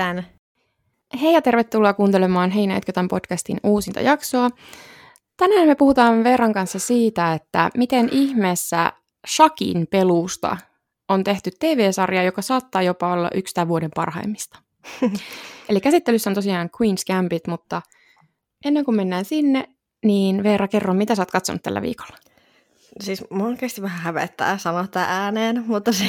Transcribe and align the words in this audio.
Tän? 0.00 0.26
Hei 1.20 1.34
ja 1.34 1.42
tervetuloa 1.42 1.94
kuuntelemaan 1.94 2.50
Hei 2.50 2.66
näetkö 2.66 2.92
tämän 2.92 3.08
podcastin 3.08 3.60
uusinta 3.62 4.00
jaksoa. 4.00 4.50
Tänään 5.36 5.68
me 5.68 5.74
puhutaan 5.74 6.24
Veran 6.24 6.52
kanssa 6.52 6.78
siitä, 6.78 7.32
että 7.32 7.70
miten 7.76 8.08
ihmeessä 8.12 8.92
Shakin 9.28 9.86
pelusta 9.90 10.56
on 11.08 11.24
tehty 11.24 11.50
TV-sarja, 11.58 12.22
joka 12.22 12.42
saattaa 12.42 12.82
jopa 12.82 13.12
olla 13.12 13.30
yksi 13.34 13.54
tämän 13.54 13.68
vuoden 13.68 13.90
parhaimmista. 13.94 14.58
Eli 15.68 15.80
käsittelyssä 15.80 16.30
on 16.30 16.34
tosiaan 16.34 16.70
Queen's 16.76 17.04
Gambit, 17.06 17.46
mutta 17.46 17.82
ennen 18.64 18.84
kuin 18.84 18.96
mennään 18.96 19.24
sinne, 19.24 19.68
niin 20.04 20.42
Veera, 20.42 20.68
kerro, 20.68 20.94
mitä 20.94 21.14
sä 21.14 21.22
oot 21.22 21.30
katsonut 21.30 21.62
tällä 21.62 21.82
viikolla? 21.82 22.16
Siis 23.00 23.24
mua 23.30 23.46
oikeasti 23.46 23.82
vähän 23.82 24.00
hävettää 24.00 24.58
sanoa 24.58 24.86
tämä 24.86 25.06
ääneen, 25.08 25.64
mutta 25.66 25.92
se, 25.92 26.04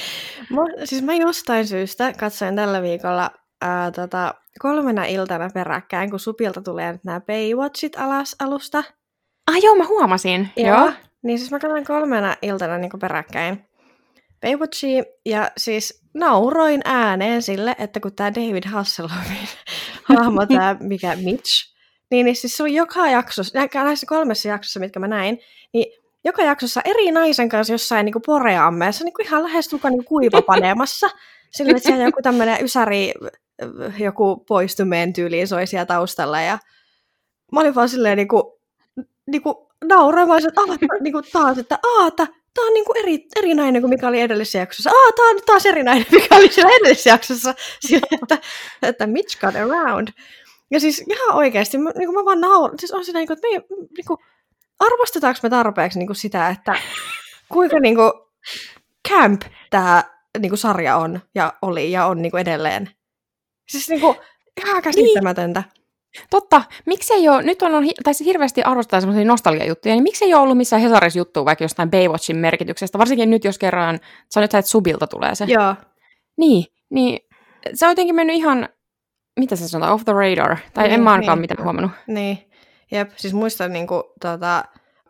mä, 0.54 0.84
siis 0.84 1.02
mä 1.02 1.14
jostain 1.14 1.66
syystä 1.66 2.12
katsoin 2.12 2.56
tällä 2.56 2.82
viikolla 2.82 3.30
ää, 3.62 3.90
tota, 3.90 4.34
kolmena 4.58 5.04
iltana 5.04 5.50
peräkkäin, 5.54 6.10
kun 6.10 6.20
Supilta 6.20 6.62
tulee 6.62 6.92
nyt 6.92 7.04
nämä 7.04 7.20
Baywatchit 7.20 7.96
alas 7.96 8.36
alusta. 8.38 8.78
Ah 9.50 9.62
joo, 9.62 9.74
mä 9.74 9.86
huomasin. 9.86 10.48
Joo. 10.56 10.66
joo. 10.68 10.92
Niin 11.22 11.38
siis 11.38 11.50
mä 11.50 11.58
katsoin 11.58 11.84
kolmena 11.84 12.36
iltana 12.42 12.78
niin 12.78 12.90
peräkkäin 13.00 13.66
Baywatchia, 14.40 15.04
ja 15.26 15.50
siis 15.56 16.02
nauroin 16.14 16.80
ääneen 16.84 17.42
sille, 17.42 17.76
että 17.78 18.00
kun 18.00 18.14
tämä 18.14 18.34
David 18.34 18.64
Hasselhoffin 18.66 19.48
hahmo, 20.08 20.46
tämä 20.46 20.76
mikä 20.80 21.16
Mitch, 21.16 21.76
niin, 22.10 22.24
niin 22.24 22.36
siis 22.36 22.56
se 22.56 22.62
on 22.62 22.72
joka 22.72 23.08
jaksossa, 23.08 23.58
näissä 23.74 24.06
kolmessa 24.06 24.48
jaksossa, 24.48 24.80
mitkä 24.80 25.00
mä 25.00 25.08
näin, 25.08 25.38
joka 26.26 26.42
jaksossa 26.42 26.80
eri 26.84 27.12
naisen 27.12 27.48
kanssa 27.48 27.74
jossain 27.74 28.04
niin 28.04 28.14
poreammeessa, 28.26 29.04
niin 29.04 29.14
kuin 29.14 29.26
ihan 29.26 29.42
lähestulkoon 29.42 29.92
niin 29.92 30.04
kuivapaneemassa. 30.04 31.10
Sillä 31.56 31.70
että 31.70 31.82
siellä 31.82 32.04
joku 32.04 32.22
tämmöinen 32.22 32.64
ysäri, 32.64 33.12
joku 33.98 34.36
poistumeen 34.36 35.12
tyyliin 35.12 35.48
soi 35.48 35.66
siellä 35.66 35.86
taustalla. 35.86 36.40
Ja 36.40 36.58
mä 37.52 37.60
olin 37.60 37.74
vaan 37.74 37.88
silleen 37.88 38.16
niin 38.16 38.28
kuin, 38.28 38.42
niin 39.26 39.42
kuin 39.42 39.54
nauramaan, 39.84 40.46
että 40.48 40.60
aah, 40.60 40.78
niin 41.00 41.12
kuin 41.12 41.24
taas, 41.32 41.58
että 41.58 41.78
aah, 41.82 42.12
tämä 42.16 42.66
on 42.66 42.74
niin 42.74 42.84
kuin 42.84 42.96
eri, 42.96 43.26
eri 43.36 43.54
nainen 43.54 43.82
kuin 43.82 43.90
mikä 43.90 44.08
oli 44.08 44.20
edellisessä 44.20 44.58
jaksossa. 44.58 44.90
Aa, 44.90 45.12
tämä 45.16 45.30
on 45.30 45.40
taas 45.46 45.66
eri 45.66 45.82
nainen, 45.82 46.06
mikä 46.10 46.36
oli 46.36 46.52
siellä 46.52 46.76
edellisessä 46.76 47.10
jaksossa. 47.10 47.54
Sillä, 47.86 48.06
että, 48.22 48.38
että 48.82 49.06
Mitch 49.06 49.40
got 49.40 49.56
around. 49.56 50.08
Ja 50.70 50.80
siis 50.80 51.04
ihan 51.10 51.36
oikeasti, 51.36 51.78
mä, 51.78 51.90
niin 51.98 52.08
kuin 52.08 52.18
mä 52.18 52.24
vaan 52.24 52.40
nauran. 52.40 52.78
Siis 52.78 52.92
on 52.92 53.04
siinä, 53.04 53.20
niin 53.20 53.26
kuin, 53.26 53.38
että 53.38 53.48
me 53.48 53.54
ei, 53.54 53.86
niin 53.96 54.06
kuin, 54.06 54.18
arvostetaanko 54.78 55.40
me 55.42 55.50
tarpeeksi 55.50 55.98
niin 55.98 56.06
kuin 56.06 56.16
sitä, 56.16 56.48
että 56.48 56.74
kuinka 57.48 57.80
niin 57.80 57.94
kuin, 57.94 58.12
camp 59.08 59.42
tämä 59.70 60.04
niin 60.38 60.50
kuin, 60.50 60.58
sarja 60.58 60.96
on 60.96 61.20
ja 61.34 61.52
oli 61.62 61.92
ja 61.92 62.06
on 62.06 62.22
niin 62.22 62.30
kuin, 62.30 62.40
edelleen. 62.40 62.90
Siis 63.68 63.88
niin 63.88 64.00
kuin, 64.00 64.16
ihan 64.64 64.82
käsittämätöntä. 64.82 65.60
Niin. 65.60 65.76
Totta. 66.30 66.62
Miksi 66.86 67.14
ei 67.14 67.28
ole, 67.28 67.42
nyt 67.42 67.62
on, 67.62 67.72
tai 68.04 68.14
siis 68.14 68.26
hirveästi 68.26 68.62
arvostetaan 68.62 69.02
semmoisia 69.02 69.24
nostalgiajuttuja, 69.24 69.94
niin 69.94 70.02
miksi 70.02 70.24
ei 70.24 70.34
ole 70.34 70.42
ollut 70.42 70.56
missään 70.56 70.82
Hesaris 70.82 71.16
juttua 71.16 71.44
vaikka 71.44 71.64
jostain 71.64 71.90
Baywatchin 71.90 72.36
merkityksestä, 72.36 72.98
varsinkin 72.98 73.30
nyt 73.30 73.44
jos 73.44 73.58
kerran, 73.58 74.00
sä 74.34 74.40
nyt 74.40 74.54
että 74.54 74.70
Subilta 74.70 75.06
tulee 75.06 75.34
se. 75.34 75.44
Joo. 75.44 75.74
Niin, 76.36 76.64
niin 76.90 77.20
se 77.74 77.86
on 77.86 77.90
jotenkin 77.90 78.14
mennyt 78.14 78.36
ihan, 78.36 78.68
mitä 79.40 79.56
se 79.56 79.68
sanotaan, 79.68 79.94
off 79.94 80.04
the 80.04 80.12
radar, 80.12 80.56
tai 80.74 80.84
niin, 80.84 80.94
en 80.94 81.00
mä 81.00 81.12
ainakaan 81.12 81.38
niin. 81.38 81.40
mitään 81.40 81.64
huomannut. 81.64 81.92
Niin, 82.06 82.38
Jep, 82.90 83.10
siis 83.16 83.34
muistan 83.34 83.72
niinku, 83.72 84.12
tota, 84.20 84.64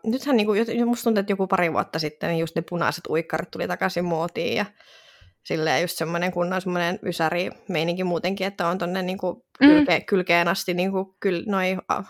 nythän 0.05 0.37
niinku, 0.37 0.53
musta 0.85 1.03
tuntuu, 1.03 1.19
että 1.19 1.31
joku 1.31 1.47
pari 1.47 1.73
vuotta 1.73 1.99
sitten 1.99 2.29
niin 2.29 2.39
just 2.39 2.55
ne 2.55 2.61
punaiset 2.69 3.07
uikkarit 3.07 3.51
tuli 3.51 3.67
takaisin 3.67 4.05
muotiin 4.05 4.57
ja 4.57 4.65
silleen 5.43 5.81
just 5.81 5.97
semmoinen 5.97 6.31
kunnon 6.31 6.61
semmoinen 6.61 6.99
ysäri 7.03 7.49
meininki 7.67 8.03
muutenkin, 8.03 8.47
että 8.47 8.67
on 8.67 8.77
tonne 8.77 9.01
niinku 9.01 9.45
kylke, 9.59 9.99
mm. 9.99 10.05
kylkeen 10.05 10.47
asti 10.47 10.73
niinku, 10.73 11.15
kyl, 11.19 11.43
noi, 11.47 11.77
a, 11.87 12.03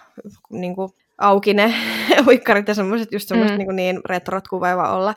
niinku, 0.50 0.96
auki 1.18 1.54
ne 1.54 1.74
uikkarit 2.28 2.68
ja 2.68 2.74
semmoiset 2.74 3.12
just 3.12 3.28
semmoiset 3.28 3.56
mm. 3.56 3.58
niinku 3.58 3.72
niin 3.72 4.02
retrot 4.06 4.48
kuvaiva 4.48 4.96
olla. 4.96 5.14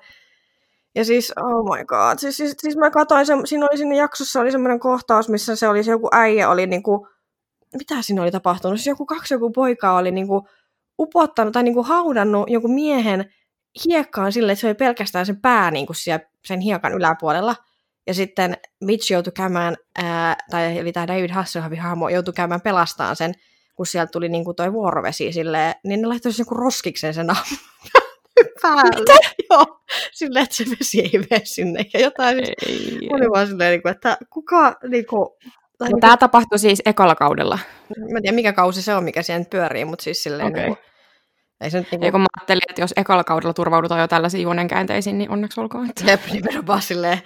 Ja 0.95 1.05
siis, 1.05 1.33
oh 1.37 1.77
my 1.77 1.85
god, 1.85 2.19
siis, 2.19 2.37
siis, 2.37 2.55
siis 2.59 2.77
mä 2.77 2.91
katsoin, 2.91 3.27
se, 3.27 3.33
siinä 3.45 3.67
oli 3.67 3.79
siinä 3.79 3.95
jaksossa 3.95 4.41
oli 4.41 4.53
semmoinen 4.53 4.81
kohtaus, 4.81 5.29
missä 5.29 5.57
se 5.57 5.69
oli 5.69 5.85
se 5.85 5.91
joku 5.91 6.09
äijä 6.13 6.49
oli 6.49 6.67
niinku, 6.67 7.09
mitä 7.79 8.03
siinä 8.03 8.23
oli 8.23 8.31
tapahtunut? 8.31 8.79
Siis 8.79 8.87
joku 8.87 9.07
kaksi 9.07 9.35
joku 9.35 9.51
poikaa 9.51 9.97
oli 9.97 10.11
niinku 10.11 10.49
upottanut 10.99 11.53
tai 11.53 11.63
niinku 11.63 11.83
haudannut 11.83 12.51
jonkun 12.51 12.75
miehen 12.75 13.33
hiekkaan 13.85 14.33
silleen, 14.33 14.53
että 14.53 14.61
se 14.61 14.67
oli 14.67 14.75
pelkästään 14.75 15.27
sen 15.27 15.41
pää 15.41 15.71
niinku 15.71 15.93
siellä 15.93 16.27
sen 16.45 16.61
hiekan 16.61 16.93
yläpuolella. 16.93 17.57
Ja 18.07 18.15
sitten 18.15 18.57
Mitch 18.81 19.13
joutui 19.13 19.33
käymään, 19.33 19.77
ää, 20.03 20.37
tai 20.51 20.79
eli 20.79 20.93
tämä 20.93 21.07
David 21.07 21.31
Hasselhoffin 21.31 21.81
hahmo 21.81 22.09
joutui 22.09 22.35
käymään 22.35 22.61
pelastaan 22.61 23.17
sen, 23.17 23.35
kun 23.77 23.87
sieltä 23.87 24.11
tuli 24.11 24.29
niinku 24.29 24.55
toi 24.55 24.73
vuorovesi 24.73 25.33
silleen, 25.33 25.75
niin 25.85 26.01
ne 26.01 26.09
laittoi 26.09 26.33
joku 26.39 26.55
roskiksen 26.55 27.15
sen 27.15 27.27
päälle. 28.63 29.01
Mitä? 29.01 29.13
Joo, 29.51 29.81
silleen, 30.13 30.43
että 30.43 30.57
se 30.57 30.65
vesi 30.71 31.01
ei 31.01 31.11
mene 31.31 31.43
sinne. 31.45 31.85
Ja 31.95 32.01
jotain, 32.01 32.37
siis 32.37 32.49
ei. 32.69 33.09
oli 33.11 33.31
vaan 33.31 33.47
silleen, 33.47 33.71
niinku, 33.71 33.89
että 33.89 34.19
kuka 34.31 34.77
niinku, 34.89 35.39
No, 35.81 35.87
niin 35.87 36.01
tämä 36.01 36.17
tapahtui 36.17 36.59
siis 36.59 36.83
ekalla 36.87 37.15
kaudella. 37.15 37.59
Mä 37.99 38.17
en 38.17 38.23
tiedä, 38.23 38.35
mikä 38.35 38.53
kausi 38.53 38.83
se 38.83 38.95
on, 38.95 39.05
mikä 39.05 39.21
nyt 39.39 39.51
pyörii, 39.51 39.85
mutta 39.85 40.03
siis 40.03 40.23
silleen... 40.23 40.49
Okay. 40.49 40.63
Niin 40.63 40.77
kuin, 40.77 40.85
ei 41.61 41.71
se 41.71 41.79
nyt 41.79 42.01
niin 42.01 42.13
kuin... 42.13 42.21
mä 42.21 42.27
ajattelin, 42.39 42.63
että 42.69 42.83
jos 42.83 42.95
ekalla 42.97 43.25
kaudella 43.25 43.55
turvaudutaan 43.55 44.01
jo 44.01 44.09
tällaisiin 44.09 44.43
juonenkäänteisiin, 44.43 45.19
niin 45.19 45.31
onneksi 45.31 45.61
olkoon. 45.61 45.91
Että... 45.91 46.11
Jep, 46.11 46.21
nimenomaan 46.33 46.83
silleen. 46.83 47.23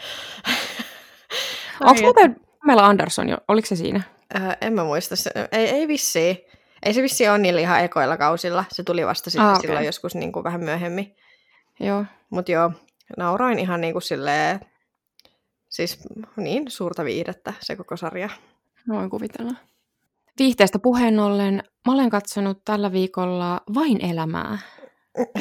Onko 1.81 2.03
muuten 2.03 2.37
Pamela 2.61 2.87
Anderson 2.87 3.29
jo, 3.29 3.37
oliko 3.49 3.67
se 3.67 3.77
siinä? 3.77 4.03
Äh, 4.37 4.57
en 4.61 4.73
mä 4.73 4.85
muista, 4.85 5.17
se, 5.17 5.31
ei, 5.53 5.69
ei 5.69 5.89
vissiin. 5.89 6.39
Ei 6.83 6.95
se 6.95 7.03
vissiin 7.03 7.31
ole 7.31 7.39
niillä 7.39 7.61
ihan 7.61 7.81
ekoilla 7.81 8.17
kausilla. 8.17 8.65
Se 8.73 8.83
tuli 8.83 9.07
vasta 9.07 9.31
sitten 9.31 9.47
ah, 9.47 9.53
okay. 9.53 9.61
silloin 9.61 9.87
joskus 9.87 10.15
niin 10.15 10.33
kuin 10.33 10.45
vähän 10.45 10.65
myöhemmin. 10.65 11.17
Joo. 11.81 12.05
Mutta 12.31 12.53
joo, 12.53 12.73
nauroin 13.17 13.59
ihan 13.59 13.81
niin 13.81 13.93
kuin 13.93 14.03
silleen, 14.03 14.61
Siis 15.75 15.99
niin 16.37 16.71
suurta 16.71 17.05
viihdettä 17.05 17.53
se 17.61 17.77
koko 17.77 17.97
sarja. 17.97 18.29
Voin 18.89 19.11
kuvitella. 19.11 19.55
Viihteestä 20.39 20.79
puheen 20.79 21.21
ollen, 21.21 21.63
mä 21.87 21.93
olen 21.93 22.11
katsonut 22.11 22.65
tällä 22.65 22.93
viikolla 22.93 23.61
Vain 23.75 24.05
elämää. 24.05 24.59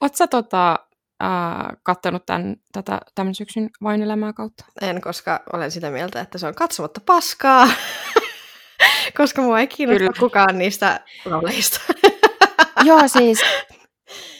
Oletko 0.00 0.16
sä 0.16 0.26
tota, 0.26 0.78
äh, 1.22 1.76
kattonut 1.82 2.26
tämän, 2.26 2.56
tätä, 2.72 3.00
tämän 3.14 3.34
syksyn 3.34 3.70
Vain 3.82 4.02
elämää 4.02 4.32
kautta? 4.32 4.64
En, 4.80 5.00
koska 5.00 5.42
olen 5.52 5.70
sitä 5.70 5.90
mieltä, 5.90 6.20
että 6.20 6.38
se 6.38 6.46
on 6.46 6.54
katsomatta 6.54 7.00
paskaa. 7.06 7.68
koska 9.18 9.42
mua 9.42 9.60
ei 9.60 9.66
kiinnosta 9.66 9.98
Kyllä. 9.98 10.20
kukaan 10.20 10.58
niistä 10.58 11.00
roleista. 11.24 11.80
Joo, 12.84 13.08
siis... 13.08 13.40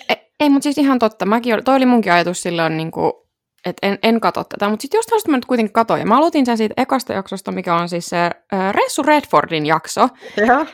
Ei, 0.08 0.16
ei 0.40 0.50
mutta 0.50 0.62
siis 0.62 0.78
ihan 0.78 0.98
totta. 0.98 1.26
Mäkin, 1.26 1.64
toi 1.64 1.76
oli 1.76 1.86
munkin 1.86 2.12
ajatus 2.12 2.42
silloin, 2.42 2.76
niin 2.76 2.90
kuin, 2.90 3.23
että 3.64 3.86
en, 3.86 3.98
en 4.02 4.20
katso 4.20 4.44
tätä, 4.44 4.68
mutta 4.68 4.82
sitten 4.82 4.98
jostain 4.98 5.20
mä 5.28 5.36
nyt 5.36 5.44
kuitenkin 5.44 5.72
katoin. 5.72 6.00
Ja 6.00 6.06
mä 6.06 6.16
aloitin 6.16 6.46
sen 6.46 6.58
siitä 6.58 6.74
ekasta 6.76 7.12
jaksosta, 7.12 7.52
mikä 7.52 7.74
on 7.74 7.88
siis 7.88 8.06
se 8.06 8.16
äh, 8.26 8.72
Ressu 8.72 9.02
Redfordin 9.02 9.66
jakso. 9.66 10.08
Ja. 10.36 10.66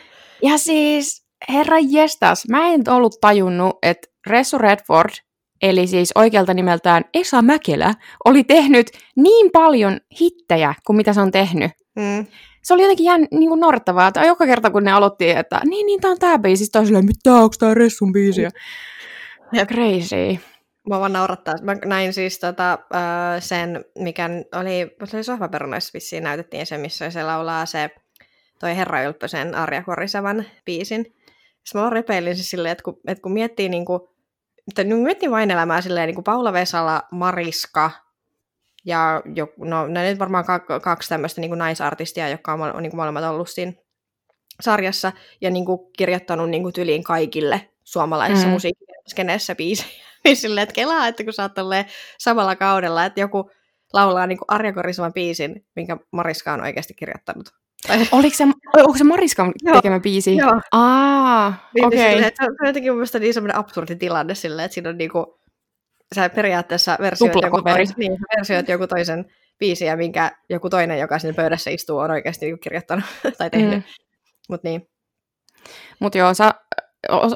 ja 0.43 0.57
siis, 0.57 1.25
herra 1.49 1.77
jestas, 1.89 2.43
mä 2.49 2.67
en 2.67 2.81
ollut 2.89 3.15
tajunnut, 3.21 3.77
että 3.83 4.07
Ressu 4.27 4.57
Redford, 4.57 5.11
eli 5.61 5.87
siis 5.87 6.11
oikealta 6.15 6.53
nimeltään 6.53 7.03
Esa 7.13 7.41
Mäkelä, 7.41 7.93
oli 8.25 8.43
tehnyt 8.43 8.87
niin 9.15 9.51
paljon 9.51 9.99
hittejä 10.19 10.73
kuin 10.87 10.97
mitä 10.97 11.13
se 11.13 11.21
on 11.21 11.31
tehnyt. 11.31 11.71
Mm. 11.95 12.25
Se 12.63 12.73
oli 12.73 12.81
jotenkin 12.81 13.05
jään 13.05 13.27
niin 13.31 13.49
kuin 13.49 13.61
että 14.07 14.25
joka 14.25 14.45
kerta 14.45 14.71
kun 14.71 14.83
ne 14.83 14.91
aloitti, 14.91 15.29
että 15.29 15.61
niin, 15.65 15.85
niin, 15.85 16.01
tää 16.01 16.11
on 16.11 16.19
tää 16.19 16.39
biisi, 16.39 16.63
sitten 16.63 16.85
silleen, 16.85 17.05
mitä, 17.05 17.33
onko 17.33 17.55
tää 17.59 17.73
Ressun 17.73 18.11
biisi? 18.11 18.41
Ja 19.53 19.65
crazy. 19.65 20.50
Mä 20.89 20.99
vaan 20.99 21.13
naurattaa. 21.13 21.55
Mä 21.61 21.75
näin 21.85 22.13
siis 22.13 22.39
tota, 22.39 22.79
sen, 23.39 23.85
mikä 23.99 24.29
oli, 24.55 24.95
se 25.05 25.17
oli 25.17 25.23
Sohvaperunoissa 25.23 25.91
vissiin 25.93 26.23
näytettiin 26.23 26.65
se, 26.65 26.77
missä 26.77 27.09
se 27.09 27.23
laulaa 27.23 27.65
se 27.65 27.89
toi 28.59 28.77
Herra 28.77 29.03
Ylppösen 29.03 29.55
Arja 29.55 29.83
Korisavan 29.83 30.45
biisin. 30.65 31.03
Sitten 31.03 31.73
mä 31.73 31.81
vaan 31.81 31.91
repeilin 31.91 32.37
se 32.37 32.43
silleen, 32.43 32.71
että 32.71 32.83
kun, 32.83 32.99
että 33.07 33.21
kun 33.21 33.31
miettii 33.31 33.69
niin 33.69 33.85
kuin, 33.85 34.01
että 34.67 34.83
niin 34.83 34.97
miettii 34.97 35.31
vain 35.31 35.51
elämää 35.51 35.81
silleen, 35.81 36.07
niin 36.07 36.15
kuin 36.15 36.23
Paula 36.23 36.53
Vesala, 36.53 37.01
Mariska 37.11 37.91
ja 38.85 39.21
jo, 39.35 39.47
no, 39.57 39.87
ne 39.87 40.09
nyt 40.09 40.19
varmaan 40.19 40.45
kaksi 40.83 41.09
tämmöistä 41.09 41.41
niin 41.41 41.49
kuin 41.49 41.59
naisartistia, 41.59 42.29
jotka 42.29 42.53
on, 42.53 42.61
on 42.61 42.83
niin 42.83 42.91
kuin 42.91 42.99
molemmat 42.99 43.23
ollut 43.23 43.49
siinä 43.49 43.73
sarjassa 44.59 45.11
ja 45.41 45.49
niin 45.49 45.65
kuin 45.65 45.79
kirjoittanut 45.97 46.49
niin 46.49 46.63
kuin 46.63 46.73
tyliin 46.73 47.03
kaikille 47.03 47.69
suomalaisessa 47.83 48.47
mm. 48.47 48.53
musiikkiskeneessä 48.53 49.55
biisejä. 49.55 50.10
niin 50.25 50.35
silleen, 50.35 50.63
että 50.63 50.73
kelaa, 50.73 51.07
että 51.07 51.23
kun 51.23 51.33
sä 51.33 51.43
oot 51.43 51.51
samalla 52.17 52.55
kaudella, 52.55 53.05
että 53.05 53.19
joku 53.19 53.51
laulaa 53.93 54.27
niin 54.27 54.37
Arja 54.47 54.73
Korisovan 54.73 55.13
biisin, 55.13 55.65
minkä 55.75 55.97
Mariska 56.11 56.53
on 56.53 56.61
oikeasti 56.61 56.93
kirjoittanut. 56.93 57.49
Oliko 58.11 58.35
se, 58.35 58.43
onko 58.77 58.97
se 58.97 59.03
Mariskan 59.03 59.53
tekemä 59.73 59.99
biisi? 59.99 60.35
Joo. 60.35 60.61
Aa, 60.71 61.69
niin, 61.75 61.85
okei. 61.85 62.17
Okay. 62.17 62.31
Se 62.33 62.43
on 62.61 62.67
jotenkin 62.67 62.93
mun 62.93 63.05
niin 63.19 63.33
semmoinen 63.33 63.57
absurdi 63.57 63.95
tilanne 63.95 64.35
silleen, 64.35 64.65
että 64.65 64.73
siinä 64.73 64.89
on 64.89 64.97
niinku, 64.97 65.39
sä 66.15 66.29
periaatteessa 66.29 66.97
versioit 67.01 67.33
joku, 67.43 67.61
toisen, 67.61 67.95
niin, 67.97 68.17
versioit 68.37 68.69
joku 68.69 68.87
toisen 68.87 69.25
biisiä, 69.59 69.95
minkä 69.95 70.31
joku 70.49 70.69
toinen, 70.69 70.99
joka 70.99 71.19
siinä 71.19 71.35
pöydässä 71.35 71.69
istuu, 71.69 71.97
on 71.97 72.11
oikeasti 72.11 72.45
niin 72.45 72.59
kirjoittanut 72.59 73.05
tai 73.37 73.49
tehnyt. 73.49 73.75
Mm. 73.75 73.83
Mutta 74.49 74.67
niin. 74.67 74.87
Mutta 75.99 76.17
joo, 76.17 76.33
sä 76.33 76.53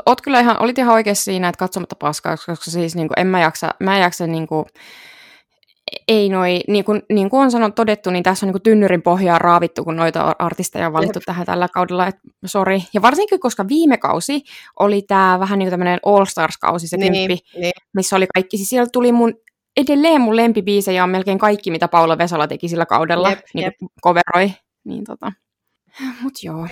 oot 0.06 0.22
kyllä 0.22 0.40
ihan, 0.40 0.62
olit 0.62 0.78
ihan 0.78 0.94
oikeassa 0.94 1.24
siinä, 1.24 1.50
että 1.50 1.60
katsomatta 1.60 1.96
paskaa, 1.96 2.38
koska 2.38 2.72
siis 2.72 2.96
niin 2.96 3.08
kuin, 3.08 3.20
en 3.20 3.28
mä 3.28 3.42
jaksa, 3.42 3.74
mä 3.80 3.96
en 3.96 4.02
jaksa 4.02 4.28
niin 4.28 4.48
kuin, 4.48 4.66
ei 6.08 6.30
noi, 6.30 6.62
niin 6.68 6.86
kuin, 6.86 7.02
niin 7.10 7.30
kuin 7.30 7.42
on 7.42 7.52
sanottu, 7.52 7.76
todettu, 7.76 8.10
niin 8.10 8.24
tässä 8.24 8.46
on 8.46 8.54
niin 8.54 8.62
tynnyrin 8.62 9.02
pohjaa 9.02 9.40
raavittu, 9.40 9.84
kun 9.84 9.96
noita 9.96 10.36
artisteja 10.40 10.88
on 10.88 10.94
valittu 10.94 11.20
Jep. 11.20 11.26
tähän 11.26 11.46
tällä 11.46 11.68
kaudella, 11.74 12.08
että 12.08 12.22
sori. 12.46 12.84
Ja 12.94 13.02
varsinkin, 13.02 13.40
koska 13.40 13.68
viime 13.68 13.98
kausi 13.98 14.42
oli 14.80 15.02
tämä 15.02 15.40
vähän 15.40 15.60
niin 15.60 15.66
kuin 15.66 15.72
tämmöinen 15.72 16.00
All 16.06 16.26
Stars-kausi, 16.26 16.88
se 16.88 16.98
niin, 16.98 17.14
kymppi, 17.14 17.60
niin. 17.60 17.74
missä 17.94 18.16
oli 18.16 18.28
kaikki, 18.34 18.58
siis 18.58 18.70
siellä 18.70 18.90
tuli 18.94 19.12
mun 19.12 19.34
edelleen 19.78 20.22
mun 20.22 20.36
lempibiisejä 20.36 21.04
on 21.04 21.10
melkein 21.10 21.38
kaikki, 21.38 21.72
mitä 21.72 21.88
Paula 21.88 22.18
Vesala 22.18 22.48
teki 22.48 22.70
sillä 22.70 22.86
kaudella, 22.86 23.30
jep, 23.30 23.40
niin 23.54 23.64
jep. 23.64 23.74
coveroi. 24.04 24.54
Niin 24.86 25.04
tota. 25.04 25.32
Mut 26.22 26.34
joo. 26.44 26.68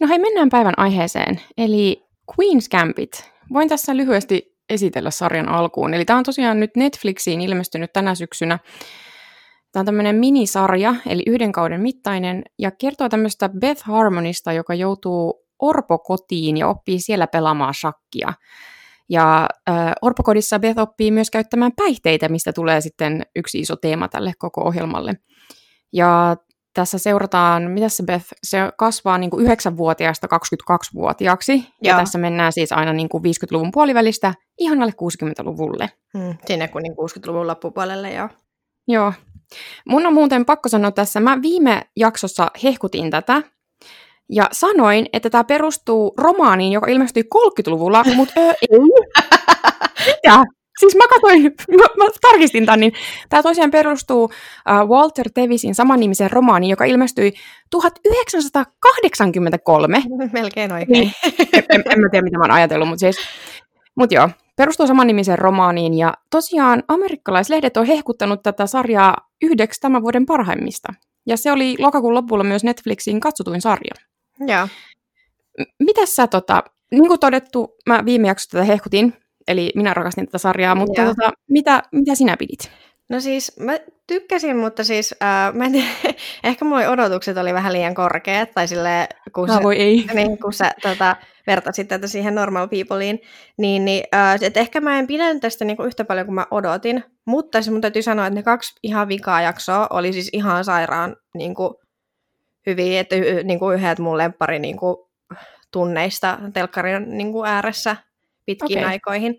No 0.00 0.08
hei, 0.08 0.18
mennään 0.18 0.48
päivän 0.48 0.74
aiheeseen, 0.76 1.40
eli 1.58 2.04
Queen's 2.32 2.68
Gambit. 2.70 3.30
Voin 3.52 3.68
tässä 3.68 3.96
lyhyesti 3.96 4.56
esitellä 4.70 5.10
sarjan 5.10 5.48
alkuun. 5.48 5.94
Eli 5.94 6.04
tämä 6.04 6.18
on 6.18 6.24
tosiaan 6.24 6.60
nyt 6.60 6.70
Netflixiin 6.76 7.40
ilmestynyt 7.40 7.92
tänä 7.92 8.14
syksynä. 8.14 8.58
Tämä 9.72 9.80
on 9.80 9.86
tämmöinen 9.86 10.16
minisarja, 10.16 10.94
eli 11.06 11.22
yhden 11.26 11.52
kauden 11.52 11.80
mittainen, 11.80 12.42
ja 12.58 12.70
kertoo 12.70 13.08
tämmöistä 13.08 13.48
Beth 13.48 13.82
Harmonista, 13.84 14.52
joka 14.52 14.74
joutuu 14.74 15.46
orpokotiin 15.58 16.56
ja 16.56 16.68
oppii 16.68 17.00
siellä 17.00 17.26
pelaamaan 17.26 17.74
shakkia. 17.74 18.32
Ja 19.08 19.48
äh, 19.68 19.92
orpokodissa 20.02 20.58
Beth 20.58 20.78
oppii 20.78 21.10
myös 21.10 21.30
käyttämään 21.30 21.72
päihteitä, 21.76 22.28
mistä 22.28 22.52
tulee 22.52 22.80
sitten 22.80 23.22
yksi 23.36 23.60
iso 23.60 23.76
teema 23.76 24.08
tälle 24.08 24.32
koko 24.38 24.64
ohjelmalle. 24.64 25.14
Ja 25.92 26.36
tässä 26.74 26.98
seurataan, 26.98 27.70
mitä 27.70 27.88
se 27.88 28.02
Beth, 28.02 28.26
se 28.42 28.58
kasvaa 28.76 29.18
niin 29.18 29.30
kuin 29.30 29.46
9-vuotiaasta 29.46 30.26
22-vuotiaaksi. 30.26 31.52
Ja, 31.52 31.92
ja 31.92 31.96
tässä 31.96 32.18
mennään 32.18 32.52
siis 32.52 32.72
aina 32.72 32.92
niin 32.92 33.08
kuin 33.08 33.24
50-luvun 33.24 33.70
puolivälistä 33.72 34.34
ihan 34.58 34.82
alle 34.82 34.92
60-luvulle. 34.92 35.90
Hmm, 36.18 36.34
sinne 36.46 36.68
kun 36.68 36.82
niin 36.82 36.92
60-luvun 36.92 37.46
loppupuolelle, 37.46 38.12
joo. 38.12 38.28
Joo. 38.88 39.12
Mun 39.88 40.06
on 40.06 40.14
muuten 40.14 40.44
pakko 40.44 40.68
sanoa 40.68 40.90
tässä, 40.90 41.20
mä 41.20 41.42
viime 41.42 41.82
jaksossa 41.96 42.50
hehkutin 42.62 43.10
tätä, 43.10 43.42
ja 44.28 44.48
sanoin, 44.52 45.06
että 45.12 45.30
tämä 45.30 45.44
perustuu 45.44 46.14
romaaniin, 46.18 46.72
joka 46.72 46.90
ilmestyi 46.90 47.22
30-luvulla, 47.34 48.04
mutta 48.16 48.40
öö, 48.40 48.52
ei. 48.70 48.78
Mitä? 50.06 50.44
Siis 50.78 50.96
mä 50.96 51.08
katsoin, 51.08 51.42
mä, 51.80 51.84
mä 51.96 52.04
tarkistin 52.20 52.66
tämän, 52.66 52.80
niin 52.80 52.92
tämä 53.28 53.42
tosiaan 53.42 53.70
perustuu 53.70 54.24
uh, 54.24 54.30
Walter 54.88 55.30
Tevisin 55.34 55.74
samannimisen 55.74 56.30
romaaniin, 56.30 56.70
joka 56.70 56.84
ilmestyi 56.84 57.32
1983. 57.70 60.02
Melkein 60.32 60.72
oikein. 60.72 60.92
Niin, 60.92 61.12
en, 61.52 61.64
en, 61.70 61.82
en 61.90 62.00
mä 62.00 62.08
tiedä, 62.10 62.24
mitä 62.24 62.38
mä 62.38 62.44
oon 62.44 62.50
ajatellut, 62.50 62.88
mutta 62.88 63.00
siis, 63.00 63.16
mut 63.94 64.12
joo, 64.12 64.28
perustuu 64.56 64.86
samannimisen 64.86 65.38
romaaniin, 65.38 65.94
ja 65.94 66.14
tosiaan 66.30 66.82
amerikkalaislehdet 66.88 67.76
on 67.76 67.86
hehkuttanut 67.86 68.42
tätä 68.42 68.66
sarjaa 68.66 69.16
yhdeksi 69.42 69.80
tämän 69.80 70.02
vuoden 70.02 70.26
parhaimmista. 70.26 70.92
Ja 71.26 71.36
se 71.36 71.52
oli 71.52 71.76
lokakuun 71.78 72.14
lopulla 72.14 72.44
myös 72.44 72.64
Netflixin 72.64 73.20
katsotuin 73.20 73.60
sarja. 73.60 73.94
Joo. 74.40 74.68
Mitäs 75.78 76.16
sä, 76.16 76.26
tota, 76.26 76.62
niin 76.90 77.08
kuin 77.08 77.20
todettu, 77.20 77.74
mä 77.88 78.04
viime 78.04 78.28
jaksossa 78.28 78.50
tätä 78.50 78.64
hehkutin, 78.64 79.14
eli 79.48 79.70
minä 79.74 79.94
rakastin 79.94 80.26
tätä 80.26 80.38
sarjaa, 80.38 80.74
mutta 80.74 81.04
tota, 81.04 81.32
mitä, 81.48 81.82
mitä 81.92 82.14
sinä 82.14 82.36
pidit? 82.36 82.70
No 83.10 83.20
siis 83.20 83.52
mä 83.60 83.72
tykkäsin, 84.06 84.56
mutta 84.56 84.84
siis 84.84 85.14
äh, 85.22 85.54
mä 85.54 85.64
en 85.64 85.72
tiedä, 85.72 85.88
ehkä 86.44 86.64
mulla 86.64 86.88
odotukset 86.88 87.36
oli 87.36 87.54
vähän 87.54 87.72
liian 87.72 87.94
korkeat, 87.94 88.50
tai 88.54 88.68
silleen, 88.68 89.08
kun, 89.34 89.48
se, 89.48 89.62
voi 89.62 89.76
ei. 89.76 90.06
Niin, 90.14 90.38
kun 90.38 90.52
sä 90.52 90.72
tota, 90.82 91.16
vertasit 91.46 91.88
tätä 91.88 92.06
siihen 92.06 92.34
normal 92.34 92.68
peopleiin, 92.68 93.20
niin, 93.58 93.84
niin 93.84 94.04
äh, 94.14 94.38
et 94.42 94.56
ehkä 94.56 94.80
mä 94.80 94.98
en 94.98 95.06
pidä 95.06 95.38
tästä 95.40 95.64
niinku 95.64 95.82
yhtä 95.82 96.04
paljon 96.04 96.26
kuin 96.26 96.34
mä 96.34 96.46
odotin, 96.50 97.04
mutta 97.24 97.62
siis 97.62 97.72
mun 97.72 97.80
täytyy 97.80 98.02
sanoa, 98.02 98.26
että 98.26 98.34
ne 98.34 98.42
kaksi 98.42 98.74
ihan 98.82 99.08
vikaa 99.08 99.42
jaksoa 99.42 99.86
oli 99.90 100.12
siis 100.12 100.30
ihan 100.32 100.64
sairaan 100.64 101.16
niinku, 101.34 101.80
hyviä, 102.66 103.00
että 103.00 103.16
y- 103.16 103.42
niinku 103.44 103.70
yhdet 103.70 103.98
mun 103.98 104.18
lemppari 104.18 104.58
niinku, 104.58 105.10
tunneista 105.72 106.38
telkkarin 106.52 107.18
niinku, 107.18 107.44
ääressä 107.44 107.96
pitkiin 108.46 108.78
okay. 108.78 108.90
aikoihin. 108.90 109.38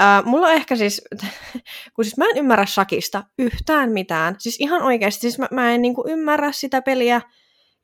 Uh, 0.00 0.26
mulla 0.26 0.46
on 0.46 0.52
ehkä 0.52 0.76
siis, 0.76 1.02
kun 1.94 2.04
siis 2.04 2.16
mä 2.16 2.24
en 2.24 2.38
ymmärrä 2.38 2.66
shakista 2.66 3.24
yhtään 3.38 3.92
mitään. 3.92 4.36
Siis 4.38 4.56
ihan 4.60 4.82
oikeasti, 4.82 5.20
siis 5.20 5.38
mä, 5.38 5.48
mä 5.50 5.72
en 5.72 5.82
niinku 5.82 6.04
ymmärrä 6.08 6.52
sitä 6.52 6.82
peliä. 6.82 7.20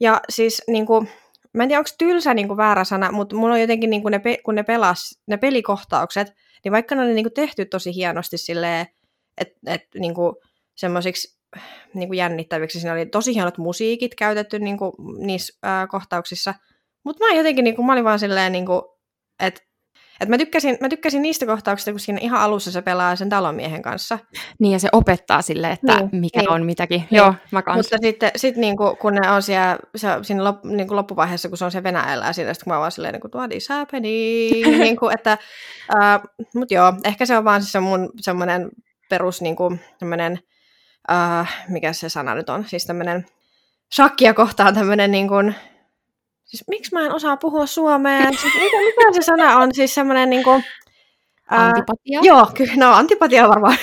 Ja 0.01 0.21
siis 0.29 0.63
niinku, 0.67 1.07
mä 1.55 1.63
en 1.63 1.69
tiedä, 1.69 1.81
onko 1.81 1.91
tylsä 1.99 2.35
niinku 2.35 2.57
väärä 2.57 2.85
sana, 2.85 3.13
mutta 3.13 3.37
mulla 3.37 3.55
on 3.55 3.61
jotenkin, 3.61 3.91
niinku 3.91 4.09
ne, 4.09 4.19
pe- 4.19 4.39
kun 4.45 4.55
ne 4.55 4.63
pelas, 4.63 5.21
ne 5.27 5.37
pelikohtaukset, 5.37 6.33
niin 6.65 6.73
vaikka 6.73 6.95
ne 6.95 7.03
oli 7.03 7.15
niinku 7.15 7.31
tehty 7.31 7.65
tosi 7.65 7.95
hienosti 7.95 8.39
silleen, 8.39 8.87
että 9.39 9.59
et, 9.67 9.83
niinku, 9.95 10.41
semmoisiksi 10.75 11.39
niinku 11.95 12.15
jännittäviksi, 12.15 12.81
siinä 12.81 12.93
oli 12.93 13.07
tosi 13.07 13.35
hienot 13.35 13.59
musiikit 13.59 14.15
käytetty 14.15 14.59
niinku, 14.59 14.95
niissä 15.19 15.59
äh, 15.67 15.89
kohtauksissa, 15.89 16.55
mutta 17.05 17.25
mä 17.25 17.35
jotenkin, 17.35 17.65
niinku, 17.65 17.83
mä 17.83 17.93
olin 17.93 18.05
vaan 18.05 18.19
silleen, 18.19 18.53
niinku, 18.53 18.99
että 19.41 19.68
et 20.21 20.29
mä, 20.29 20.39
tykkäsin, 20.39 20.79
mä 20.81 20.89
tykkäsin 20.89 21.23
niistä 21.23 21.47
kohtauksista, 21.47 21.91
kun 21.91 22.01
siinä 22.01 22.19
ihan 22.23 22.41
alussa 22.41 22.73
se 22.73 22.83
pelaa 22.83 23.17
sen 23.17 23.29
talonmiehen 23.29 23.83
kanssa. 23.83 24.19
Niin, 24.59 24.73
ja 24.73 24.79
se 24.79 24.89
opettaa 24.93 25.43
sille, 25.43 25.71
että 25.71 25.97
niin, 25.97 26.09
mikä 26.13 26.41
niin, 26.41 26.51
on 26.51 26.67
mitäkin. 26.67 27.01
Niin. 27.11 27.17
Joo, 27.17 27.35
mä 27.53 27.63
kans. 27.63 27.77
Mutta 27.77 27.97
sitten 28.01 28.31
sit 28.37 28.57
niinku, 28.57 28.97
kun 29.01 29.15
ne 29.15 29.31
on 29.31 29.43
siellä, 29.43 29.79
se, 29.97 30.09
siinä 30.23 30.45
lop, 30.45 30.65
niinku 30.65 30.97
loppuvaiheessa, 30.97 31.49
kun 31.49 31.59
se 31.59 31.65
on 31.65 31.71
se 31.71 31.83
Venäjällä, 31.83 32.27
ja 32.27 32.33
siinä, 32.33 32.53
kun 32.65 32.73
mä 32.73 32.79
vaan 32.79 32.93
silleen, 32.93 33.15
niin 33.15 33.33
what 33.35 33.53
is 33.53 33.69
happening? 33.69 34.67
niinku, 34.79 35.09
että, 35.09 35.39
uh, 35.95 36.47
mut 36.55 36.71
joo, 36.71 36.93
ehkä 37.05 37.27
se 37.27 37.37
on 37.37 37.45
vaan 37.45 37.63
se 37.63 37.81
mun 37.81 38.11
semmoinen 38.21 38.71
perus, 39.11 39.43
niinku, 39.43 39.77
semmoinen, 39.99 40.39
uh, 41.11 41.49
mikä 41.69 41.93
se 41.93 42.09
sana 42.09 42.35
nyt 42.35 42.49
on, 42.49 42.65
siis 42.69 42.87
tämmöinen 42.87 43.27
shakkia 43.95 44.35
kohtaan 44.35 44.75
tämmöinen 44.75 45.11
niin 45.11 45.29
kuin, 45.29 45.55
Siis 46.49 46.65
miksi 46.69 46.95
mä 46.95 47.07
en 47.07 47.15
osaa 47.15 47.37
puhua 47.37 47.67
suomea? 47.67 48.23
Siis 48.23 48.55
mikä, 48.55 48.77
mikä 48.77 49.13
se 49.13 49.23
sana 49.23 49.57
on? 49.57 49.75
Siis 49.75 49.95
semmoinen 49.95 50.31
niin 50.31 50.45
kuin, 50.45 50.65
Antipatia? 51.49 52.21
joo, 52.23 52.47
kyllä, 52.57 52.73
no 52.77 52.93
antipatia 52.93 53.45
on 53.45 53.51
varmaan 53.51 53.77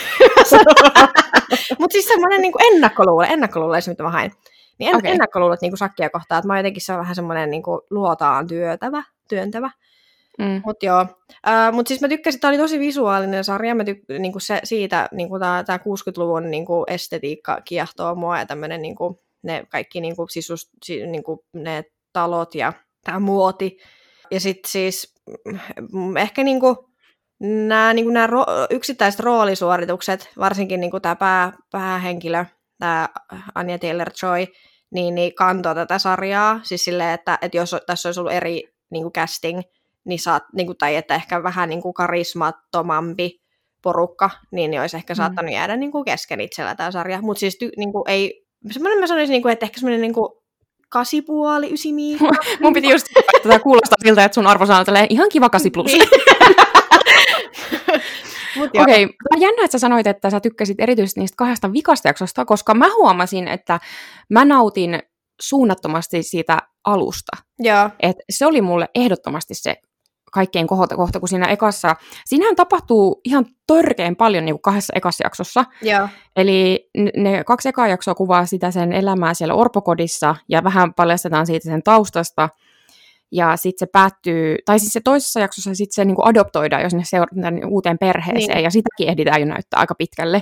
Mutta 1.79 1.93
siis 1.93 2.07
semmoinen 2.07 2.41
niin 2.41 2.73
ennakkoluule, 2.73 3.27
ennakkoluule 3.29 3.79
mitä 3.87 4.03
mä 4.03 4.09
hain. 4.09 4.31
Niin 4.79 4.89
en, 4.89 4.95
okay. 4.95 5.11
ennakkoluulet 5.11 5.61
niin 5.61 5.77
sakkia 5.77 6.09
kohtaa, 6.09 6.37
että 6.37 6.47
mä 6.47 6.59
jotenkin 6.59 6.81
se 6.81 6.93
on 6.93 6.99
vähän 6.99 7.15
semmoinen 7.15 7.51
niin 7.51 7.63
luotaan 7.89 8.47
työtävä, 8.47 9.03
työntävä. 9.29 9.71
Mm. 10.39 10.61
Mutta 10.65 10.85
joo, 10.85 11.05
mutta 11.71 11.87
siis 11.87 12.01
mä 12.01 12.07
tykkäsin, 12.07 12.41
tämä 12.41 12.49
oli 12.49 12.57
tosi 12.57 12.79
visuaalinen 12.79 13.43
sarja, 13.43 13.75
mä 13.75 13.83
tyk- 13.83 14.19
niinku 14.19 14.39
se, 14.39 14.59
siitä 14.63 15.09
niinku 15.11 15.39
tämä 15.39 15.77
60-luvun 15.77 16.51
niinku 16.51 16.83
estetiikka 16.87 17.61
kiehtoo 17.65 18.15
mua 18.15 18.39
ja 18.39 18.45
tämmöinen 18.45 18.81
niinku, 18.81 19.21
ne 19.43 19.65
kaikki 19.69 20.01
niinku, 20.01 20.27
sisus, 20.27 20.69
si, 20.83 21.07
niinku, 21.07 21.45
ne 21.53 21.83
talot 22.15 22.55
ja 22.55 22.73
tämä 23.03 23.19
muoti. 23.19 23.77
Ja 24.31 24.39
sitten 24.39 24.71
siis 24.71 25.13
mm, 25.93 26.17
ehkä 26.17 26.43
niinku, 26.43 26.89
nämä 27.39 27.93
niinku 27.93 28.11
ro- 28.11 28.67
yksittäiset 28.69 29.19
roolisuoritukset, 29.19 30.29
varsinkin 30.39 30.79
niinku 30.79 30.99
tämä 30.99 31.15
pää, 31.15 31.53
päähenkilö, 31.71 32.45
tämä 32.79 33.09
Anya 33.55 33.77
Taylor-Joy, 33.77 34.47
niin, 34.93 35.15
niin 35.15 35.35
kantoi 35.35 35.75
tätä 35.75 35.97
sarjaa. 35.97 36.59
Siis 36.63 36.85
silleen, 36.85 37.13
että, 37.13 37.37
että 37.41 37.57
jos 37.57 37.75
tässä 37.85 38.09
olisi 38.09 38.19
ollut 38.19 38.33
eri 38.33 38.63
niinku 38.89 39.11
casting, 39.11 39.61
niin 40.05 40.19
saat, 40.19 40.43
niinku, 40.53 40.73
tai 40.73 40.95
että 40.95 41.15
ehkä 41.15 41.43
vähän 41.43 41.69
niinku 41.69 41.93
karismattomampi 41.93 43.41
porukka, 43.81 44.29
niin, 44.51 44.71
niin 44.71 44.81
olisi 44.81 44.97
ehkä 44.97 45.13
mm. 45.13 45.15
saattanut 45.15 45.53
jäädä 45.53 45.75
niinku 45.75 46.03
kesken 46.03 46.41
itsellä 46.41 46.75
tämä 46.75 46.91
sarja. 46.91 47.21
Mutta 47.21 47.39
siis 47.39 47.57
ty, 47.57 47.69
niinku, 47.77 48.03
ei, 48.07 48.45
semmoinen 48.71 48.99
mä 48.99 49.07
sanoisin, 49.07 49.31
niinku, 49.33 49.47
että 49.47 49.65
ehkä 49.65 49.79
semmoinen 49.79 50.01
niinku, 50.01 50.44
kasipuoli, 50.89 51.73
ysimiikka. 51.73 52.31
Mun 52.61 52.73
piti 52.73 52.89
just, 52.89 53.07
että 53.17 53.31
tämä 53.43 53.59
kuulostaa 53.59 53.97
siltä, 54.03 54.25
että 54.25 54.35
sun 54.35 54.47
arvosana 54.47 54.79
on 54.79 55.07
ihan 55.09 55.29
kiva 55.29 55.49
kasi 55.49 55.71
plus. 55.71 55.91
Niin. 55.91 56.09
Okei, 58.63 59.05
okay. 59.05 59.39
jännä, 59.39 59.65
että 59.65 59.77
sä 59.77 59.79
sanoit, 59.79 60.07
että 60.07 60.29
sä 60.29 60.39
tykkäsit 60.39 60.79
erityisesti 60.79 61.19
niistä 61.19 61.35
kahdesta 61.35 61.73
vikasta 61.73 62.07
jaksosta, 62.07 62.45
koska 62.45 62.73
mä 62.73 62.87
huomasin, 62.95 63.47
että 63.47 63.79
mä 64.29 64.45
nautin 64.45 64.99
suunnattomasti 65.41 66.23
siitä 66.23 66.57
alusta. 66.85 67.37
Joo. 67.59 67.89
Et 67.99 68.17
se 68.29 68.45
oli 68.45 68.61
mulle 68.61 68.89
ehdottomasti 68.95 69.53
se 69.53 69.75
kaikkein 70.35 70.67
kohota 70.67 70.95
kohta, 70.95 71.19
kun 71.19 71.29
siinä 71.29 71.47
ekassa, 71.47 71.95
siinähän 72.25 72.55
tapahtuu 72.55 73.21
ihan 73.23 73.45
törkeän 73.67 74.15
paljon 74.15 74.45
niin 74.45 74.55
kuin 74.55 74.61
kahdessa 74.61 74.93
ekassa 74.95 75.25
jaksossa. 75.25 75.65
Joo. 75.81 76.09
Eli 76.35 76.89
ne 77.17 77.43
kaksi 77.43 77.69
ekaa 77.69 77.87
jaksoa 77.87 78.15
kuvaa 78.15 78.45
sitä 78.45 78.71
sen 78.71 78.93
elämää 78.93 79.33
siellä 79.33 79.53
orpokodissa 79.53 80.35
ja 80.49 80.63
vähän 80.63 80.93
paljastetaan 80.93 81.45
siitä 81.45 81.69
sen 81.69 81.83
taustasta. 81.83 82.49
Ja 83.31 83.57
sitten 83.57 83.87
se 83.87 83.91
päättyy, 83.91 84.55
tai 84.65 84.79
siis 84.79 84.93
se 84.93 85.01
toisessa 85.03 85.39
jaksossa 85.39 85.75
sitten 85.75 85.95
se 85.95 86.05
niin 86.05 86.15
kuin 86.15 86.27
adoptoidaan, 86.27 86.83
jos 86.83 86.93
ne 86.93 87.01
seurataan 87.03 87.61
uuteen 87.69 87.97
perheeseen, 87.97 88.55
niin. 88.55 88.63
ja 88.63 88.69
sitäkin 88.69 89.09
ehditään 89.09 89.41
jo 89.41 89.45
näyttää 89.45 89.79
aika 89.79 89.95
pitkälle. 89.95 90.41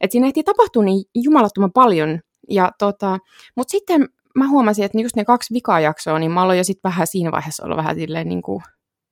että 0.00 0.12
siinä 0.12 0.26
ehtii 0.26 0.42
tapahtua 0.42 0.82
niin 0.82 1.04
jumalattoman 1.14 1.72
paljon. 1.72 2.20
Ja 2.50 2.70
tota, 2.78 3.18
mutta 3.56 3.70
sitten 3.70 4.08
mä 4.34 4.48
huomasin, 4.48 4.84
että 4.84 4.98
just 4.98 5.16
ne 5.16 5.24
kaksi 5.24 5.54
vikajaksoa, 5.54 6.18
niin 6.18 6.30
mä 6.30 6.42
aloin 6.42 6.58
jo 6.58 6.64
sitten 6.64 6.90
vähän 6.90 7.06
siinä 7.06 7.32
vaiheessa 7.32 7.64
olla 7.64 7.76
vähän 7.76 7.94
silleen 7.94 8.28
niin 8.28 8.42
kuin 8.42 8.62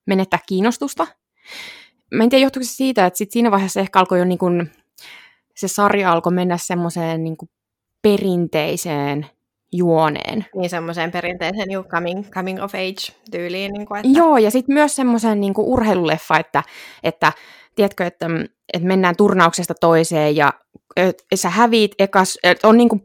menettää 0.08 0.38
kiinnostusta. 0.46 1.06
Mä 2.14 2.24
en 2.24 2.30
tiedä, 2.30 2.42
johtuiko 2.42 2.64
se 2.64 2.74
siitä, 2.74 3.06
että 3.06 3.18
sit 3.18 3.30
siinä 3.30 3.50
vaiheessa 3.50 3.80
ehkä 3.80 3.98
alkoi 3.98 4.18
jo 4.18 4.24
niin 4.24 4.38
kuin, 4.38 4.70
se 5.56 5.68
sarja 5.68 6.12
alkoi 6.12 6.32
mennä 6.32 6.56
semmoiseen 6.56 7.24
niin 7.24 7.36
kuin 7.36 7.50
perinteiseen 8.02 9.26
juoneen. 9.72 10.46
Niin 10.54 10.70
semmoiseen 10.70 11.10
perinteiseen 11.10 11.72
you 11.72 11.84
coming, 11.84 12.30
coming 12.30 12.62
of 12.62 12.74
age 12.74 13.12
tyyliin. 13.30 13.72
Niin 13.72 13.86
kuin, 13.86 13.98
että... 13.98 14.18
Joo, 14.18 14.38
ja 14.38 14.50
sitten 14.50 14.74
myös 14.74 14.96
semmoisen 14.96 15.40
niin 15.40 15.54
urheiluleffa, 15.56 16.38
että, 16.38 16.62
että 17.02 17.32
tiedätkö, 17.74 18.06
että, 18.06 18.26
että 18.72 18.88
mennään 18.88 19.16
turnauksesta 19.16 19.74
toiseen 19.80 20.36
ja 20.36 20.52
sä 21.34 21.50
häviit 21.50 21.92
ekas, 21.98 22.38
on, 22.62 22.76
niin 22.76 22.88
kuin, 22.88 23.02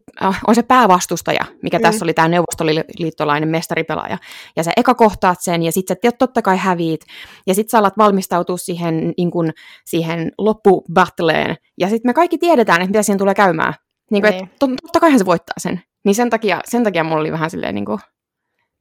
on 0.48 0.56
se 0.56 0.64
päävastustaja, 0.64 1.46
mikä 1.64 1.78
mm. 1.78 1.82
tässä 1.82 2.06
oli 2.06 2.14
tämä 2.14 2.28
neuvostoliittolainen 2.28 3.50
mestaripelaaja, 3.50 4.18
ja 4.56 4.64
sä 4.64 4.72
eka 4.78 4.96
kohtaat 4.96 5.42
sen, 5.42 5.64
ja 5.64 5.72
sitten 5.72 5.98
sä 6.04 6.12
totta 6.12 6.42
kai 6.42 6.58
häviit, 6.58 7.02
ja 7.48 7.54
sitten 7.54 7.70
sä 7.70 7.80
alat 7.80 7.98
valmistautua 7.98 8.58
siihen, 8.58 9.14
niin 9.18 9.32
kuin, 9.32 9.54
siihen 9.86 10.32
loppubattleen, 10.38 11.56
ja 11.80 11.90
sitten 11.90 12.10
me 12.10 12.14
kaikki 12.14 12.38
tiedetään, 12.38 12.82
että 12.82 12.90
mitä 12.90 13.04
siinä 13.04 13.18
tulee 13.18 13.36
käymään. 13.36 13.74
Niin 14.12 14.22
kuin, 14.22 14.32
niin. 14.32 14.44
Että 14.44 14.68
totta 14.82 15.00
kai 15.00 15.18
se 15.20 15.26
voittaa 15.26 15.56
sen. 15.58 15.82
Niin 16.06 16.16
sen 16.16 16.30
takia, 16.30 16.62
sen 16.66 16.84
takia 16.84 17.04
mulla 17.04 17.22
oli 17.22 17.32
vähän 17.32 17.50
silleen, 17.50 17.76
niin 17.76 17.86
kuin, 17.86 18.00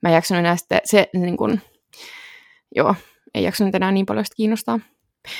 mä 0.02 0.08
en 0.08 0.14
jaksanut 0.14 0.38
enää 0.38 0.56
sitten, 0.56 0.80
se, 0.84 1.08
niin 1.14 1.36
kuin, 1.36 1.60
joo, 2.76 2.94
ei 3.34 3.44
jaksanut 3.44 3.74
enää 3.74 3.92
niin 3.92 4.06
paljon 4.06 4.24
sitä 4.24 4.36
kiinnostaa. 4.36 4.80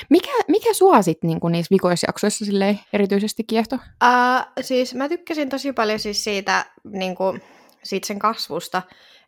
Mikä, 0.09 0.31
mikä 0.47 0.73
sua 0.73 1.01
sitten 1.01 1.27
niin 1.27 1.39
niissä 1.51 1.71
vikoisjaksoissa 1.71 2.45
erityisesti 2.93 3.43
kiehto? 3.43 3.75
Uh, 3.75 4.53
siis 4.61 4.95
mä 4.95 5.09
tykkäsin 5.09 5.49
tosi 5.49 5.73
paljon 5.73 5.99
siis 5.99 6.23
siitä, 6.23 6.65
niin 6.83 7.15
kuin, 7.15 7.41
siitä 7.83 8.07
sen 8.07 8.19
kasvusta, 8.19 8.81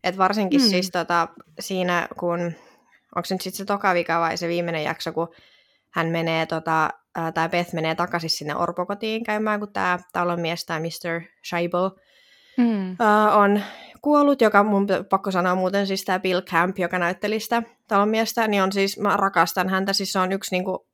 että 0.03 0.19
varsinkin 0.19 0.61
hmm. 0.61 0.69
siis 0.69 0.91
tota, 0.91 1.27
siinä, 1.59 2.07
kun, 2.19 2.39
onko 3.15 3.25
se 3.25 3.35
nyt 3.35 3.41
sitten 3.41 3.57
se 3.57 3.65
toka 3.65 3.93
vika 3.93 4.19
vai 4.19 4.37
se 4.37 4.47
viimeinen 4.47 4.83
jakso, 4.83 5.11
kun 5.13 5.27
hän 5.89 6.07
menee, 6.07 6.45
tota, 6.45 6.89
tai 7.33 7.49
Beth 7.49 7.73
menee 7.73 7.95
takaisin 7.95 8.29
sinne 8.29 8.55
orpokotiin 8.55 9.23
käymään, 9.23 9.59
kun 9.59 9.73
tämä 9.73 9.99
talonmies, 10.13 10.65
tämä 10.65 10.79
Mr. 10.79 11.21
Scheibel, 11.47 11.89
mm. 12.57 12.91
uh, 12.91 13.37
on 13.37 13.61
kuollut, 14.01 14.41
joka 14.41 14.63
mun 14.63 14.87
pakko 15.09 15.31
sanoa 15.31 15.55
muuten 15.55 15.87
siis 15.87 16.05
tämä 16.05 16.19
Bill 16.19 16.41
Camp, 16.41 16.79
joka 16.79 16.99
näytteli 16.99 17.39
sitä 17.39 17.63
talonmiestä, 17.87 18.47
niin 18.47 18.63
on 18.63 18.71
siis, 18.71 18.99
mä 18.99 19.17
rakastan 19.17 19.69
häntä, 19.69 19.93
siis 19.93 20.13
se 20.13 20.19
on 20.19 20.31
yksi 20.31 20.55
niinku 20.55 20.87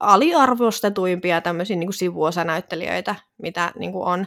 aliarvostetuimpia 0.00 1.40
tämmöisiä 1.40 1.76
niinku 1.76 1.92
sivuosanäyttelijöitä, 1.92 3.14
mitä 3.42 3.72
niinku 3.78 4.02
on. 4.02 4.26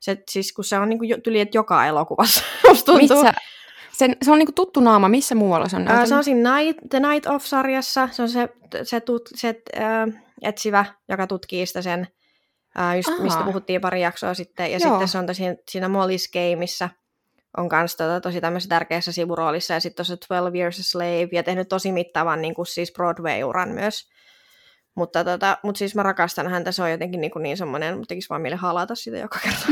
Se, 0.00 0.22
siis 0.30 0.52
kun 0.52 0.64
se 0.64 0.78
on 0.78 0.88
niinku 0.88 1.04
tyli, 1.24 1.40
että 1.40 1.58
joka 1.58 1.86
elokuvassa, 1.86 2.42
tuntuu. 2.86 2.96
Missä? 2.96 3.34
Sen, 3.92 4.16
se 4.22 4.32
on 4.32 4.38
niinku 4.38 4.52
tuttu 4.52 4.80
naama, 4.80 5.08
missä 5.08 5.34
muualla 5.34 5.68
se 5.68 5.76
on 5.76 5.84
näytellyt? 5.84 6.08
Se 6.08 6.14
on 6.14 6.24
siinä 6.24 6.56
Night, 6.56 6.80
The 6.90 7.00
Night 7.00 7.26
Of-sarjassa, 7.26 8.08
se 8.12 8.22
on 8.22 8.28
se, 8.28 8.48
se, 8.82 9.00
tut, 9.00 9.22
se 9.34 9.62
äh, 9.76 10.22
etsivä, 10.42 10.84
joka 11.08 11.26
tutkii 11.26 11.66
sitä 11.66 11.82
sen, 11.82 12.08
äh, 12.78 12.96
just, 12.96 13.08
mistä 13.18 13.44
puhuttiin 13.44 13.80
pari 13.80 14.00
jaksoa 14.00 14.34
sitten, 14.34 14.72
ja 14.72 14.78
Joo. 14.78 14.90
sitten 14.90 15.08
se 15.08 15.18
on 15.18 15.26
tosi, 15.26 15.42
siinä 15.70 15.88
Molly's 15.88 16.30
Gameissa, 16.32 16.88
on 17.56 17.68
myös 17.72 17.96
tota, 17.96 18.20
tosi 18.20 18.40
tämmöisessä 18.40 18.68
tärkeässä 18.68 19.12
sivuroolissa, 19.12 19.74
ja 19.74 19.80
sitten 19.80 19.96
tuossa 19.96 20.16
12 20.28 20.58
Years 20.58 20.78
a 20.78 20.82
Slave, 20.82 21.28
ja 21.32 21.42
tehnyt 21.42 21.68
tosi 21.68 21.92
mittavan 21.92 22.42
niin 22.42 22.54
kuin 22.54 22.66
siis 22.66 22.92
Broadway-uran 22.92 23.68
myös. 23.68 24.08
Mutta 24.94 25.24
tota, 25.24 25.58
mut 25.62 25.76
siis 25.76 25.94
mä 25.94 26.02
rakastan 26.02 26.48
häntä, 26.48 26.72
se 26.72 26.82
on 26.82 26.90
jotenkin 26.90 27.20
niin, 27.20 27.32
niin 27.38 27.56
semmoinen, 27.56 27.94
mutta 27.94 28.08
tekisi 28.08 28.28
vaan 28.28 28.42
meille 28.42 28.56
halata 28.56 28.94
sitä 28.94 29.18
joka 29.18 29.38
kerta. 29.42 29.66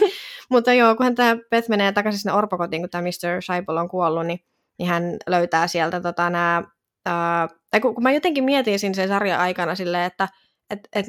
mutta 0.50 0.72
joo, 0.72 0.96
kun 0.96 1.14
tämä 1.14 1.36
Beth 1.50 1.68
menee 1.68 1.92
takaisin 1.92 2.20
sinne 2.20 2.32
orpokotiin, 2.32 2.82
kun 2.82 2.90
tämä 2.90 3.02
Mr. 3.02 3.42
Scheibel 3.42 3.76
on 3.76 3.88
kuollut, 3.88 4.26
niin, 4.26 4.40
niin 4.78 4.88
hän 4.88 5.16
löytää 5.26 5.66
sieltä 5.66 6.00
tota, 6.00 6.30
nämä, 6.30 6.62
ää, 7.06 7.48
tai 7.70 7.80
kun, 7.80 7.94
kun 7.94 8.02
mä 8.02 8.12
jotenkin 8.12 8.44
mietin 8.44 8.78
siinä 8.78 8.94
sen 8.94 9.08
sarjan 9.08 9.40
aikana 9.40 9.74
silleen, 9.74 10.04
että 10.04 10.28
et, 10.70 10.80
et, 10.92 11.06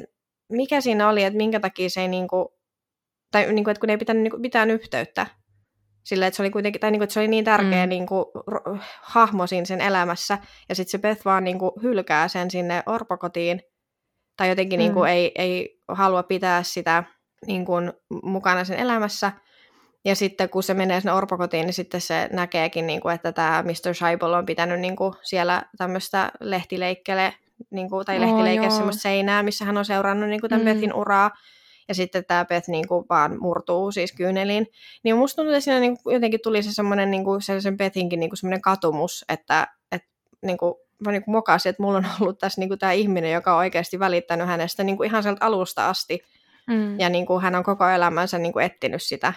mikä 0.48 0.80
siinä 0.80 1.08
oli, 1.08 1.24
että 1.24 1.36
minkä 1.36 1.60
takia 1.60 1.90
se 1.90 2.00
ei 2.00 2.08
niinku, 2.08 2.58
tai 3.30 3.52
niinku, 3.52 3.70
että 3.70 3.80
kun 3.80 3.90
ei 3.90 3.98
pitänyt 3.98 4.22
niinku, 4.22 4.38
mitään 4.38 4.70
yhteyttä 4.70 5.26
sillä 6.08 6.26
että 6.26 6.36
se 6.36 6.42
oli 6.42 6.50
kuitenkin, 6.50 6.80
tai 6.80 6.90
niin 6.90 6.98
kuin, 6.98 7.04
että 7.04 7.14
se 7.14 7.20
oli 7.20 7.28
niin 7.28 7.44
tärkeä 7.44 7.86
mm. 7.86 7.88
niin 7.88 8.06
kuin, 8.06 8.24
hahmo 9.02 9.46
siinä 9.46 9.64
sen 9.64 9.80
elämässä, 9.80 10.38
ja 10.68 10.74
sitten 10.74 10.90
se 10.90 10.98
Beth 10.98 11.24
vaan 11.24 11.44
niin 11.44 11.58
kuin, 11.58 11.70
hylkää 11.82 12.28
sen 12.28 12.50
sinne 12.50 12.82
orpokotiin, 12.86 13.62
tai 14.36 14.48
jotenkin 14.48 14.78
niin 14.78 14.90
mm. 14.90 14.94
niin 14.94 14.94
kuin, 14.94 15.10
ei, 15.10 15.32
ei 15.34 15.80
halua 15.88 16.22
pitää 16.22 16.62
sitä 16.62 17.04
niin 17.46 17.64
kuin, 17.64 17.92
mukana 18.22 18.64
sen 18.64 18.78
elämässä, 18.78 19.32
ja 20.04 20.16
sitten 20.16 20.48
kun 20.48 20.62
se 20.62 20.74
menee 20.74 21.00
sinne 21.00 21.12
orpokotiin, 21.12 21.66
niin 21.66 21.74
sitten 21.74 22.00
se 22.00 22.28
näkeekin, 22.32 22.86
niin 22.86 23.00
kuin, 23.00 23.14
että 23.14 23.32
tämä 23.32 23.62
Mr. 23.62 23.94
Scheibel 23.94 24.32
on 24.32 24.46
pitänyt 24.46 24.80
niin 24.80 24.96
kuin, 24.96 25.14
siellä 25.22 25.62
tämmöistä 25.78 26.30
lehtileikkele, 26.40 27.34
niin 27.70 27.90
kuin, 27.90 28.06
tai 28.06 28.20
lehtileike 28.20 28.66
oh, 28.66 28.72
semmoista 28.72 29.02
seinää, 29.02 29.42
missä 29.42 29.64
hän 29.64 29.76
on 29.76 29.84
seurannut 29.84 30.28
niin 30.28 30.40
kuin, 30.40 30.50
tämän 30.50 30.66
mm. 30.66 30.72
Bethin 30.72 30.94
uraa, 30.94 31.30
ja 31.88 31.94
sitten 31.94 32.24
tämä 32.24 32.44
Beth 32.44 32.68
niin 32.68 32.88
kuin 32.88 33.04
vaan 33.08 33.36
murtuu 33.40 33.92
siis 33.92 34.12
kyyneliin. 34.12 34.66
Niin 35.02 35.16
musta 35.16 35.36
tuntuu, 35.36 35.54
että 35.54 35.64
siinä 35.64 35.80
niin 35.80 36.02
kuin 36.02 36.14
jotenkin 36.14 36.40
tuli 36.42 36.62
se 36.62 36.72
semmoinen 36.72 37.10
niin 37.10 37.24
kuin 37.24 37.40
sen 37.42 37.76
Bethinkin 37.76 38.20
niin 38.20 38.30
kuin 38.30 38.38
semmoinen 38.38 38.62
katumus, 38.62 39.24
että, 39.28 39.66
että 39.92 40.08
niin 40.42 40.58
kuin, 40.58 40.74
mä 41.04 41.12
niin 41.12 41.24
kuin 41.24 41.32
mokasin, 41.32 41.70
että 41.70 41.82
mulla 41.82 41.98
on 41.98 42.06
ollut 42.20 42.38
tässä 42.38 42.60
niin 42.60 42.68
kuin 42.68 42.78
tämä 42.78 42.92
ihminen, 42.92 43.32
joka 43.32 43.52
on 43.52 43.58
oikeasti 43.58 43.98
välittänyt 43.98 44.46
hänestä 44.46 44.84
niin 44.84 44.96
kuin 44.96 45.06
ihan 45.06 45.22
sieltä 45.22 45.46
alusta 45.46 45.88
asti. 45.88 46.20
Mm. 46.66 47.00
Ja 47.00 47.08
niin 47.08 47.26
kuin 47.26 47.42
hän 47.42 47.54
on 47.54 47.64
koko 47.64 47.88
elämänsä 47.88 48.38
niin 48.38 48.52
kuin 48.52 48.64
etsinyt 48.64 49.02
sitä, 49.02 49.32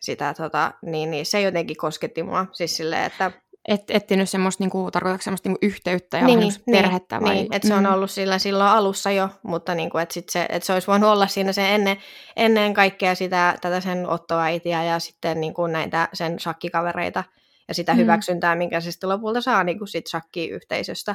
sitä 0.00 0.34
tota, 0.34 0.72
niin, 0.82 1.10
niin 1.10 1.26
se 1.26 1.40
jotenkin 1.40 1.76
kosketti 1.76 2.22
mua. 2.22 2.46
Siis 2.52 2.76
silleen, 2.76 3.04
että 3.04 3.32
et, 3.68 3.82
etsinyt 3.88 4.30
semmoista, 4.30 4.62
niinku, 4.62 4.90
tarkoitatko 4.90 5.22
semmoista 5.22 5.48
niinku, 5.48 5.66
yhteyttä 5.66 6.18
ja 6.18 6.26
niin, 6.26 6.38
niin, 6.38 6.52
perhettä? 6.70 7.20
Vai? 7.20 7.34
Niin, 7.34 7.54
että 7.54 7.68
se 7.68 7.74
on 7.74 7.84
mm. 7.84 7.92
ollut 7.92 8.10
sillä 8.10 8.38
silloin 8.38 8.70
alussa 8.70 9.10
jo, 9.10 9.28
mutta 9.42 9.74
niinku, 9.74 9.98
että 9.98 10.12
sit 10.12 10.28
se, 10.28 10.46
et 10.48 10.62
se 10.62 10.72
olisi 10.72 10.86
voinut 10.86 11.10
olla 11.10 11.26
siinä 11.26 11.52
se 11.52 11.74
ennen, 11.74 11.96
ennen 12.36 12.74
kaikkea 12.74 13.14
sitä, 13.14 13.58
tätä 13.60 13.80
sen 13.80 14.08
ottoäitiä 14.08 14.84
ja 14.84 14.98
sitten 14.98 15.40
niinku, 15.40 15.66
näitä 15.66 16.08
sen 16.12 16.40
shakkikavereita 16.40 17.24
ja 17.68 17.74
sitä 17.74 17.92
mm. 17.92 17.98
hyväksyntää, 17.98 18.54
minkä 18.54 18.80
se 18.80 18.92
sitten 18.92 19.08
lopulta 19.08 19.40
saa 19.40 19.64
niinku, 19.64 19.86
sit 19.86 20.06
shakki-yhteisöstä. 20.06 21.14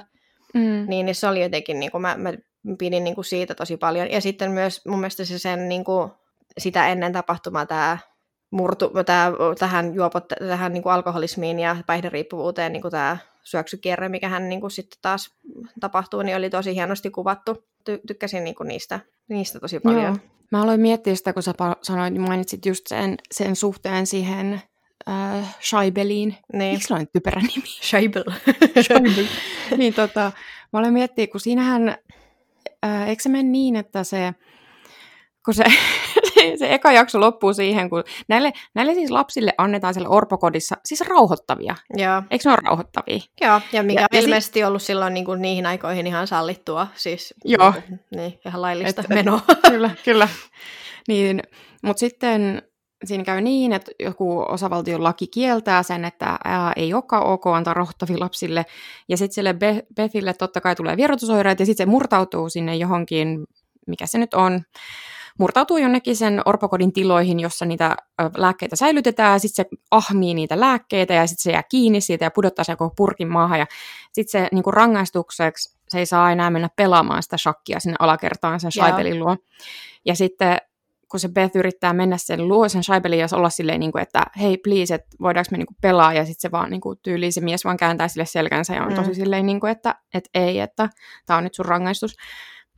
Mm. 0.53 0.85
Niin, 0.87 1.05
niin 1.05 1.15
se 1.15 1.27
oli 1.27 1.41
jotenkin, 1.41 1.79
niinku, 1.79 1.99
mä, 1.99 2.15
mä 2.17 2.33
pidin 2.79 3.03
niinku, 3.03 3.23
siitä 3.23 3.55
tosi 3.55 3.77
paljon. 3.77 4.11
Ja 4.11 4.21
sitten 4.21 4.51
myös 4.51 4.85
mun 4.85 4.99
mielestä 4.99 5.25
se 5.25 5.39
sen 5.39 5.69
niinku, 5.69 6.11
sitä 6.57 6.87
ennen 6.87 7.13
tapahtumaa 7.13 7.65
tämä 7.65 7.97
murtu, 8.51 8.91
tää, 9.05 9.31
tähän, 9.59 9.95
juopot, 9.95 10.25
tähän 10.39 10.73
niin 10.73 10.83
kuin 10.83 10.93
alkoholismiin 10.93 11.59
ja 11.59 11.75
päihderiippuvuuteen 11.87 12.73
niin 12.73 12.81
kuin 12.81 12.91
tämä 12.91 13.17
syöksykierre, 13.43 14.09
mikä 14.09 14.29
hän 14.29 14.49
niin 14.49 14.61
kuin 14.61 14.71
sitten 14.71 14.99
taas 15.01 15.35
tapahtuu, 15.79 16.21
niin 16.21 16.37
oli 16.37 16.49
tosi 16.49 16.75
hienosti 16.75 17.09
kuvattu. 17.09 17.53
Ty- 17.89 18.01
tykkäsin 18.07 18.43
niin 18.43 18.55
kuin 18.55 18.67
niistä, 18.67 18.99
niistä 19.27 19.59
tosi 19.59 19.79
paljon. 19.79 20.03
Joo. 20.03 20.17
Mä 20.51 20.61
aloin 20.61 20.81
miettiä 20.81 21.15
sitä, 21.15 21.33
kun 21.33 21.43
sä 21.43 21.53
sanoit, 21.81 22.15
mainitsit 22.15 22.65
just 22.65 22.87
sen, 22.87 23.17
sen 23.31 23.55
suhteen 23.55 24.07
siihen 24.07 24.61
äh, 25.09 25.55
Scheibeliin. 25.61 26.35
Niin. 26.53 26.73
Miksi 26.73 26.93
on 26.93 27.07
typerä 27.13 27.41
nimi? 27.41 27.67
Scheibel. 27.87 28.23
Scheibel. 28.81 29.25
niin 29.77 29.93
tota, 29.93 30.31
mä 30.73 30.79
aloin 30.79 30.93
miettiä, 30.93 31.27
kun 31.27 31.39
siinähän, 31.39 31.97
äh, 32.85 33.09
eikö 33.09 33.23
se 33.23 33.29
mene 33.29 33.43
niin, 33.43 33.75
että 33.75 34.03
se, 34.03 34.33
kun 35.45 35.53
se 35.53 35.63
se 36.57 36.73
eka 36.73 36.91
jakso 36.91 37.19
loppuu 37.19 37.53
siihen, 37.53 37.89
kun 37.89 38.03
näille, 38.27 38.51
näille 38.75 38.93
siis 38.93 39.11
lapsille 39.11 39.53
annetaan 39.57 39.93
siellä 39.93 40.09
orpokodissa 40.09 40.75
siis 40.85 41.01
rauhoittavia. 41.01 41.75
Joo. 41.97 42.23
Eikö 42.31 42.49
ne 42.49 42.51
ole 42.51 42.59
rauhoittavia? 42.63 43.19
Joo, 43.41 43.61
ja 43.73 43.83
mikä 43.83 44.01
ja, 44.01 44.07
on 44.13 44.19
ilmeisesti 44.19 44.59
sit... 44.59 44.67
ollut 44.67 44.81
silloin 44.81 45.13
niin 45.13 45.25
kuin 45.25 45.41
niihin 45.41 45.65
aikoihin 45.65 46.07
ihan 46.07 46.27
sallittua, 46.27 46.87
siis 46.95 47.33
Joo. 47.45 47.73
Niin, 48.15 48.39
ihan 48.45 48.61
laillista 48.61 49.01
et, 49.01 49.09
menoa. 49.09 49.41
kyllä, 49.71 49.91
kyllä. 50.05 50.29
Niin, 51.07 51.41
mutta 51.83 51.99
sitten 51.99 52.61
siinä 53.05 53.23
käy 53.23 53.41
niin, 53.41 53.73
että 53.73 53.91
joku 53.99 54.45
osavaltion 54.47 55.03
laki 55.03 55.27
kieltää 55.27 55.83
sen, 55.83 56.05
että 56.05 56.37
ää, 56.43 56.73
ei 56.75 56.93
olekaan 56.93 57.25
ok 57.25 57.47
antaa 57.47 57.73
rohtavi 57.73 58.17
lapsille, 58.17 58.65
ja 59.09 59.17
sitten 59.17 59.35
sille 59.35 59.55
Bethille 59.95 60.33
totta 60.33 60.61
kai 60.61 60.75
tulee 60.75 60.97
vierotusoireet, 60.97 61.59
ja 61.59 61.65
sitten 61.65 61.87
se 61.87 61.91
murtautuu 61.91 62.49
sinne 62.49 62.75
johonkin, 62.75 63.45
mikä 63.87 64.05
se 64.05 64.17
nyt 64.17 64.33
on, 64.33 64.61
murtautuu 65.37 65.77
jonnekin 65.77 66.15
sen 66.15 66.41
orpokodin 66.45 66.93
tiloihin, 66.93 67.39
jossa 67.39 67.65
niitä 67.65 67.95
lääkkeitä 68.37 68.75
säilytetään, 68.75 69.33
ja 69.33 69.39
sitten 69.39 69.65
se 69.65 69.77
ahmii 69.91 70.33
niitä 70.33 70.59
lääkkeitä, 70.59 71.13
ja 71.13 71.27
sitten 71.27 71.43
se 71.43 71.51
jää 71.51 71.63
kiinni 71.71 72.01
siitä 72.01 72.25
ja 72.25 72.31
pudottaa 72.31 72.65
sen 72.65 72.77
koko 72.77 72.93
purkin 72.97 73.27
maahan, 73.27 73.59
ja 73.59 73.65
sitten 74.13 74.41
se 74.41 74.47
niin 74.51 74.63
kuin 74.63 74.73
rangaistukseksi 74.73 75.77
se 75.89 75.99
ei 75.99 76.05
saa 76.05 76.31
enää 76.31 76.49
mennä 76.49 76.69
pelaamaan 76.75 77.23
sitä 77.23 77.37
shakkia 77.37 77.79
sinne 77.79 77.95
alakertaan 77.99 78.59
sen 78.59 78.71
Shaibelin 78.71 79.19
luo. 79.19 79.37
Ja 80.05 80.15
sitten 80.15 80.57
kun 81.11 81.19
se 81.19 81.29
Beth 81.29 81.55
yrittää 81.55 81.93
mennä 81.93 82.17
sen 82.17 82.47
luo 82.47 82.69
sen 82.69 82.83
Shaibelin 82.83 83.19
ja 83.19 83.27
olla 83.31 83.49
silleen, 83.49 83.79
niin 83.79 83.91
kuin, 83.91 84.01
että 84.01 84.23
hei 84.41 84.57
please, 84.57 84.95
että 84.95 85.07
voidaanko 85.21 85.47
me 85.51 85.57
niin 85.57 85.67
kuin 85.67 85.77
pelaa, 85.81 86.13
ja 86.13 86.25
sitten 86.25 86.41
se 86.41 86.51
vaan 86.51 86.69
niin 86.69 86.81
kuin, 86.81 86.99
tyyli 87.03 87.31
se 87.31 87.41
mies 87.41 87.65
vaan 87.65 87.77
kääntää 87.77 88.07
sille 88.07 88.25
selkänsä 88.25 88.75
ja 88.75 88.83
on 88.83 88.89
mm. 88.89 88.95
tosi 88.95 89.13
silleen, 89.13 89.45
niin 89.45 89.59
kuin, 89.59 89.71
että, 89.71 89.95
että 90.13 90.29
ei, 90.33 90.59
että 90.59 90.89
tämä 91.25 91.37
on 91.37 91.43
nyt 91.43 91.55
sun 91.55 91.65
rangaistus. 91.65 92.15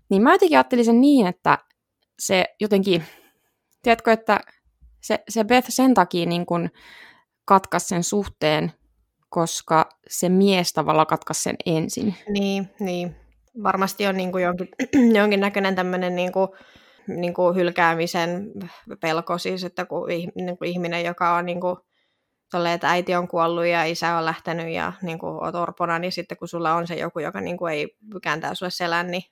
Niin 0.09 0.21
mä 0.21 0.31
jotenkin 0.31 0.57
ajattelin 0.57 0.85
sen 0.85 1.01
niin, 1.01 1.27
että 1.27 1.57
se 2.19 2.45
jotenkin, 2.59 3.03
tiedätkö, 3.83 4.11
että 4.11 4.39
se, 5.01 5.23
se 5.29 5.43
Beth 5.43 5.67
sen 5.69 5.93
takia 5.93 6.25
niin 6.25 6.45
kuin 6.45 6.71
katkaisi 7.45 7.87
sen 7.87 8.03
suhteen, 8.03 8.71
koska 9.29 9.89
se 10.07 10.29
mies 10.29 10.73
tavallaan 10.73 11.07
katkaisi 11.07 11.41
sen 11.41 11.55
ensin. 11.65 12.15
Niin, 12.29 12.69
niin. 12.79 13.15
Varmasti 13.63 14.07
on 14.07 14.17
niin 14.17 14.31
kuin 14.31 14.43
jonkin, 14.43 14.67
jonkinnäköinen 15.19 15.75
tämmöinen 15.75 16.15
niin 16.15 16.31
kuin, 16.31 16.47
niin 17.07 17.33
kuin 17.33 17.55
hylkäämisen 17.55 18.51
pelko 19.01 19.37
siis, 19.37 19.63
että 19.63 19.85
kun, 19.85 20.07
niin 20.35 20.57
kuin 20.57 20.69
ihminen, 20.69 21.05
joka 21.05 21.35
on 21.35 21.45
niin 21.45 21.61
kuin, 21.61 21.75
tolle, 22.51 22.73
että 22.73 22.89
äiti 22.89 23.15
on 23.15 23.27
kuollut 23.27 23.65
ja 23.65 23.83
isä 23.83 24.17
on 24.17 24.25
lähtenyt 24.25 24.69
ja 24.73 24.93
niin 25.01 25.19
kuin, 25.19 25.43
oot 25.43 25.55
orpona, 25.55 25.99
niin 25.99 26.11
sitten 26.11 26.37
kun 26.37 26.47
sulla 26.47 26.73
on 26.73 26.87
se 26.87 26.95
joku, 26.95 27.19
joka 27.19 27.41
niin 27.41 27.57
kuin, 27.57 27.73
ei 27.73 27.97
kääntää 28.23 28.55
sulle 28.55 28.71
selän, 28.71 29.07
niin, 29.07 29.23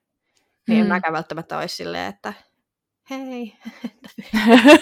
niin 0.67 0.85
mm. 0.85 0.87
mäkään 0.87 1.13
välttämättä 1.13 1.57
olisi 1.57 1.75
silleen, 1.75 2.13
että 2.13 2.33
hei. 3.09 3.53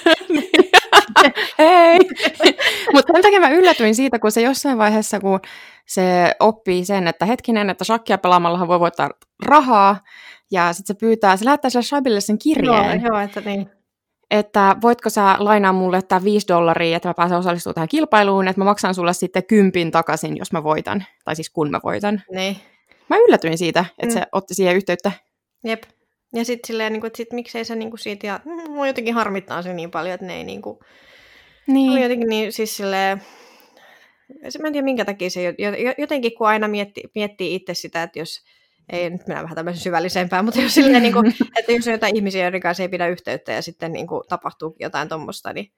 hei. 1.59 1.99
Mutta 2.93 3.13
sen 3.13 3.21
takia 3.21 3.39
mä 3.39 3.49
yllätyin 3.49 3.95
siitä, 3.95 4.19
kun 4.19 4.31
se 4.31 4.41
jossain 4.41 4.77
vaiheessa, 4.77 5.19
kun 5.19 5.39
se 5.85 6.35
oppii 6.39 6.85
sen, 6.85 7.07
että 7.07 7.25
hetkinen, 7.25 7.69
että 7.69 7.83
shakkia 7.83 8.17
pelaamallahan 8.17 8.67
voi 8.67 8.79
voittaa 8.79 9.09
rahaa, 9.45 9.99
ja 10.51 10.73
sitten 10.73 10.95
se 10.95 10.99
pyytää, 10.99 11.37
se 11.37 11.45
lähettää 11.45 11.69
sille 11.69 11.83
Shabille 11.83 12.21
sen 12.21 12.37
kirjeen. 12.37 13.01
Joo, 13.01 13.13
joo 13.13 13.19
että 13.19 13.41
niin. 13.41 13.69
Että 14.31 14.75
voitko 14.81 15.09
sä 15.09 15.35
lainaa 15.39 15.73
mulle 15.73 16.01
tämä 16.01 16.23
5 16.23 16.47
dollaria, 16.47 16.97
että 16.97 17.09
mä 17.09 17.13
pääsen 17.13 17.37
osallistumaan 17.37 17.75
tähän 17.75 17.87
kilpailuun, 17.87 18.47
että 18.47 18.61
mä 18.61 18.65
maksan 18.65 18.95
sulle 18.95 19.13
sitten 19.13 19.43
kympin 19.43 19.91
takaisin, 19.91 20.37
jos 20.37 20.51
mä 20.51 20.63
voitan. 20.63 21.05
Tai 21.25 21.35
siis 21.35 21.49
kun 21.49 21.71
mä 21.71 21.79
voitan. 21.83 22.21
Niin. 22.31 22.57
Mä 23.09 23.17
yllätyin 23.17 23.57
siitä, 23.57 23.85
että 23.99 24.15
mm. 24.15 24.21
se 24.21 24.27
otti 24.31 24.53
siihen 24.53 24.75
yhteyttä. 24.75 25.11
Jep. 25.63 25.83
Ja 26.35 26.45
sitten 26.45 26.67
silleen, 26.67 26.93
niin 26.93 27.01
kuin, 27.01 27.07
että 27.07 27.17
sit, 27.17 27.33
miksei 27.33 27.65
se 27.65 27.75
niin 27.75 27.89
kuin 27.89 27.99
siitä, 27.99 28.27
ja 28.27 28.39
mua 28.69 28.87
jotenkin 28.87 29.13
harmittaa 29.13 29.61
se 29.61 29.73
niin 29.73 29.91
paljon, 29.91 30.13
että 30.13 30.25
ne 30.25 30.37
ei 30.37 30.43
niin 30.43 30.61
kuin, 30.61 30.79
niin. 31.67 31.91
On 31.91 32.01
jotenkin 32.01 32.29
niin, 32.29 32.51
siis 32.51 32.77
silleen, 32.77 33.21
mä 34.61 34.67
en 34.67 34.73
tiedä 34.73 34.85
minkä 34.85 35.05
takia 35.05 35.29
se 35.29 35.55
jotenkin, 35.97 36.35
kun 36.37 36.47
aina 36.47 36.67
mietti, 36.67 37.03
miettii 37.15 37.55
itse 37.55 37.73
sitä, 37.73 38.03
että 38.03 38.19
jos, 38.19 38.43
ei 38.89 39.09
nyt 39.09 39.27
mennä 39.27 39.43
vähän 39.43 39.55
tämmöisen 39.55 39.83
syvällisempään, 39.83 40.45
mutta 40.45 40.61
jos, 40.61 40.73
silleen, 40.73 41.03
niin 41.03 41.13
kuin, 41.13 41.27
että 41.59 41.71
jos 41.71 41.87
on 41.87 41.93
jotain 41.93 42.15
ihmisiä, 42.15 42.43
joiden 42.43 42.61
kanssa 42.61 42.83
ei 42.83 42.89
pidä 42.89 43.07
yhteyttä 43.07 43.51
ja 43.51 43.61
sitten 43.61 43.93
niin 43.93 44.07
kuin, 44.07 44.21
tapahtuu 44.29 44.75
jotain 44.79 45.09
tuommoista, 45.09 45.53
niin, 45.53 45.71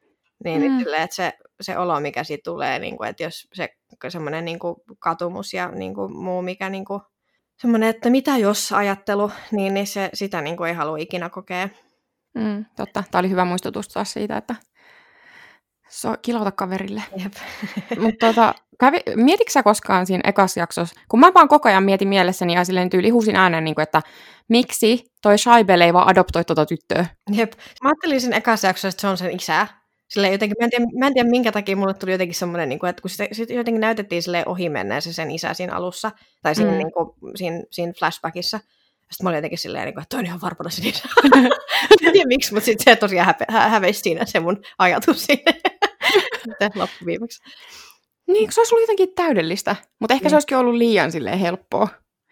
niin 0.43 0.71
mm. 0.71 0.79
silleen, 0.79 1.03
että 1.03 1.15
se, 1.15 1.33
se 1.61 1.77
olo, 1.77 1.99
mikä 1.99 2.23
siitä 2.23 2.43
tulee, 2.43 2.79
niin 2.79 2.97
kuin, 2.97 3.09
että 3.09 3.23
jos 3.23 3.47
se 3.53 3.69
semmoinen 4.09 4.45
niin 4.45 4.59
kuin, 4.59 4.75
katumus 4.99 5.53
ja 5.53 5.71
niin 5.71 5.93
kuin, 5.93 6.17
muu, 6.17 6.41
mikä 6.41 6.69
niin 6.69 6.85
kuin, 6.85 7.01
semmoinen, 7.61 7.89
että 7.89 8.09
mitä 8.09 8.37
jos 8.37 8.71
ajattelu, 8.71 9.31
niin, 9.51 9.73
niin 9.73 9.87
se, 9.87 10.09
sitä 10.13 10.41
niin 10.41 10.57
kuin, 10.57 10.67
ei 10.67 10.75
halua 10.75 10.97
ikinä 10.97 11.29
kokea. 11.29 11.69
Mm, 12.35 12.65
totta. 12.75 13.03
Tämä 13.11 13.19
oli 13.19 13.29
hyvä 13.29 13.45
muistutus 13.45 13.87
taas 13.87 14.13
siitä, 14.13 14.37
että 14.37 14.55
So, 15.89 16.15
kilauta 16.21 16.51
kaverille. 16.51 17.03
Mutta 18.03 18.27
tota, 18.27 18.55
kävi, 18.79 18.97
mietitkö 19.15 19.51
sä 19.51 19.63
koskaan 19.63 20.05
siinä 20.05 20.21
ekassa 20.25 20.59
jaksossa, 20.59 21.01
kun 21.09 21.19
mä 21.19 21.31
vaan 21.33 21.47
koko 21.47 21.69
ajan 21.69 21.83
mietin 21.83 22.07
mielessäni 22.07 22.53
ja 22.53 22.65
silleen 22.65 22.89
tyyli 22.89 23.09
huusin 23.09 23.35
äänen, 23.35 23.63
niin 23.63 23.75
kuin, 23.75 23.83
että 23.83 24.01
miksi 24.49 25.03
toi 25.21 25.37
Shaibel 25.37 25.81
ei 25.81 25.93
vaan 25.93 26.07
adoptoi 26.07 26.45
tota 26.45 26.65
tyttöä? 26.65 27.05
Jep. 27.31 27.53
Mä 27.83 27.89
ajattelin 27.89 28.21
siinä 28.21 28.37
ekassa 28.37 28.67
jaksossa, 28.67 28.87
että 28.87 29.01
se 29.01 29.07
on 29.07 29.17
sen 29.17 29.35
isä. 29.35 29.67
Silleen 30.07 30.33
jotenkin, 30.33 30.55
mä 30.59 30.65
en, 30.65 30.69
tiedä, 30.69 30.85
mä 30.99 31.07
en 31.07 31.13
tiedä 31.13 31.29
minkä 31.29 31.51
takia 31.51 31.75
mulle 31.75 31.93
tuli 31.93 32.11
jotenkin 32.11 32.35
semmoinen, 32.35 32.69
niin 32.69 32.79
kuin, 32.79 32.89
että 32.89 33.01
kun 33.01 33.09
sitä, 33.09 33.27
sitä 33.31 33.53
jotenkin 33.53 33.81
näytettiin 33.81 34.23
sille 34.23 34.43
ohi 34.45 34.69
se 34.99 35.13
sen 35.13 35.31
isä 35.31 35.53
siinä 35.53 35.75
alussa, 35.75 36.11
tai 36.41 36.55
siinä, 36.55 36.71
mm. 36.71 36.77
niin 36.77 36.91
kuin, 36.91 37.09
siinä, 37.35 37.63
siinä 37.71 37.93
flashbackissa, 37.99 38.57
sitten 39.11 39.23
mä 39.23 39.29
olin 39.29 39.37
jotenkin 39.37 39.59
silleen, 39.59 39.85
niin 39.85 39.93
kuin, 39.93 40.01
että 40.01 40.09
toi 40.09 40.19
on 40.19 40.25
ihan 40.25 40.41
varmana 40.41 40.69
se 40.69 40.89
isä. 40.89 41.09
en 42.05 42.13
tiedä 42.13 42.27
miksi, 42.27 42.53
mutta 42.53 42.65
sitten 42.65 42.95
se 42.95 42.99
tosiaan 42.99 43.25
häpe, 43.25 43.45
hä, 43.49 43.69
häveisi 43.69 43.99
siinä 43.99 44.25
se 44.25 44.39
mun 44.39 44.61
ajatus 44.79 45.25
siinä 45.25 45.53
loppuviimeksi. 46.75 47.43
Niin, 48.27 48.51
se 48.51 48.61
olisi 48.61 48.75
ollut 48.75 48.83
jotenkin 48.83 49.15
täydellistä, 49.15 49.75
mutta 49.99 50.13
ehkä 50.13 50.23
niin. 50.23 50.29
se 50.29 50.35
olisikin 50.35 50.57
ollut 50.57 50.75
liian 50.75 51.11
silleen 51.11 51.39
helppoa. 51.39 51.87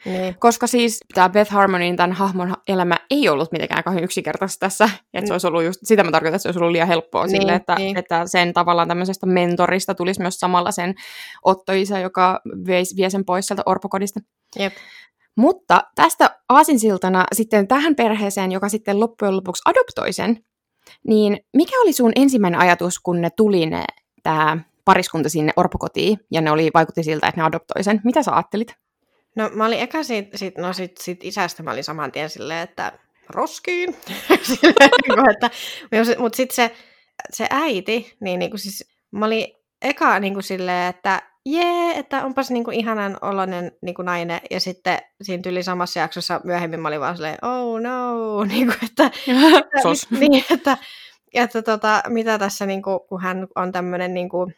Niin. 0.05 0.35
Koska 0.39 0.67
siis 0.67 0.99
tämä 1.13 1.29
Beth 1.29 1.51
Harmonin, 1.51 1.95
tämän 1.95 2.11
hahmon 2.11 2.53
elämä 2.67 2.95
ei 3.11 3.29
ollut 3.29 3.51
mitenkään 3.51 3.83
kauhean 3.83 4.03
yksinkertaista 4.03 4.59
tässä. 4.59 4.89
Että 5.13 5.27
se 5.27 5.33
olisi 5.33 5.47
ollut 5.47 5.63
just, 5.63 5.79
sitä 5.83 6.03
mä 6.03 6.11
tarkoitan, 6.11 6.35
että 6.35 6.43
se 6.43 6.47
olisi 6.47 6.59
ollut 6.59 6.71
liian 6.71 6.87
helppoa 6.87 7.25
niin, 7.25 7.41
sille, 7.41 7.53
että, 7.53 7.75
niin. 7.75 7.97
että 7.97 8.25
sen 8.25 8.53
tavallaan 8.53 8.87
tämmöisestä 8.87 9.25
mentorista 9.25 9.95
tulisi 9.95 10.21
myös 10.21 10.39
samalla 10.39 10.71
sen 10.71 10.93
Otto-isä, 11.43 11.99
joka 11.99 12.41
vie, 12.67 12.83
vie 12.97 13.09
sen 13.09 13.25
pois 13.25 13.47
sieltä 13.47 13.63
orpokodista. 13.65 14.19
Jep. 14.59 14.73
Mutta 15.37 15.81
tästä 15.95 16.39
aasinsiltana 16.49 17.25
sitten 17.33 17.67
tähän 17.67 17.95
perheeseen, 17.95 18.51
joka 18.51 18.69
sitten 18.69 18.99
loppujen 18.99 19.35
lopuksi 19.35 19.61
adoptoi 19.65 20.13
sen, 20.13 20.43
niin 21.07 21.39
mikä 21.53 21.81
oli 21.81 21.93
sun 21.93 22.11
ensimmäinen 22.15 22.59
ajatus, 22.59 22.99
kun 22.99 23.21
ne 23.21 23.29
tuli 23.29 23.65
ne, 23.65 23.83
tämä 24.23 24.57
pariskunta 24.85 25.29
sinne 25.29 25.53
orpokotiin, 25.55 26.19
ja 26.31 26.41
ne 26.41 26.51
oli, 26.51 26.71
vaikutti 26.73 27.03
siltä, 27.03 27.27
että 27.27 27.41
ne 27.41 27.45
adoptoi 27.45 27.83
sen? 27.83 28.01
Mitä 28.03 28.23
sä 28.23 28.31
ajattelit? 28.31 28.84
No 29.35 29.49
mä 29.53 29.65
olin 29.65 29.79
eka 29.79 30.03
siitä, 30.03 30.37
siitä, 30.37 30.61
no 30.61 30.73
sit, 30.73 30.97
sit 30.97 31.23
isästä 31.23 31.63
mä 31.63 31.71
olin 31.71 31.83
saman 31.83 32.11
tien 32.11 32.29
silleen, 32.29 32.59
että 32.59 32.99
roskiin. 33.29 33.95
Niinku, 34.49 36.19
Mutta 36.19 36.37
sitten 36.37 36.55
se, 36.55 36.75
se 37.33 37.47
äiti, 37.49 38.17
niin, 38.19 38.39
niin 38.39 38.51
kuin 38.51 38.59
siis, 38.59 38.89
mä 39.11 39.25
olin 39.25 39.47
eka 39.81 40.19
niin 40.19 40.33
kuin 40.33 40.43
silleen, 40.43 40.89
että 40.89 41.21
jee, 41.45 41.99
että 41.99 42.25
onpas 42.25 42.51
niinku 42.51 42.71
ihanan 42.71 43.17
oloinen 43.21 43.71
niinku 43.81 44.01
nainen. 44.01 44.39
Ja 44.51 44.59
sitten 44.59 44.99
siinä 45.21 45.41
tyyli 45.41 45.63
samassa 45.63 45.99
jaksossa 45.99 46.41
myöhemmin 46.43 46.79
mä 46.79 46.87
olin 46.87 46.99
vaan 46.99 47.15
silleen, 47.15 47.37
oh 47.41 47.79
no, 47.81 48.43
niinku, 48.43 48.73
että, 48.83 49.05
että, 49.05 50.17
niin, 50.19 50.45
että, 50.51 50.77
että 51.33 51.61
tota, 51.61 52.01
mitä 52.07 52.39
tässä, 52.39 52.65
niinku, 52.65 52.99
kun 52.99 53.21
hän 53.21 53.47
on 53.55 53.71
tämmöinen, 53.71 54.13
niinku, 54.13 54.51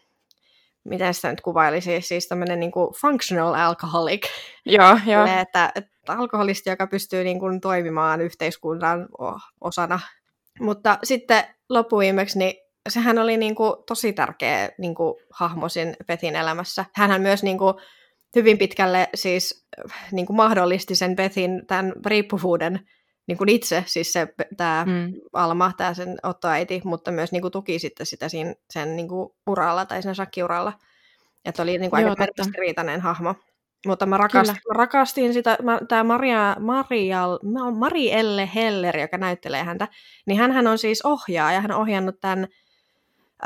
miten 0.89 1.13
sitä 1.13 1.29
nyt 1.29 1.41
kuvailisi, 1.41 2.01
siis 2.01 2.27
tämmöinen 2.27 2.59
niinku 2.59 2.93
functional 3.01 3.53
alcoholic. 3.53 4.27
Joo, 4.65 4.99
joo. 5.11 5.25
Että, 5.41 5.71
että 5.75 5.91
alkoholisti, 6.07 6.69
joka 6.69 6.87
pystyy 6.87 7.23
niinku 7.23 7.45
toimimaan 7.61 8.21
yhteiskunnan 8.21 9.07
osana. 9.61 9.99
Mutta 10.59 10.99
sitten 11.03 11.43
loppuviimeksi 11.69 12.39
niin 12.39 12.53
sehän 12.89 13.19
oli 13.19 13.37
niin 13.37 13.55
kuin 13.55 13.73
tosi 13.87 14.13
tärkeä 14.13 14.69
niin 14.77 14.95
kuin 14.95 15.15
hahmo 15.33 15.69
siinä 15.69 15.93
Petin 16.07 16.35
elämässä. 16.35 16.85
Hänhän 16.95 17.21
myös 17.21 17.43
niin 17.43 17.57
kuin 17.57 17.73
hyvin 18.35 18.57
pitkälle 18.57 19.09
siis 19.15 19.67
niin 20.11 20.25
kuin 20.25 20.37
mahdollisti 20.37 20.95
sen 20.95 21.15
Petin 21.15 21.61
tämän 21.67 21.93
riippuvuuden 22.05 22.79
niin 23.27 23.37
kuin 23.37 23.49
itse, 23.49 23.83
siis 23.87 24.13
se, 24.13 24.27
tämä 24.57 24.85
mm. 24.87 25.13
Alma, 25.33 25.71
tämä 25.77 25.93
sen 25.93 26.17
Otto-äiti, 26.23 26.81
mutta 26.83 27.11
myös 27.11 27.31
niin 27.31 27.41
kuin 27.41 27.51
tuki 27.51 27.79
sitten 27.79 28.05
sitä 28.05 28.29
siinä, 28.29 28.53
sen 28.69 28.95
niin 28.95 29.07
kuin 29.07 29.29
uralla 29.47 29.85
tai 29.85 30.01
sen 30.01 30.15
shakkiuralla. 30.15 30.73
Että 31.45 31.63
oli 31.63 31.77
niin 31.77 31.89
kuin 31.89 32.01
Joo, 32.01 32.09
aika 32.09 32.25
ristiriitainen 32.37 33.01
hahmo. 33.01 33.35
Mutta 33.87 34.05
mä 34.05 34.17
rakastin, 34.17 34.55
mä 34.67 34.73
rakastin 34.73 35.33
sitä, 35.33 35.57
mä, 35.63 35.79
tämä 35.87 36.03
Maria, 36.03 36.55
Maria, 36.59 37.27
Marielle 37.77 38.49
Heller, 38.55 38.97
joka 38.97 39.17
näyttelee 39.17 39.63
häntä, 39.63 39.87
niin 40.25 40.39
hän 40.39 40.67
on 40.67 40.77
siis 40.77 41.01
ohjaaja, 41.01 41.61
hän 41.61 41.71
on 41.71 41.81
ohjannut 41.81 42.19
tämän 42.21 42.47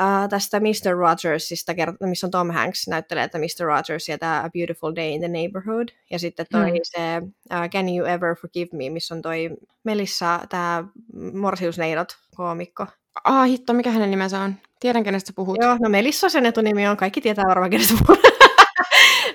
Uh, 0.00 0.28
tästä 0.28 0.60
Mr. 0.60 0.96
Rogersista, 0.96 1.72
missä 2.00 2.26
on 2.26 2.30
Tom 2.30 2.50
Hanks 2.50 2.88
näyttelee 2.88 3.24
että 3.24 3.38
Mr. 3.38 3.66
Rogers 3.66 4.08
ja 4.08 4.18
tämä 4.18 4.44
A 4.44 4.50
Beautiful 4.50 4.92
Day 4.96 5.08
in 5.08 5.20
the 5.20 5.28
Neighborhood. 5.28 5.88
Ja 6.10 6.18
sitten 6.18 6.46
toi 6.50 6.70
mm. 6.70 6.78
se 6.82 7.18
uh, 7.22 7.70
Can 7.70 7.88
You 7.88 8.06
Ever 8.06 8.36
Forgive 8.36 8.76
Me, 8.76 8.90
missä 8.90 9.14
on 9.14 9.22
toi 9.22 9.50
Melissa, 9.84 10.40
tämä 10.48 10.84
Morsiusneidot 11.32 12.16
koomikko. 12.36 12.86
Ah, 13.24 13.48
hitto, 13.48 13.72
mikä 13.72 13.90
hänen 13.90 14.10
nimensä 14.10 14.40
on? 14.40 14.54
Tiedän, 14.80 15.04
kenestä 15.04 15.32
puhut. 15.36 15.56
Joo, 15.60 15.76
no 15.80 15.88
Melissa 15.88 16.28
sen 16.28 16.46
etunimi 16.46 16.88
on, 16.88 16.96
kaikki 16.96 17.20
tietää 17.20 17.44
varmaan, 17.48 17.70
kenestä 17.70 17.94
puhut. 18.06 18.20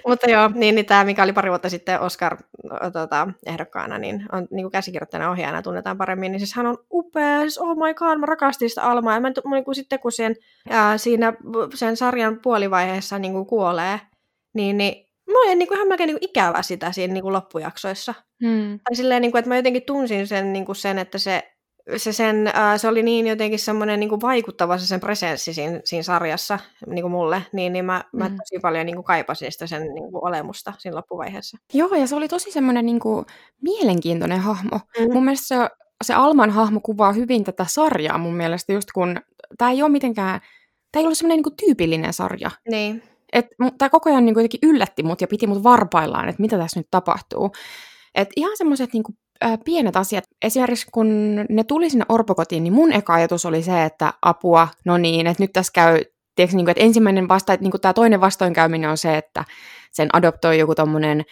Mutta 0.08 0.30
joo, 0.30 0.52
niin, 0.54 0.76
niin 0.76 0.86
tämä, 0.86 1.04
mikä 1.04 1.24
oli 1.24 1.34
pari 1.34 1.50
vuotta 1.50 1.70
sitten 1.70 2.02
Oscar 2.02 2.38
tota, 2.94 3.28
ehdokkaana, 3.46 3.98
niin 3.98 4.26
on 4.32 4.48
niin 4.52 4.64
kuin 4.64 4.72
käsikirjoittajana 4.72 5.32
ohjaajana 5.32 5.62
tunnetaan 5.62 5.98
paremmin, 5.98 6.32
niin 6.32 6.40
siis 6.40 6.54
hän 6.54 6.66
on 6.66 6.78
upea, 6.92 7.40
siis 7.40 7.58
oh 7.58 7.78
my 7.78 7.94
god, 7.94 8.18
mä 8.18 8.26
rakastin 8.26 8.70
sitä 8.70 8.84
Almaa, 8.84 9.14
ja 9.14 9.20
mä, 9.20 9.32
mä 9.46 9.56
niin 9.56 9.66
kuin 9.66 9.76
sitten 9.76 10.00
kun 10.00 10.12
sen, 10.12 10.36
ää, 10.70 10.98
siinä 10.98 11.34
sen 11.74 11.98
sarjan 11.98 12.40
puolivaiheessa 12.40 13.20
niin 13.20 13.34
kuin 13.34 13.46
kuolee, 13.46 14.02
niin, 14.54 14.78
niin 14.78 15.08
mä 15.32 15.40
olin 15.40 15.60
niin 15.60 15.68
kuin 15.68 15.76
ihan 15.76 15.88
melkein 15.88 16.08
niin 16.08 16.20
kuin 16.20 16.30
ikävä 16.30 16.62
sitä 16.62 16.92
siinä 16.92 17.14
niin 17.14 17.24
kuin 17.24 17.34
loppujaksoissa. 17.34 18.14
Hmm. 18.46 18.80
Tai 18.84 18.96
silleen, 18.96 19.22
niin 19.22 19.32
kuin, 19.32 19.40
että 19.40 19.50
mä 19.50 19.56
jotenkin 19.56 19.84
tunsin 19.84 20.28
sen, 20.28 20.54
niin 20.54 20.66
kuin 20.66 20.76
sen 20.76 21.00
että 21.00 21.18
se 21.18 21.57
se, 21.98 22.14
sen, 22.14 22.48
äh, 22.48 22.80
se 22.80 22.88
oli 22.88 23.04
niin 23.04 23.28
jotenkin 23.28 23.60
semmoinen 23.60 24.00
niin 24.00 24.22
vaikuttava 24.22 24.78
se 24.78 24.88
sen 24.88 25.00
presenssi 25.00 25.54
siinä, 25.54 25.82
siinä 25.86 26.04
sarjassa 26.04 26.60
niin 26.88 27.02
kuin 27.02 27.12
mulle, 27.12 27.42
niin, 27.52 27.74
niin 27.74 27.86
mä, 27.86 28.04
mm. 28.14 28.20
mä 28.20 28.30
tosi 28.30 28.60
paljon 28.62 28.86
niin 28.86 28.96
kuin 28.96 29.06
kaipasin 29.06 29.52
sitä 29.52 29.68
sen 29.68 29.82
niin 29.82 30.12
kuin 30.12 30.26
olemusta 30.28 30.74
siinä 30.78 30.98
loppuvaiheessa. 30.98 31.58
Joo, 31.74 31.96
ja 31.96 32.08
se 32.08 32.16
oli 32.16 32.28
tosi 32.28 32.52
semmoinen 32.52 32.86
niin 32.86 33.00
kuin, 33.00 33.26
mielenkiintoinen 33.62 34.40
hahmo. 34.40 34.80
Mm. 35.00 35.14
Mun 35.14 35.26
mielestä 35.26 35.48
se, 35.48 35.70
se 36.04 36.14
Alman 36.14 36.50
hahmo 36.50 36.80
kuvaa 36.80 37.14
hyvin 37.14 37.44
tätä 37.44 37.66
sarjaa 37.68 38.18
mun 38.18 38.36
mielestä, 38.36 38.74
just 38.74 38.92
kun 38.92 39.20
tämä 39.58 39.72
ei 39.72 39.82
ole 39.82 39.92
mitenkään, 39.92 40.42
tämä 40.92 41.02
ei 41.02 41.08
ole 41.08 41.16
semmoinen 41.16 41.44
niin 41.44 41.58
tyypillinen 41.66 42.14
sarja. 42.14 42.52
Niin. 42.70 43.04
Tämä 43.78 43.90
koko 43.90 44.10
ajan 44.10 44.26
niin 44.26 44.34
kuin, 44.34 44.48
yllätti 44.64 45.04
mut 45.04 45.22
ja 45.22 45.28
piti 45.28 45.48
mut 45.48 45.64
varpaillaan, 45.64 46.30
että 46.30 46.42
mitä 46.42 46.58
tässä 46.58 46.80
nyt 46.80 46.88
tapahtuu. 46.92 47.52
Et 48.16 48.30
ihan 48.36 48.58
semmoiset 48.58 48.94
niin 48.94 49.04
äh, 49.46 49.60
pienet 49.66 49.96
asiat. 49.96 50.24
Esimerkiksi 50.44 50.88
kun 50.92 51.36
ne 51.50 51.64
tuli 51.64 51.90
sinne 51.90 52.06
orpokotiin, 52.10 52.64
niin 52.64 52.74
mun 52.74 52.94
eka 52.94 53.14
ajatus 53.14 53.46
oli 53.46 53.64
se, 53.64 53.84
että 53.84 54.14
apua, 54.22 54.68
no 54.86 54.98
niin, 54.98 55.28
että 55.28 55.44
nyt 55.44 55.54
tässä 55.54 55.72
käy, 55.74 56.02
tiedätkö, 56.36 56.56
niin 56.58 56.66
kuin, 56.66 56.72
että 56.72 56.84
ensimmäinen 56.84 57.28
vasta, 57.28 57.54
että 57.54 57.64
niin 57.64 57.72
kuin 57.72 57.82
tämä 57.82 57.94
toinen 57.94 58.22
vastoinkäyminen 58.22 58.90
on 58.90 58.98
se, 58.98 59.18
että 59.18 59.46
sen 59.92 60.10
adoptoi 60.14 60.60
joku 60.60 60.76
tommonen 60.76 61.26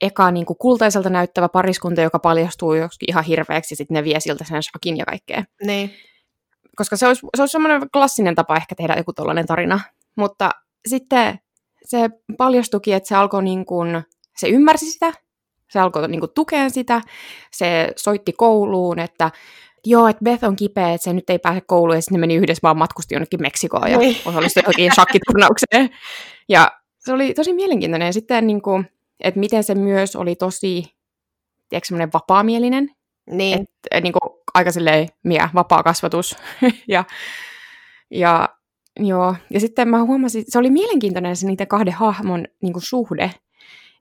eka 0.00 0.30
niin 0.30 0.46
kuin 0.46 0.56
kultaiselta 0.58 1.10
näyttävä 1.10 1.48
pariskunta, 1.48 2.00
joka 2.00 2.18
paljastuu 2.18 2.74
joskin 2.74 3.10
ihan 3.10 3.24
hirveäksi, 3.24 3.72
ja 3.72 3.76
sitten 3.76 3.94
ne 3.94 4.04
vie 4.04 4.20
siltä 4.20 4.44
sen 4.44 4.62
shakin 4.62 4.96
ja 4.96 5.04
kaikkea. 5.04 5.44
Niin. 5.66 5.90
Koska 6.76 6.96
se 6.96 7.06
olisi, 7.06 7.26
se 7.36 7.42
olisi 7.42 7.52
semmoinen 7.52 7.90
klassinen 7.92 8.34
tapa 8.34 8.56
ehkä 8.56 8.74
tehdä 8.74 8.94
joku 8.96 9.12
tollainen 9.12 9.46
tarina. 9.46 9.80
Mutta 10.16 10.50
sitten 10.88 11.38
se 11.84 12.10
paljastuki, 12.38 12.92
että 12.92 13.08
se 13.08 13.14
alkoi 13.14 13.42
niin 13.42 13.66
kuin, 13.66 14.02
se 14.36 14.48
ymmärsi 14.48 14.90
sitä, 14.90 15.12
se 15.72 15.80
alkoi 15.80 16.08
niin 16.08 16.20
kuin 16.20 16.32
tukea 16.34 16.68
sitä, 16.68 17.00
se 17.50 17.92
soitti 17.96 18.32
kouluun, 18.32 18.98
että 18.98 19.30
joo, 19.86 20.08
että 20.08 20.24
Beth 20.24 20.44
on 20.44 20.56
kipeä, 20.56 20.92
että 20.92 21.04
se 21.04 21.12
nyt 21.12 21.30
ei 21.30 21.38
pääse 21.38 21.60
kouluun, 21.60 21.96
ja 21.96 22.00
sitten 22.02 22.16
ne 22.16 22.20
meni 22.20 22.34
yhdessä 22.34 22.60
vaan 22.62 22.78
matkusti 22.78 23.14
jonnekin 23.14 23.42
Meksikoon 23.42 23.90
ja 23.90 23.98
Niin. 23.98 24.16
osallistui 24.24 24.62
johonkin 24.62 24.92
shakkiturnaukseen. 24.94 25.90
Ja 26.48 26.72
se 26.98 27.12
oli 27.12 27.34
tosi 27.34 27.52
mielenkiintoinen. 27.52 28.06
Ja 28.06 28.12
sitten, 28.12 28.46
niin 28.46 28.62
kuin, 28.62 28.86
että 29.20 29.40
miten 29.40 29.64
se 29.64 29.74
myös 29.74 30.16
oli 30.16 30.34
tosi, 30.36 30.82
tiedätkö, 31.68 31.86
semmoinen 31.86 32.12
vapaamielinen, 32.12 32.90
Niin. 33.30 33.60
että 33.60 34.00
niin 34.00 34.12
kuin, 34.12 34.40
aika 34.54 34.72
silleen, 34.72 35.08
mikä, 35.22 35.48
vapaa 35.54 35.82
kasvatus. 35.82 36.36
ja, 36.88 37.04
ja, 38.10 38.48
joo. 39.00 39.34
ja 39.50 39.60
sitten 39.60 39.88
mä 39.88 40.04
huomasin, 40.04 40.44
se 40.48 40.58
oli 40.58 40.70
mielenkiintoinen 40.70 41.36
se 41.36 41.46
niiden 41.46 41.66
kahden 41.66 41.92
hahmon 41.94 42.44
niin 42.62 42.72
kuin, 42.72 42.82
suhde. 42.82 43.30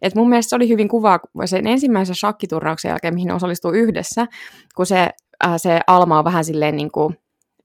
Et 0.02 0.16
mun 0.16 0.30
mielestä 0.30 0.50
se 0.50 0.56
oli 0.56 0.70
hyvin 0.70 0.88
kuvaa 0.88 1.20
sen 1.46 1.68
ensimmäisen 1.68 2.16
shakkiturnauksen 2.16 2.90
jälkeen, 2.90 3.14
mihin 3.14 3.32
osallistuu 3.32 3.72
yhdessä, 3.72 4.28
kun 4.76 4.86
se, 4.86 5.10
äh, 5.46 5.54
se 5.58 5.80
Alma 5.88 6.20
on 6.20 6.26
vähän 6.26 6.46
silleen, 6.46 6.78
niin 6.78 6.92
kuin, 6.92 7.18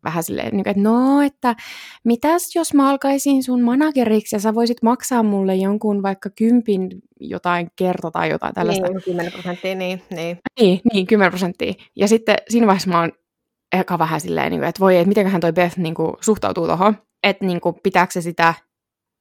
vähän 0.04 0.22
silleen, 0.22 0.52
niin 0.52 0.64
kuin, 0.64 0.70
että 0.70 0.82
no, 0.82 1.22
että 1.22 1.56
mitäs 2.04 2.54
jos 2.54 2.74
mä 2.74 2.90
alkaisin 2.90 3.42
sun 3.42 3.62
manageriksi 3.62 4.36
ja 4.36 4.40
sä 4.40 4.54
voisit 4.54 4.82
maksaa 4.82 5.22
mulle 5.22 5.54
jonkun 5.54 6.02
vaikka 6.02 6.30
kympin 6.30 6.90
jotain 7.20 7.70
kerta 7.76 8.10
tai 8.10 8.30
jotain 8.30 8.54
tällaista. 8.54 8.86
Niin, 8.88 9.02
10 9.02 9.32
prosenttia, 9.32 9.74
niin. 9.74 10.02
niin. 10.10 10.38
Niin, 10.60 10.80
niin, 10.92 11.06
10 11.06 11.30
prosenttia. 11.30 11.72
Ja 11.96 12.08
sitten 12.08 12.36
siinä 12.48 12.66
vaiheessa 12.66 12.90
mä 12.90 13.00
oon 13.00 13.12
eka 13.72 13.98
vähän 13.98 14.20
silleen, 14.20 14.50
niin 14.50 14.64
että 14.64 14.80
voi, 14.80 14.96
että 14.96 15.08
mitenköhän 15.08 15.40
toi 15.40 15.52
Beth 15.52 15.78
niin 15.78 15.94
kuin, 15.94 16.12
suhtautuu 16.20 16.66
tuohon. 16.66 16.96
Että 17.22 17.44
niin 17.44 17.60
kuin, 17.60 17.74
pitääkö 17.82 18.12
se 18.12 18.20
sitä, 18.20 18.54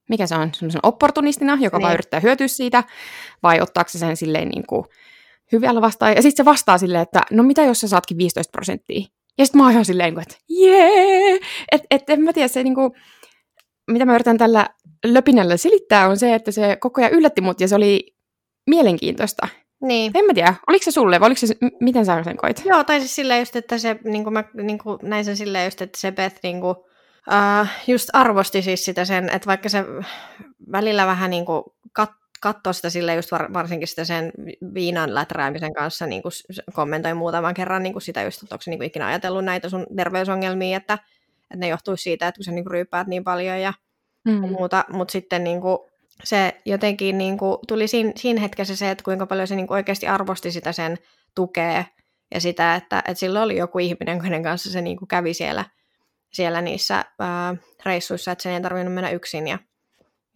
mikä 0.08 0.26
se 0.26 0.34
on, 0.34 0.54
semmoisen 0.54 0.80
opportunistina, 0.82 1.58
joka 1.60 1.76
niin. 1.76 1.82
vaan 1.82 1.94
yrittää 1.94 2.20
hyötyä 2.20 2.48
siitä, 2.48 2.84
vai 3.42 3.60
ottaako 3.60 3.90
se 3.90 3.98
sen 3.98 4.16
silleen 4.16 4.48
niin 4.48 4.66
kuin, 4.66 4.84
hyvällä 5.52 5.80
vastaan. 5.80 6.12
Ja 6.16 6.22
sitten 6.22 6.44
se 6.44 6.50
vastaa 6.50 6.78
silleen, 6.78 7.02
että 7.02 7.22
no 7.30 7.42
mitä 7.42 7.62
jos 7.62 7.80
sä 7.80 7.88
saatkin 7.88 8.18
15 8.18 8.50
prosenttia. 8.50 9.06
Ja 9.38 9.46
sitten 9.46 9.58
mä 9.58 9.64
oon 9.64 9.72
ihan 9.72 9.84
silleen, 9.84 10.14
niin 10.14 10.22
että 10.22 10.36
jee! 10.48 11.38
Että 11.72 11.86
et, 11.90 12.10
en 12.10 12.20
mä 12.20 12.32
tiedä, 12.32 12.48
se 12.48 12.62
niin 12.62 12.74
kuin, 12.74 12.90
mitä 13.90 14.04
mä 14.04 14.14
yritän 14.14 14.38
tällä 14.38 14.66
löpinällä 15.04 15.56
selittää, 15.56 16.08
on 16.08 16.16
se, 16.16 16.34
että 16.34 16.50
se 16.50 16.76
koko 16.80 17.00
ajan 17.00 17.12
yllätti 17.12 17.40
mut, 17.40 17.60
ja 17.60 17.68
se 17.68 17.74
oli 17.74 18.16
mielenkiintoista. 18.66 19.48
niin. 19.82 20.12
En 20.14 20.24
mä 20.24 20.34
tiedä, 20.34 20.54
oliko 20.68 20.84
se 20.84 20.90
sulle 20.90 21.20
vai 21.20 21.26
oliko 21.26 21.46
se, 21.46 21.54
miten 21.80 22.06
sä 22.06 22.22
sen 22.24 22.36
koit? 22.36 22.62
Joo, 22.64 22.84
tai 22.84 23.00
siis 23.00 23.14
silleen 23.14 23.40
just, 23.40 23.56
että 23.56 23.78
se, 23.78 23.96
niin 24.04 24.24
kuin 24.24 24.32
mä 24.32 24.44
niin 24.54 24.78
kuin 24.78 24.98
näin 25.02 25.24
sen 25.24 25.36
silleen 25.36 25.64
just, 25.64 25.82
että 25.82 26.00
se 26.00 26.12
Beth 26.12 26.38
niin 26.42 26.60
kuin, 26.60 26.76
uh, 27.30 27.66
just 27.86 28.08
arvosti 28.12 28.62
siis 28.62 28.84
sitä 28.84 29.04
sen, 29.04 29.28
että 29.28 29.46
vaikka 29.46 29.68
se 29.68 29.84
välillä 30.72 31.06
vähän 31.06 31.30
niin 31.30 31.46
kuin 31.46 31.62
kat, 31.92 32.10
katsoi 32.40 32.74
sitä 32.74 32.90
sille 32.90 33.14
just 33.14 33.32
var, 33.32 33.52
varsinkin 33.52 33.88
sitä 33.88 34.04
sen 34.04 34.32
viinan 34.74 35.14
läträämisen 35.14 35.74
kanssa 35.74 36.06
niin 36.06 36.22
kuin 36.22 36.32
kommentoi 36.72 37.14
muutaman 37.14 37.54
kerran 37.54 37.82
niin 37.82 37.92
kuin 37.92 38.02
sitä 38.02 38.22
just, 38.22 38.42
että 38.42 38.54
onko 38.54 38.62
se 38.62 38.70
niin 38.70 38.78
kuin 38.78 38.86
ikinä 38.86 39.06
ajatellut 39.06 39.44
näitä 39.44 39.68
sun 39.68 39.86
terveysongelmia, 39.96 40.76
että, 40.76 40.94
että 40.94 41.56
ne 41.56 41.68
johtuisi 41.68 42.02
siitä, 42.02 42.28
että 42.28 42.38
kun 42.38 42.44
sä 42.44 42.50
niin 42.50 42.64
kuin 42.64 42.72
ryyppäät 42.72 43.06
niin 43.06 43.24
paljon 43.24 43.60
ja 43.60 43.72
Mm. 44.26 44.48
muuta, 44.48 44.84
mutta 44.92 45.12
sitten 45.12 45.44
niin 45.44 45.60
kuin, 45.60 45.78
se 46.24 46.60
jotenkin 46.64 47.18
niin 47.18 47.38
kuin, 47.38 47.58
tuli 47.68 47.88
siinä, 47.88 48.12
siinä 48.16 48.40
hetkessä 48.40 48.76
se, 48.76 48.90
että 48.90 49.04
kuinka 49.04 49.26
paljon 49.26 49.48
se 49.48 49.56
niin 49.56 49.66
kuin 49.66 49.76
oikeasti 49.76 50.06
arvosti 50.06 50.52
sitä 50.52 50.72
sen 50.72 50.98
tukea 51.34 51.84
ja 52.34 52.40
sitä, 52.40 52.74
että, 52.74 52.98
että 52.98 53.14
sillä 53.14 53.42
oli 53.42 53.56
joku 53.56 53.78
ihminen, 53.78 54.22
kenen 54.22 54.42
kanssa 54.42 54.70
se 54.70 54.80
niin 54.80 54.96
kuin 54.96 55.08
kävi 55.08 55.34
siellä, 55.34 55.64
siellä 56.32 56.62
niissä 56.62 57.04
ää, 57.18 57.56
reissuissa, 57.84 58.32
että 58.32 58.42
sen 58.42 58.52
ei 58.52 58.60
tarvinnut 58.60 58.94
mennä 58.94 59.10
yksin 59.10 59.48
ja, 59.48 59.58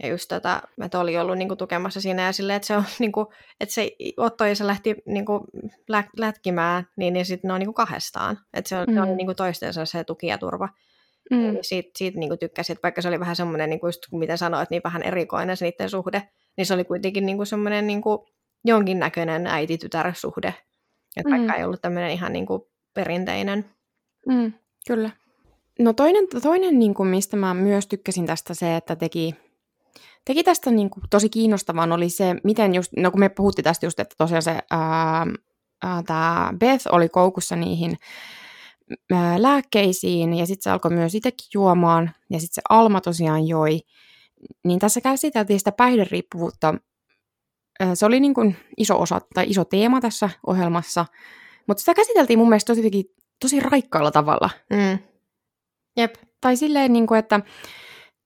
ja 0.03 0.09
just 0.09 0.29
tota, 0.29 0.63
että 0.85 1.01
oli 1.01 1.19
ollut 1.19 1.39
niin 1.39 1.49
kuin, 1.49 1.59
tukemassa 1.59 2.01
siinä 2.01 2.23
ja 2.23 2.33
silleen, 2.33 2.57
että 2.57 2.67
se 2.67 2.77
on 2.77 2.85
niin 2.99 3.13
kuin, 3.13 3.27
että 3.61 3.75
se 3.75 3.91
Otto 4.17 4.45
ja 4.45 4.55
se 4.57 4.67
lähti 4.67 4.95
niin 5.07 5.27
kuin, 5.27 5.41
lä- 5.89 6.05
lätkimään, 6.17 6.87
niin, 6.97 7.13
niin 7.13 7.27
sitten 7.27 7.49
ne 7.49 7.53
on 7.55 7.59
niin 7.59 7.67
kuin 7.67 7.75
kahdestaan, 7.75 8.39
että 8.55 8.69
se, 8.69 8.77
on, 8.77 8.85
mm. 8.89 8.95
se 8.95 9.01
oli 9.01 9.11
Mm. 9.11 9.17
niin 9.17 9.27
kuin 9.27 9.37
toistensa 9.37 9.85
se 9.85 10.05
tuki 10.05 10.27
ja 10.27 10.39
turva. 10.39 10.69
Mm. 11.31 11.37
Mm. 11.39 11.59
Siitä, 11.63 11.91
siitä 11.97 12.19
niin 12.19 12.39
tykkäsin, 12.39 12.73
että 12.75 12.83
vaikka 12.83 13.03
se 13.03 13.09
oli 13.09 13.21
vähän 13.21 13.37
semmoinen, 13.37 13.71
niin 13.71 13.81
kuin 13.81 13.89
just 13.89 14.01
mitä 14.13 14.37
sanoit, 14.37 14.71
niin 14.71 14.83
vähän 14.85 15.03
erikoinen 15.03 15.57
se 15.57 15.65
niiden 15.65 15.91
suhde, 15.91 16.29
niin 16.57 16.67
se 16.67 16.75
oli 16.75 16.85
kuitenkin 16.85 17.27
niin 17.27 17.37
kuin 17.37 17.47
semmoinen 17.47 17.87
niin 17.87 18.03
kuin 18.03 18.19
jonkinnäköinen 18.65 19.47
äiti-tytär-suhde. 19.47 20.55
Että 21.17 21.31
Mm. 21.31 21.37
vaikka 21.37 21.55
ei 21.55 21.65
ollut 21.65 21.83
tämmöinen 21.83 22.11
ihan 22.11 22.33
niin 22.33 22.47
kuin 22.47 22.63
perinteinen. 22.95 23.65
Mm, 24.29 24.53
kyllä. 24.87 25.11
No 25.81 25.93
toinen, 25.93 26.27
toinen 26.43 26.79
niin 26.79 26.95
kuin, 26.95 27.09
mistä 27.09 27.37
mä 27.37 27.55
myös 27.55 27.87
tykkäsin 27.87 28.27
tästä 28.27 28.55
se, 28.55 28.77
että 28.77 28.97
teki, 28.97 29.35
teki 30.25 30.45
tästä 30.45 30.71
niin 30.71 30.91
kuin, 30.91 31.05
tosi 31.11 31.29
kiinnostavan 31.29 31.93
oli 31.93 32.11
se, 32.11 32.37
miten 32.45 32.75
just, 32.75 32.93
no 32.97 33.11
kun 33.11 33.21
me 33.21 33.29
puhuttiin 33.29 33.65
tästä 33.65 33.87
just, 33.87 34.01
että 34.01 34.15
tosiaan 34.19 34.43
se, 34.43 34.59
ää, 34.71 35.27
ää, 35.83 36.03
tämä 36.07 36.53
Beth 36.59 36.87
oli 36.93 37.09
koukussa 37.09 37.57
niihin 37.57 37.97
ää, 39.13 39.43
lääkkeisiin 39.43 40.35
ja 40.35 40.47
sitten 40.47 40.63
se 40.63 40.71
alkoi 40.71 40.91
myös 40.91 41.15
itsekin 41.15 41.49
juomaan 41.55 42.11
ja 42.31 42.41
sitten 42.41 42.55
se 42.55 42.63
Alma 42.69 43.01
tosiaan 43.01 43.49
joi, 43.49 43.81
niin 44.65 44.79
tässä 44.79 45.01
käsiteltiin 45.01 45.61
sitä 45.61 45.73
päihderiippuvuutta. 45.73 46.75
Se 47.95 48.07
oli 48.07 48.21
niin 48.21 48.35
kuin 48.35 48.57
iso 48.77 49.01
osa 49.01 49.21
tai 49.35 49.51
iso 49.51 49.65
teema 49.65 50.01
tässä 50.01 50.31
ohjelmassa, 50.47 51.07
mutta 51.67 51.81
sitä 51.81 51.95
käsiteltiin 51.95 52.39
mun 52.39 52.49
mielestä 52.49 52.75
tosi, 52.75 53.15
tosi 53.41 53.61
raikkaalla 53.61 54.11
tavalla. 54.11 54.51
Mm. 54.71 55.10
Jep. 55.97 56.15
Tai 56.41 56.57
silleen, 56.57 56.93
niin 56.93 57.07
kuin, 57.07 57.19
että 57.19 57.41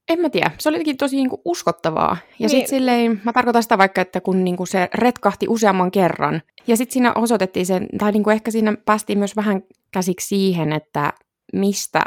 en 0.09 0.21
mä 0.21 0.31
tiedä, 0.31 0.51
se 0.59 0.69
oli 0.69 0.77
jotenkin 0.77 0.97
tosi 0.97 1.17
niin 1.17 1.31
kuin, 1.31 1.43
uskottavaa. 1.45 2.17
Ja 2.21 2.27
Niin. 2.39 2.51
sitten 2.51 2.69
silleen, 2.69 3.21
mä 3.25 3.33
tarkoitan 3.33 3.63
sitä 3.63 3.79
vaikka, 3.79 4.01
että 4.01 4.21
kun 4.21 4.45
niin 4.45 4.57
kuin, 4.57 4.67
se 4.67 4.89
retkahti 4.95 5.47
useamman 5.49 5.91
kerran. 5.91 6.43
Ja 6.67 6.77
sitten 6.77 6.93
siinä 6.93 7.13
osoitettiin 7.15 7.67
sen, 7.67 7.89
tai 7.99 8.13
niin 8.13 8.25
kuin, 8.25 8.35
ehkä 8.35 8.51
siinä 8.51 8.75
päästiin 8.87 9.19
myös 9.19 9.37
vähän 9.37 9.63
käsiksi 9.93 10.29
siihen, 10.29 10.73
että 10.73 11.13
mistä 11.53 12.01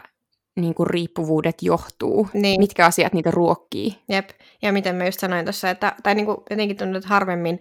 niin 0.59 0.73
kuin, 0.73 0.87
riippuvuudet 0.87 1.55
johtuu. 1.61 2.27
Niin. 2.33 2.61
Mitkä 2.61 2.85
asiat 2.85 3.13
niitä 3.13 3.31
ruokkii. 3.31 3.95
Jep. 4.09 4.29
Ja 4.61 4.73
miten 4.73 4.95
mä 4.95 5.05
just 5.05 5.19
sanoin 5.19 5.45
tuossa, 5.45 5.69
että 5.69 5.95
tai 6.03 6.15
niin 6.15 6.25
kuin 6.25 6.37
jotenkin 6.49 6.77
tuntuu, 6.77 6.97
että 6.97 7.09
harvemmin 7.09 7.59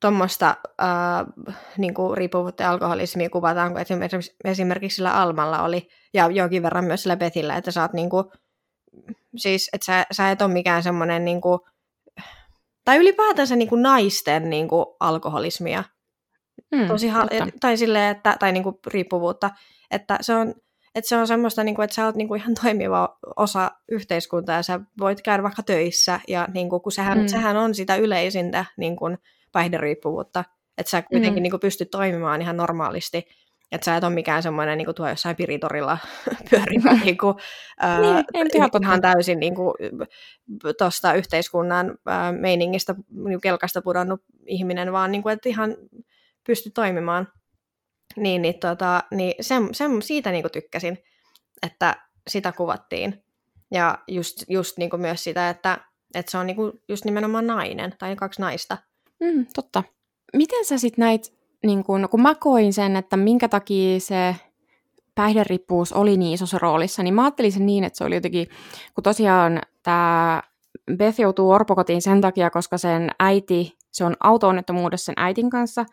tuommoista 0.00 0.56
äh, 0.82 1.26
niin 1.78 1.94
riippuvuutta 2.14 2.62
ja 2.62 2.70
alkoholismia 2.70 3.30
kuvataan, 3.30 3.72
kun 3.72 3.80
esimerkiksi, 3.80 4.36
esimerkiksi 4.44 4.96
sillä 4.96 5.14
Almalla 5.14 5.62
oli, 5.62 5.88
ja 6.14 6.26
jonkin 6.26 6.62
verran 6.62 6.84
myös 6.84 7.02
sillä 7.02 7.16
Bethillä, 7.16 7.56
että 7.56 7.70
sä 7.70 7.82
oot 7.82 7.92
niin 7.92 8.10
kuin, 8.10 8.24
siis, 9.36 9.70
että 9.72 9.84
sä, 9.84 10.06
sä 10.12 10.30
et 10.30 10.42
ole 10.42 10.52
mikään 10.52 10.82
semmoinen 10.82 11.24
niin 11.24 11.40
kuin, 11.40 11.60
tai 12.84 12.96
ylipäätänsä 12.96 13.56
niin 13.56 13.68
kuin 13.68 13.82
naisten 13.82 14.50
niin 14.50 14.68
kuin 14.68 14.86
alkoholismia. 15.00 15.84
Mm, 16.74 16.88
Tosi 16.88 17.08
ha- 17.08 17.26
totta. 17.26 17.58
tai 17.60 17.76
silleen, 17.76 18.16
että, 18.16 18.36
tai 18.38 18.52
niin 18.52 18.62
kuin 18.62 18.76
riippuvuutta, 18.86 19.50
että 19.90 20.18
se 20.20 20.34
on, 20.34 20.54
että 20.94 21.08
se 21.08 21.16
on 21.16 21.26
semmoista, 21.26 21.64
niin 21.64 21.74
kuin, 21.74 21.84
että 21.84 21.94
sä 21.94 22.04
oot 22.04 22.16
niin 22.16 22.28
kuin 22.28 22.40
ihan 22.40 22.54
toimiva 22.62 23.18
osa 23.36 23.70
yhteiskuntaa 23.90 24.56
ja 24.56 24.62
sä 24.62 24.80
voit 25.00 25.22
käydä 25.22 25.42
vaikka 25.42 25.62
töissä 25.62 26.20
ja 26.28 26.48
niin 26.54 26.68
kuin, 26.68 26.82
kun 26.82 26.92
sehän, 26.92 27.18
mm. 27.18 27.26
sehän 27.26 27.56
on 27.56 27.74
sitä 27.74 27.96
yleisintä 27.96 28.64
niin 28.76 28.96
kuin 28.96 29.18
päihderiippuvuutta, 29.56 30.44
että 30.78 30.90
sä 30.90 31.02
kuitenkin 31.02 31.40
Mm. 31.40 31.42
niin 31.42 31.50
kuin 31.50 31.60
pystyt 31.60 31.90
toimimaan 31.90 32.42
ihan 32.42 32.56
normaalisti, 32.56 33.28
että 33.72 33.84
sä 33.84 33.96
et 33.96 34.04
ole 34.04 34.14
mikään 34.14 34.42
semmoinen 34.42 34.78
niin 34.78 34.84
kuin 34.84 34.94
tuo 34.94 35.08
jossain 35.08 35.36
piritorilla 35.36 35.98
pyörimä 36.50 36.92
niin 37.04 37.18
kuin, 37.18 37.34
ää, 37.80 38.00
Niin, 38.00 38.24
nyt 38.34 38.52
ihan 38.82 39.00
täysin 39.00 39.40
niin 39.40 39.54
kuin, 39.54 39.74
tuosta 40.78 41.14
yhteiskunnan 41.14 41.98
ää, 42.06 42.32
meiningistä, 42.32 42.94
niin 43.10 43.40
kelkasta 43.40 43.82
pudonnut 43.82 44.22
ihminen, 44.46 44.92
vaan 44.92 45.12
niin 45.12 45.22
kuin, 45.22 45.32
että 45.32 45.48
ihan 45.48 45.76
pysty 46.46 46.70
toimimaan. 46.70 47.28
Niin, 48.16 48.42
niin, 48.42 48.58
tota, 48.58 49.04
niin 49.10 49.34
sen, 49.40 49.68
sen, 49.72 50.02
siitä 50.02 50.30
niin 50.30 50.42
kuin 50.42 50.52
tykkäsin, 50.52 50.98
että 51.66 51.96
sitä 52.28 52.52
kuvattiin. 52.52 53.22
Ja 53.70 53.98
just, 54.08 54.44
just 54.48 54.78
niin 54.78 54.90
kuin 54.90 55.00
myös 55.00 55.24
sitä, 55.24 55.50
että, 55.50 55.78
että 56.14 56.30
se 56.30 56.38
on 56.38 56.46
niin 56.46 56.56
kuin 56.56 56.72
just 56.88 57.04
nimenomaan 57.04 57.46
nainen, 57.46 57.94
tai 57.98 58.16
kaksi 58.16 58.40
naista. 58.40 58.78
Mm, 59.20 59.46
totta. 59.54 59.82
Miten 60.36 60.64
sä 60.64 60.78
sitten 60.78 61.02
näit, 61.02 61.32
niin 61.66 61.84
kun, 61.84 62.08
kun 62.10 62.22
mä 62.22 62.34
koin 62.34 62.72
sen, 62.72 62.96
että 62.96 63.16
minkä 63.16 63.48
takia 63.48 64.00
se 64.00 64.36
päihderiippuvuus 65.14 65.92
oli 65.92 66.16
niin 66.16 66.34
isossa 66.34 66.58
roolissa, 66.58 67.02
niin 67.02 67.14
mä 67.14 67.24
ajattelin 67.24 67.52
sen 67.52 67.66
niin, 67.66 67.84
että 67.84 67.96
se 67.96 68.04
oli 68.04 68.14
jotenkin, 68.14 68.48
kun 68.94 69.04
tosiaan 69.04 69.60
tämä 69.82 70.42
Beth 70.96 71.20
joutuu 71.20 71.50
orpokotiin 71.50 72.02
sen 72.02 72.20
takia, 72.20 72.50
koska 72.50 72.78
sen 72.78 73.10
äiti, 73.18 73.76
se 73.92 74.04
on 74.04 74.16
auto-onnettomuudessa 74.20 75.04
sen 75.04 75.14
äitin 75.16 75.50
kanssa, 75.50 75.84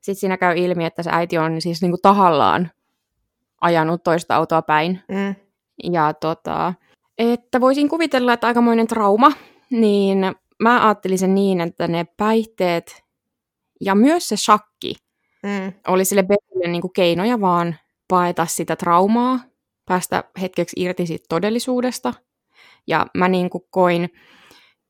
sitten 0.00 0.20
siinä 0.20 0.36
käy 0.36 0.56
ilmi, 0.56 0.84
että 0.84 1.02
se 1.02 1.10
äiti 1.12 1.38
on 1.38 1.60
siis 1.60 1.82
niinku 1.82 1.98
tahallaan 2.02 2.70
ajanut 3.60 4.02
toista 4.02 4.36
autoa 4.36 4.62
päin. 4.62 5.00
Mm. 5.08 5.34
Ja 5.92 6.14
tota, 6.14 6.74
että 7.18 7.60
voisin 7.60 7.88
kuvitella, 7.88 8.32
että 8.32 8.46
aikamoinen 8.46 8.86
trauma, 8.86 9.32
niin 9.70 10.18
mä 10.62 10.86
ajattelin 10.86 11.18
sen 11.18 11.34
niin, 11.34 11.60
että 11.60 11.88
ne 11.88 12.06
päihteet 12.16 13.04
ja 13.80 13.94
myös 13.94 14.28
se 14.28 14.36
shakki 14.36 14.94
Mm. 15.42 15.72
oli 15.88 16.04
sille 16.04 16.22
Bethille 16.22 16.68
niin 16.72 16.80
kuin 16.80 16.92
keinoja 16.92 17.40
vaan 17.40 17.76
paeta 18.08 18.46
sitä 18.46 18.76
traumaa, 18.76 19.40
päästä 19.86 20.24
hetkeksi 20.40 20.80
irti 20.80 21.06
siitä 21.06 21.26
todellisuudesta. 21.28 22.14
Ja 22.86 23.06
mä 23.14 23.28
niin 23.28 23.50
kuin 23.50 23.64
koin, 23.70 24.10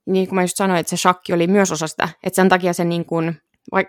niin 0.07 0.28
kuin 0.28 0.35
mä 0.35 0.42
just 0.42 0.57
sanoin, 0.57 0.81
että 0.81 0.90
se 0.90 0.96
shakki 0.96 1.33
oli 1.33 1.46
myös 1.46 1.72
osa 1.72 1.87
sitä. 1.87 2.09
Että 2.22 2.37
sen 2.37 2.48
takia 2.48 2.72
se 2.72 2.85
niin 2.85 3.04
kuin, 3.04 3.37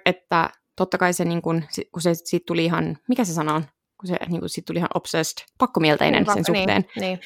että 0.05 0.49
totta 0.75 0.97
kai 0.97 1.13
se 1.13 1.25
niin 1.25 1.41
kuin, 1.41 1.67
kun 1.91 2.01
se 2.01 2.13
siitä 2.13 2.45
tuli 2.47 2.65
ihan, 2.65 2.97
mikä 3.09 3.25
se 3.25 3.33
sana 3.33 3.53
on? 3.53 3.65
Kun 3.99 4.07
se 4.07 4.17
niin 4.27 4.39
kuin, 4.39 4.49
siitä 4.49 4.67
tuli 4.67 4.79
ihan 4.79 4.89
obsessed, 4.93 5.45
pakkomielteinen 5.57 6.25
sen 6.33 6.45
suhteen. 6.45 6.85
Niin, 6.95 7.01
niin. 7.01 7.19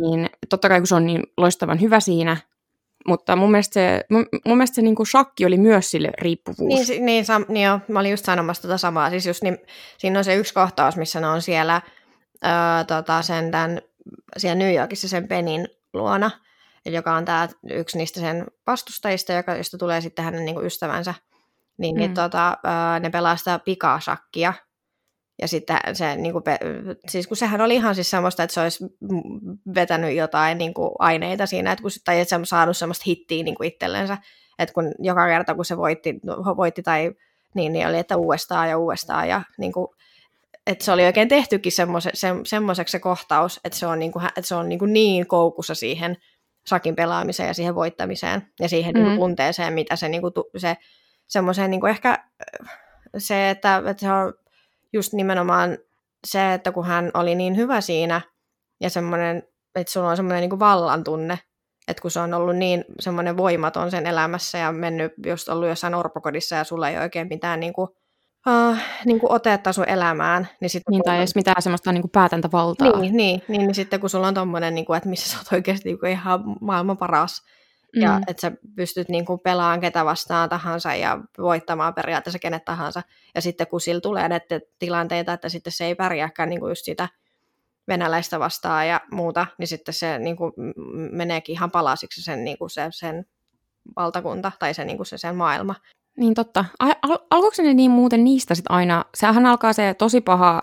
Niin 0.00 0.30
totta 0.50 0.68
kai 0.68 0.80
kun 0.80 0.86
se 0.86 0.94
on 0.94 1.06
niin 1.06 1.22
loistavan 1.36 1.80
hyvä 1.80 2.00
siinä, 2.00 2.36
mutta 3.08 3.36
mun 3.36 3.50
mielestä 3.50 3.74
se, 3.74 4.04
mun, 4.10 4.26
mun 4.46 4.56
mielestä 4.56 4.74
se 4.74 4.82
niin 4.82 4.94
kuin 4.94 5.06
shakki 5.06 5.46
oli 5.46 5.56
myös 5.56 5.90
sille 5.90 6.10
riippuvuus. 6.18 6.88
Niin, 6.88 7.06
niin, 7.06 7.24
sam- 7.24 7.52
niin 7.52 7.66
joo, 7.66 7.80
mä 7.88 8.00
olin 8.00 8.10
just 8.10 8.24
sanomassa 8.24 8.62
tota 8.62 8.78
samaa. 8.78 9.10
Siis 9.10 9.26
just 9.26 9.42
niin, 9.42 9.58
siinä 9.98 10.18
on 10.18 10.24
se 10.24 10.34
yksi 10.34 10.54
kohtaus, 10.54 10.96
missä 10.96 11.20
ne 11.20 11.26
on 11.26 11.42
siellä 11.42 11.82
öö, 12.44 12.84
tota, 12.86 13.22
sen 13.22 13.50
tämän, 13.50 13.80
siellä 14.36 14.54
New 14.54 14.74
Yorkissa 14.74 15.08
sen 15.08 15.28
Penin 15.28 15.68
luona, 15.92 16.30
joka 16.86 17.14
on 17.14 17.24
tää 17.24 17.48
yksi 17.70 17.98
niistä 17.98 18.20
sen 18.20 18.46
vastustajista, 18.66 19.32
joka, 19.32 19.56
josta 19.56 19.78
tulee 19.78 20.00
sitten 20.00 20.24
hänen 20.24 20.44
niin 20.44 20.54
kuin 20.54 20.66
ystävänsä. 20.66 21.14
Niin, 21.78 21.94
mm. 21.94 21.98
niin 21.98 22.10
Mm. 22.10 22.14
tota, 22.14 22.56
öö, 22.66 23.00
ne 23.00 23.10
pelaa 23.10 23.36
sitä 23.36 23.58
pikashakkia. 23.58 24.54
Ja 25.42 25.48
sitten 25.48 25.78
se, 25.92 26.16
niin 26.16 26.32
kuin, 26.32 26.44
siis 27.08 27.26
kun 27.26 27.36
sehän 27.36 27.60
oli 27.60 27.74
ihan 27.74 27.94
siis 27.94 28.10
semmoista, 28.10 28.42
että 28.42 28.54
se 28.54 28.60
olisi 28.60 28.84
vetänyt 29.74 30.16
jotain 30.16 30.58
niin 30.58 30.74
kuin 30.74 30.90
aineita 30.98 31.46
siinä, 31.46 31.72
että 31.72 31.82
kun, 31.82 31.90
tai 32.04 32.20
että 32.20 32.28
se 32.28 32.36
on 32.36 32.46
saanut 32.46 32.76
semmoista 32.76 33.04
hittiä 33.06 33.42
niin 33.42 33.54
kuin 33.54 33.68
itsellensä, 33.68 34.18
että 34.58 34.72
kun 34.72 34.92
joka 34.98 35.26
kerta 35.26 35.54
kun 35.54 35.64
se 35.64 35.76
voitti, 35.76 36.20
no, 36.22 36.56
voitti 36.56 36.82
tai 36.82 37.12
niin, 37.54 37.72
niin 37.72 37.86
oli, 37.86 37.98
että 37.98 38.16
uudestaan 38.16 38.68
ja 38.68 38.78
uudestaan 38.78 39.28
ja 39.28 39.42
niin 39.58 39.72
kuin, 39.72 39.88
että 40.66 40.84
se 40.84 40.92
oli 40.92 41.04
oikein 41.04 41.28
tehtykin 41.28 41.72
semmoise, 41.72 42.10
se, 42.14 42.28
semmoiseksi 42.44 42.92
se 42.92 42.98
kohtaus, 42.98 43.60
että 43.64 43.78
se 43.78 43.86
on 43.86 43.98
niin, 43.98 44.12
kuin, 44.12 44.26
että 44.26 44.42
se 44.42 44.54
on 44.54 44.68
niin, 44.68 44.78
kuin 44.78 44.92
niin 44.92 45.26
koukussa 45.26 45.74
siihen 45.74 46.16
sakin 46.66 46.96
pelaamiseen 46.96 47.46
ja 47.46 47.54
siihen 47.54 47.74
voittamiseen 47.74 48.42
ja 48.60 48.68
siihen 48.68 48.94
mm. 48.94 48.98
niin 48.98 49.06
kuin 49.06 49.18
tunteeseen, 49.18 49.72
mitä 49.72 49.96
se, 49.96 50.08
niin 50.08 50.20
kuin, 50.20 50.32
se 50.56 50.76
semmoiseen 51.28 51.70
niin 51.70 51.80
kuin 51.80 51.90
ehkä 51.90 52.24
se, 53.18 53.50
että, 53.50 53.82
että 53.86 54.00
se 54.00 54.12
on 54.12 54.34
just 54.92 55.12
nimenomaan 55.12 55.78
se, 56.26 56.54
että 56.54 56.72
kun 56.72 56.86
hän 56.86 57.10
oli 57.14 57.34
niin 57.34 57.56
hyvä 57.56 57.80
siinä 57.80 58.20
ja 58.80 58.90
semmoinen, 58.90 59.42
että 59.74 59.92
sulla 59.92 60.08
on 60.08 60.16
semmoinen 60.16 60.40
niin 60.40 60.50
kuin 60.50 60.60
vallan 60.60 61.04
tunne, 61.04 61.38
että 61.88 62.02
kun 62.02 62.10
se 62.10 62.20
on 62.20 62.34
ollut 62.34 62.56
niin 62.56 62.84
semmoinen 63.00 63.36
voimaton 63.36 63.90
sen 63.90 64.06
elämässä 64.06 64.58
ja 64.58 64.72
mennyt 64.72 65.12
just 65.26 65.48
ollut 65.48 65.68
jossain 65.68 65.94
orpokodissa 65.94 66.56
ja 66.56 66.64
sulla 66.64 66.88
ei 66.88 66.96
ole 66.96 67.02
oikein 67.02 67.28
mitään 67.28 67.60
niin 67.60 67.72
kuin, 67.72 67.88
uh, 68.46 68.76
niin 69.04 69.20
kuin 69.20 69.32
otetta 69.32 69.72
sun 69.72 69.88
elämään, 69.88 70.48
niin 70.60 70.70
sitten 70.70 70.90
Niin, 70.90 71.02
tai 71.02 71.18
edes 71.18 71.34
mitään 71.34 71.62
semmoista 71.62 71.92
niin 71.92 72.02
kuin 72.02 72.10
päätäntävaltaa. 72.10 73.00
niin, 73.00 73.16
niin, 73.16 73.42
niin, 73.48 73.60
niin 73.60 73.74
sitten 73.74 74.00
kun 74.00 74.10
sulla 74.10 74.28
on 74.28 74.34
tommonen, 74.34 74.74
niin 74.74 74.84
kuin, 74.84 74.96
että 74.96 75.08
missä 75.08 75.30
sä 75.30 75.38
oot 75.38 75.52
oikeasti 75.52 75.88
niin 75.88 76.00
kuin 76.00 76.12
ihan 76.12 76.40
maailman 76.60 76.98
paras, 76.98 77.42
mm. 77.96 78.02
ja 78.02 78.20
että 78.26 78.40
sä 78.40 78.52
pystyt 78.76 79.08
niin 79.08 79.24
kuin 79.24 79.40
pelaamaan 79.40 79.80
ketä 79.80 80.04
vastaan 80.04 80.48
tahansa 80.48 80.94
ja 80.94 81.18
voittamaan 81.38 81.94
periaatteessa 81.94 82.38
kenet 82.38 82.64
tahansa, 82.64 83.02
ja 83.34 83.40
sitten 83.40 83.66
kun 83.66 83.80
sillä 83.80 84.00
tulee 84.00 84.28
näitä 84.28 84.60
tilanteita, 84.78 85.32
että 85.32 85.48
sitten 85.48 85.72
se 85.72 85.84
ei 85.84 85.94
pärjääkään 85.94 86.48
niin 86.48 86.60
kuin 86.60 86.70
just 86.70 86.84
sitä 86.84 87.08
venäläistä 87.88 88.38
vastaan 88.38 88.88
ja 88.88 89.00
muuta, 89.12 89.46
niin 89.58 89.68
sitten 89.68 89.94
se 89.94 90.18
niin 90.18 90.36
kuin 90.36 90.52
meneekin 91.12 91.52
ihan 91.52 91.70
palasiksi 91.70 92.22
sen, 92.22 92.44
niin 92.44 92.58
kuin 92.58 92.70
se, 92.70 92.86
sen 92.90 93.26
valtakunta 93.96 94.52
tai 94.58 94.74
se, 94.74 94.84
niin 94.84 94.96
kuin 94.96 95.06
se 95.06 95.18
sen 95.18 95.36
maailma. 95.36 95.74
Niin 96.16 96.34
totta. 96.34 96.64
Al- 96.78 96.94
al- 97.02 97.26
alkoiko 97.30 97.62
ne 97.62 97.74
niin 97.74 97.90
muuten 97.90 98.24
niistä 98.24 98.54
sitten 98.54 98.74
aina? 98.74 99.04
Sehän 99.14 99.46
alkaa 99.46 99.72
se 99.72 99.94
tosi 99.94 100.20
paha, 100.20 100.62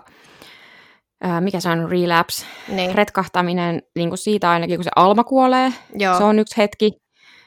mikä 1.40 1.60
se 1.60 1.68
on, 1.68 1.90
relapse, 1.90 2.46
Niin, 2.68 2.94
retkahtaminen 2.94 3.82
niin 3.96 4.08
kuin 4.08 4.18
siitä 4.18 4.50
ainakin, 4.50 4.76
kun 4.76 4.84
se 4.84 4.90
Alma 4.96 5.24
kuolee. 5.24 5.72
joo. 5.94 6.18
Se 6.18 6.24
on 6.24 6.38
yksi 6.38 6.56
hetki. 6.56 7.05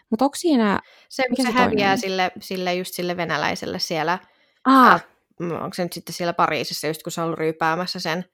Mutta 0.10 0.26
onko 0.26 0.36
siinä... 0.36 0.80
se, 1.10 1.24
mikä 1.30 1.44
se, 1.44 1.48
se 1.48 1.54
häviää 1.54 1.98
sille, 1.98 2.32
sille, 2.42 2.74
just 2.76 2.94
sille 2.94 3.18
venäläiselle 3.18 3.80
siellä, 3.80 4.20
Ah, 4.66 5.06
mm, 5.40 5.52
onko 5.52 5.74
se 5.74 5.84
nyt 5.84 5.94
sitten 5.94 6.16
siellä 6.16 6.34
Pariisissa, 6.34 6.88
just 6.88 7.04
kun 7.04 7.12
se 7.12 7.22
on 7.22 7.26
ollut 7.26 7.40
ryypäämässä 7.40 8.00
sen, 8.00 8.26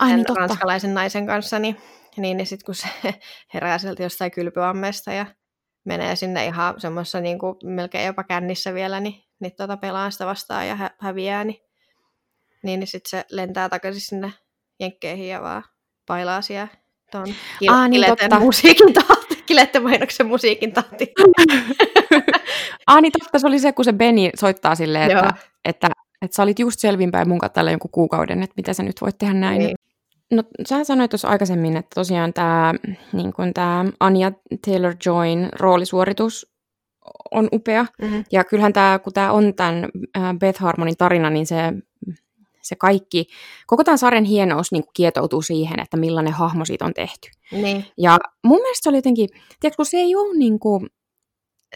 ai 0.00 0.08
sen 0.08 0.16
niin 0.16 0.26
totta. 0.26 0.40
ranskalaisen 0.40 0.94
naisen 0.94 1.26
kanssa, 1.26 1.58
niin, 1.58 1.76
niin, 2.16 2.36
niin 2.36 2.46
sitten 2.46 2.64
kun 2.66 2.74
se 2.74 2.88
herää 3.54 3.78
sieltä 3.78 4.02
jostain 4.02 4.30
kylpyammesta 4.30 5.12
ja 5.12 5.26
menee 5.84 6.16
sinne 6.16 6.46
ihan 6.46 6.80
semmoisessa 6.80 7.20
niin 7.20 7.38
kuin 7.38 7.56
melkein 7.64 8.06
jopa 8.06 8.24
kännissä 8.24 8.74
vielä, 8.74 9.00
niin, 9.00 9.22
niin 9.40 9.52
tota 9.56 9.76
pelaa 9.76 10.10
sitä 10.10 10.26
vastaan 10.26 10.68
ja 10.68 10.76
hä- 10.76 10.90
häviää, 11.00 11.44
niin, 11.44 11.60
niin, 12.62 12.80
niin 12.80 12.86
sitten 12.88 13.10
se 13.10 13.24
lentää 13.30 13.68
takaisin 13.68 14.00
sinne 14.00 14.32
jenkkeihin 14.80 15.28
ja 15.28 15.42
vaan 15.42 15.64
pailaa 16.06 16.42
siellä 16.42 16.68
tuon 17.10 17.26
kil- 17.26 17.72
Aa, 17.72 17.88
niin 17.88 18.06
totta. 18.06 18.40
musiikin 18.40 18.92
tahti, 18.94 19.23
kileten 19.46 19.82
mainoksen 19.82 20.26
musiikin 20.26 20.72
tahti. 20.72 21.12
ah, 22.86 23.00
niin 23.00 23.12
totta, 23.12 23.38
se 23.38 23.46
oli 23.46 23.58
se, 23.58 23.72
kun 23.72 23.84
se 23.84 23.92
Benny 23.92 24.30
soittaa 24.36 24.74
silleen, 24.74 25.10
Joo. 25.10 25.20
että, 25.20 25.34
että, 25.64 25.88
että 26.22 26.36
sä 26.36 26.42
olit 26.42 26.58
just 26.58 26.80
selvinpäin 26.80 27.28
mun 27.28 27.38
kanssa 27.38 27.54
tällä 27.54 27.70
jonkun 27.70 27.90
kuukauden, 27.90 28.42
että 28.42 28.54
mitä 28.56 28.72
sä 28.72 28.82
nyt 28.82 29.00
voit 29.00 29.18
tehdä 29.18 29.34
näin. 29.34 29.58
Niin. 29.58 29.76
No, 30.30 30.42
sä 30.66 30.84
sanoit 30.84 31.10
tuossa 31.10 31.28
aikaisemmin, 31.28 31.76
että 31.76 31.94
tosiaan 31.94 32.32
tämä 32.32 32.74
niin 33.12 33.54
tää 33.54 33.84
Anya 34.00 34.32
Taylor-Joyn 34.66 35.48
roolisuoritus 35.52 36.54
on 37.30 37.48
upea. 37.52 37.86
Mm-hmm. 38.02 38.24
Ja 38.32 38.44
kyllähän 38.44 38.72
tämä, 38.72 38.98
kun 38.98 39.12
tämä 39.12 39.32
on 39.32 39.54
tämän 39.54 39.88
äh, 40.16 40.34
Beth 40.38 40.60
Harmonin 40.60 40.96
tarina, 40.96 41.30
niin 41.30 41.46
se, 41.46 41.56
se 42.64 42.76
kaikki, 42.76 43.26
koko 43.66 43.84
tämän 43.84 43.98
sarjan 43.98 44.24
hienous 44.24 44.72
niin 44.72 44.84
kietoutuu 44.94 45.42
siihen, 45.42 45.80
että 45.80 45.96
millainen 45.96 46.32
hahmo 46.32 46.64
siitä 46.64 46.84
on 46.84 46.94
tehty. 46.94 47.30
Niin. 47.52 47.86
Ja 47.98 48.18
mun 48.44 48.58
mielestä 48.58 48.82
se 48.82 48.88
oli 48.88 48.98
jotenkin, 48.98 49.28
tiedätkö, 49.60 49.76
kun 49.76 49.86
se 49.86 49.96
ei 49.96 50.16
ole, 50.16 50.38
niin 50.38 50.58
kuin, 50.58 50.86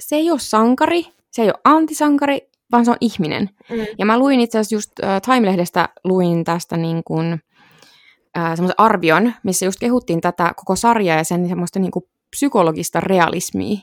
se 0.00 0.16
ei 0.16 0.30
ole 0.30 0.38
sankari, 0.38 1.06
se 1.30 1.42
ei 1.42 1.48
ole 1.48 1.60
antisankari, 1.64 2.40
vaan 2.72 2.84
se 2.84 2.90
on 2.90 2.96
ihminen. 3.00 3.50
Mm. 3.70 3.86
Ja 3.98 4.06
mä 4.06 4.18
luin 4.18 4.40
itse 4.40 4.58
asiassa 4.58 4.74
just 4.74 4.92
äh, 5.04 5.22
Time-lehdestä, 5.22 5.88
luin 6.04 6.44
tästä 6.44 6.76
niin 6.76 7.02
kuin, 7.04 7.40
äh, 8.38 8.54
semmoisen 8.54 8.74
arvion, 8.78 9.32
missä 9.42 9.64
just 9.64 9.80
kehuttiin 9.80 10.20
tätä 10.20 10.52
koko 10.56 10.76
sarjaa 10.76 11.16
ja 11.16 11.24
sen 11.24 11.48
semmoista 11.48 11.78
niin 11.78 11.90
kuin 11.90 12.04
psykologista 12.30 13.00
realismia. 13.00 13.78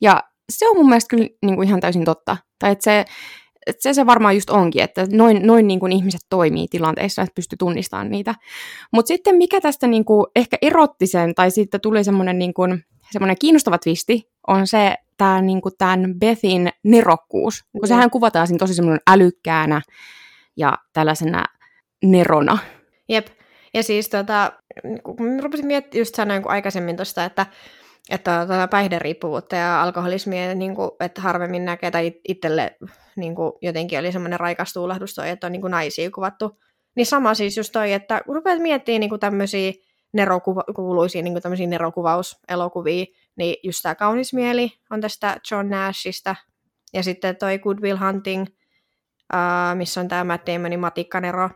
Ja 0.00 0.24
se 0.50 0.68
on 0.68 0.76
mun 0.76 0.88
mielestä 0.88 1.08
kyllä 1.16 1.28
niin 1.42 1.56
kuin 1.56 1.68
ihan 1.68 1.80
täysin 1.80 2.04
totta. 2.04 2.36
Tai 2.58 2.72
että 2.72 2.84
se, 2.84 3.04
se, 3.78 3.94
se 3.94 4.06
varmaan 4.06 4.34
just 4.34 4.50
onkin, 4.50 4.82
että 4.82 5.06
noin, 5.12 5.46
noin 5.46 5.66
niin 5.66 5.80
kuin 5.80 5.92
ihmiset 5.92 6.20
toimii 6.30 6.66
tilanteissa, 6.70 7.22
että 7.22 7.34
pystyy 7.34 7.56
tunnistamaan 7.56 8.10
niitä. 8.10 8.34
Mutta 8.92 9.08
sitten 9.08 9.36
mikä 9.36 9.60
tästä 9.60 9.86
niin 9.86 10.04
kuin 10.04 10.26
ehkä 10.36 10.56
erotti 10.62 11.06
sen, 11.06 11.34
tai 11.34 11.50
sitten 11.50 11.80
tuli 11.80 12.04
semmoinen 12.04 12.38
niin 12.38 12.54
kuin, 12.54 12.84
semmoinen 13.12 13.36
kiinnostava 13.40 13.78
twisti, 13.78 14.28
on 14.46 14.66
se 14.66 14.94
tämä 15.16 15.42
niin 15.42 15.62
kuin 15.62 15.74
tämän 15.78 16.14
Bethin 16.20 16.70
nerokkuus. 16.82 17.62
Kun 17.72 17.80
Mm. 17.82 17.88
sehän 17.88 18.10
kuvataan 18.10 18.46
siinä 18.46 18.58
tosi 18.58 18.74
semmoinen 18.74 19.00
älykkäänä 19.10 19.82
ja 20.56 20.78
tällaisena 20.92 21.44
nerona. 22.04 22.58
Jep. 23.08 23.26
Ja 23.74 23.82
siis 23.82 24.08
tota, 24.08 24.52
kun 25.02 25.22
mä 25.26 25.40
rupesin 25.40 25.66
miettimään, 25.66 26.00
just 26.00 26.14
sanoin 26.14 26.42
kun 26.42 26.50
aikaisemmin 26.52 26.96
tuosta, 26.96 27.24
että, 27.24 27.46
että 28.08 28.46
tota 28.46 28.68
päihderiippuvuutta 28.68 29.56
ja 29.56 29.82
alkoholismia, 29.82 30.54
niin 30.54 30.74
kuin, 30.74 30.90
että 31.00 31.20
harvemmin 31.20 31.64
näkee, 31.64 31.90
tai 31.90 32.06
it- 32.06 32.20
itselle 32.28 32.76
niin 33.16 33.34
kuin, 33.34 33.52
jotenkin 33.62 33.98
oli 33.98 34.12
semmoinen 34.12 34.40
raikas 34.40 34.72
tuulahdus 34.72 35.14
toi, 35.14 35.28
että 35.28 35.46
on 35.46 35.52
niin 35.52 35.60
kuin 35.60 35.70
naisia 35.70 36.10
kuvattu. 36.10 36.60
Niin 36.94 37.06
sama 37.06 37.34
siis 37.34 37.56
just 37.56 37.72
toi, 37.72 37.92
että 37.92 38.20
kun 38.26 38.34
rupeat 38.34 38.58
miettimään 38.58 39.00
niin 39.00 39.10
kuin 39.10 39.20
tämmöisiä 39.20 39.72
nerokuuluisia 40.12 41.22
niin 41.22 41.34
kuin 41.42 41.70
nerokuvauselokuvia, 41.70 43.04
niin 43.36 43.56
just 43.62 43.82
tämä 43.82 43.94
Kaunis 43.94 44.32
mieli 44.34 44.72
on 44.90 45.00
tästä 45.00 45.36
John 45.50 45.68
Nashista, 45.68 46.36
ja 46.92 47.02
sitten 47.02 47.36
toi 47.36 47.58
Good 47.58 47.78
Will 47.78 47.98
Hunting, 47.98 48.42
uh, 48.42 49.74
missä 49.74 50.00
on 50.00 50.08
tämä 50.08 50.24
Matt 50.24 50.46
Damonin 50.46 50.80
matikkanero, 50.80 51.50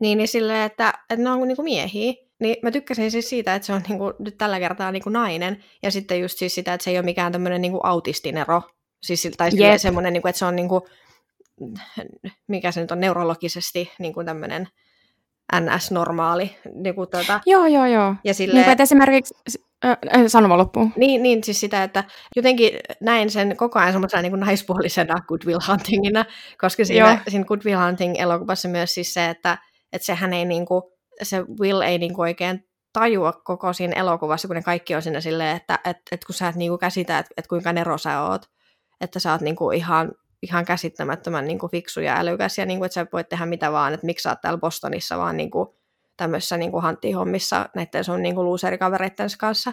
niin, 0.00 0.18
niin 0.18 0.28
silleen, 0.28 0.62
että, 0.62 0.92
että 1.10 1.24
ne 1.24 1.30
on 1.30 1.48
niinku 1.48 1.62
miehiä. 1.62 2.29
Niin 2.40 2.56
mä 2.62 2.70
tykkäsin 2.70 3.10
siis 3.10 3.28
siitä, 3.28 3.54
että 3.54 3.66
se 3.66 3.72
on 3.72 3.82
niinku, 3.88 4.14
nyt 4.18 4.38
tällä 4.38 4.58
kertaa 4.58 4.92
niinku 4.92 5.10
nainen. 5.10 5.64
Ja 5.82 5.90
sitten 5.90 6.20
just 6.20 6.38
siis 6.38 6.54
sitä, 6.54 6.74
että 6.74 6.84
se 6.84 6.90
ei 6.90 6.98
ole 6.98 7.04
mikään 7.04 7.32
tämmöinen 7.32 7.60
niinku 7.60 7.80
autistinero. 7.82 8.62
Siis, 9.02 9.28
tai 9.36 9.50
Jep. 9.52 9.78
semmoinen, 9.78 10.12
niinku, 10.12 10.28
että 10.28 10.38
se 10.38 10.44
on 10.44 10.56
niinku, 10.56 10.88
mikä 12.46 12.72
se 12.72 12.80
nyt 12.80 12.90
on 12.90 13.00
neurologisesti 13.00 13.92
niinku 13.98 14.24
tämmöinen 14.24 14.68
NS-normaali. 15.54 16.56
Niin 16.74 16.94
kuin 16.94 17.10
tota, 17.10 17.40
Joo, 17.46 17.66
joo, 17.66 17.86
joo. 17.86 18.14
ja 18.24 18.34
Silleen... 18.34 18.56
Niin 18.56 18.64
kuin, 18.64 18.72
että 18.72 18.82
esimerkiksi, 18.82 19.34
äh, 19.84 19.96
sanoma 20.26 20.56
loppuun. 20.56 20.92
Niin, 20.96 21.22
niin, 21.22 21.44
siis 21.44 21.60
sitä, 21.60 21.82
että 21.82 22.04
jotenkin 22.36 22.70
näin 23.00 23.30
sen 23.30 23.56
koko 23.56 23.78
ajan 23.78 23.92
semmoisena 23.92 24.22
niin 24.22 24.32
kuin 24.32 24.40
naispuolisena 24.40 25.14
Good 25.28 25.40
Will 25.46 25.60
Huntingina, 25.68 26.24
koska 26.60 26.84
siinä, 26.84 27.22
siinä 27.28 27.44
Good 27.44 27.60
Will 27.64 27.80
Hunting-elokuvassa 27.80 28.68
myös 28.68 28.94
siis 28.94 29.14
se, 29.14 29.28
että, 29.30 29.58
että 29.92 30.06
sehän 30.06 30.32
ei 30.32 30.44
niin 30.44 30.66
kuin, 30.66 30.82
se 31.22 31.44
Will 31.60 31.80
ei 31.80 31.98
niin 31.98 32.14
kuin 32.14 32.22
oikein 32.22 32.68
tajua 32.92 33.32
koko 33.32 33.72
siinä 33.72 34.00
elokuvassa, 34.00 34.48
kun 34.48 34.56
ne 34.56 34.62
kaikki 34.62 34.94
on 34.94 35.02
siinä 35.02 35.20
silleen, 35.20 35.56
että 35.56 35.78
et, 35.84 35.96
et 36.12 36.24
kun 36.24 36.34
sä 36.34 36.48
et 36.48 36.56
niinku 36.56 36.78
käsitä, 36.78 37.18
että 37.18 37.34
et 37.36 37.46
kuinka 37.46 37.72
nero 37.72 37.98
sä 37.98 38.22
oot, 38.22 38.42
että 39.00 39.18
sä 39.18 39.32
oot 39.32 39.40
niinku 39.40 39.70
ihan, 39.70 40.12
ihan 40.42 40.64
käsittämättömän 40.64 41.46
niinku 41.46 41.68
fiksu 41.68 42.00
ja 42.00 42.16
älykäs 42.16 42.58
ja 42.58 42.66
niinku, 42.66 42.84
että 42.84 42.94
sä 42.94 43.06
voit 43.12 43.28
tehdä 43.28 43.46
mitä 43.46 43.72
vaan, 43.72 43.94
että 43.94 44.06
miksi 44.06 44.22
sä 44.22 44.30
oot 44.30 44.40
täällä 44.40 44.58
Bostonissa 44.58 45.18
vaan 45.18 45.36
niinku 45.36 45.76
tämmöisessä 46.16 46.56
niinku 46.56 46.80
hanttihommissa 46.80 47.68
näiden 47.74 48.04
sun 48.04 48.22
niinku 48.22 48.44
loserikavereitten 48.44 49.28
kanssa. 49.38 49.72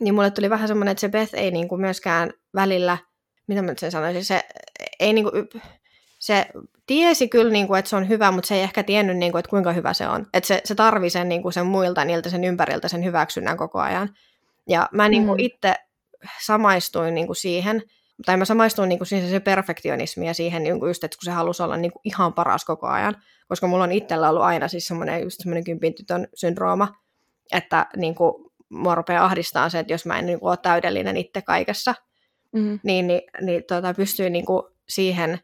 Niin 0.00 0.14
mulle 0.14 0.30
tuli 0.30 0.50
vähän 0.50 0.68
semmoinen, 0.68 0.92
että 0.92 1.00
se 1.00 1.08
Beth 1.08 1.34
ei 1.34 1.50
niinku 1.50 1.76
myöskään 1.76 2.32
välillä, 2.54 2.98
mitä 3.48 3.62
mä 3.62 3.68
nyt 3.68 3.78
sen 3.78 3.90
sanoisin, 3.90 4.24
se 4.24 4.44
ei 5.00 5.12
niinku, 5.12 5.30
se 6.18 6.46
tiesi 6.86 7.28
kyllä, 7.28 7.52
niin 7.52 7.66
kuin, 7.66 7.78
että 7.78 7.88
se 7.88 7.96
on 7.96 8.08
hyvä, 8.08 8.30
mutta 8.30 8.48
se 8.48 8.54
ei 8.54 8.62
ehkä 8.62 8.82
tiennyt, 8.82 9.16
niin 9.16 9.32
kuin, 9.32 9.40
että 9.40 9.50
kuinka 9.50 9.72
hyvä 9.72 9.92
se 9.92 10.08
on. 10.08 10.26
Että 10.34 10.48
se, 10.48 10.60
se 10.64 10.74
tarvii 10.74 11.10
sen, 11.10 11.28
niin 11.28 11.42
kuin, 11.42 11.52
sen 11.52 11.66
muilta, 11.66 12.04
niiltä 12.04 12.30
sen 12.30 12.44
ympäriltä 12.44 12.88
sen 12.88 13.04
hyväksynnän 13.04 13.56
koko 13.56 13.80
ajan. 13.80 14.14
Ja 14.68 14.88
mä 14.92 15.08
niin 15.08 15.26
kuin, 15.26 15.40
mm. 15.40 15.44
itse 15.44 15.74
samaistuin 16.42 17.14
niin 17.14 17.26
kuin, 17.26 17.36
siihen, 17.36 17.82
tai 18.26 18.36
mä 18.36 18.44
samaistuin 18.44 18.88
niin 18.88 18.98
kuin, 18.98 19.06
siihen 19.06 19.30
se 19.30 19.40
perfektionismi 19.40 20.26
ja 20.26 20.34
siihen, 20.34 20.62
niin 20.62 20.80
kuin, 20.80 20.90
just, 20.90 21.04
että 21.04 21.16
kun 21.16 21.24
se 21.24 21.30
halusi 21.30 21.62
olla 21.62 21.76
niin 21.76 21.92
kuin, 21.92 22.00
ihan 22.04 22.34
paras 22.34 22.64
koko 22.64 22.86
ajan. 22.86 23.14
Koska 23.48 23.66
mulla 23.66 23.84
on 23.84 23.92
itsellä 23.92 24.30
ollut 24.30 24.42
aina 24.42 24.68
siis 24.68 24.86
semmoinen, 24.86 25.22
just 25.22 25.40
semmoinen 25.40 25.64
kympintytön 25.64 26.28
syndrooma, 26.34 26.88
että 27.52 27.86
niin 27.96 28.14
kuin, 28.14 28.34
mua 28.68 28.94
rupeaa 28.94 29.24
ahdistaa 29.24 29.68
se, 29.68 29.78
että 29.78 29.92
jos 29.92 30.06
mä 30.06 30.18
en 30.18 30.26
niin 30.26 30.40
kuin, 30.40 30.50
ole 30.50 30.58
täydellinen 30.62 31.16
itse 31.16 31.42
kaikessa, 31.42 31.94
mm. 32.52 32.80
niin, 32.82 33.06
niin, 33.06 33.22
niin 33.40 33.64
tota, 33.68 33.94
pystyy 33.94 34.30
niin 34.30 34.44
kuin, 34.44 34.62
siihen 34.88 35.40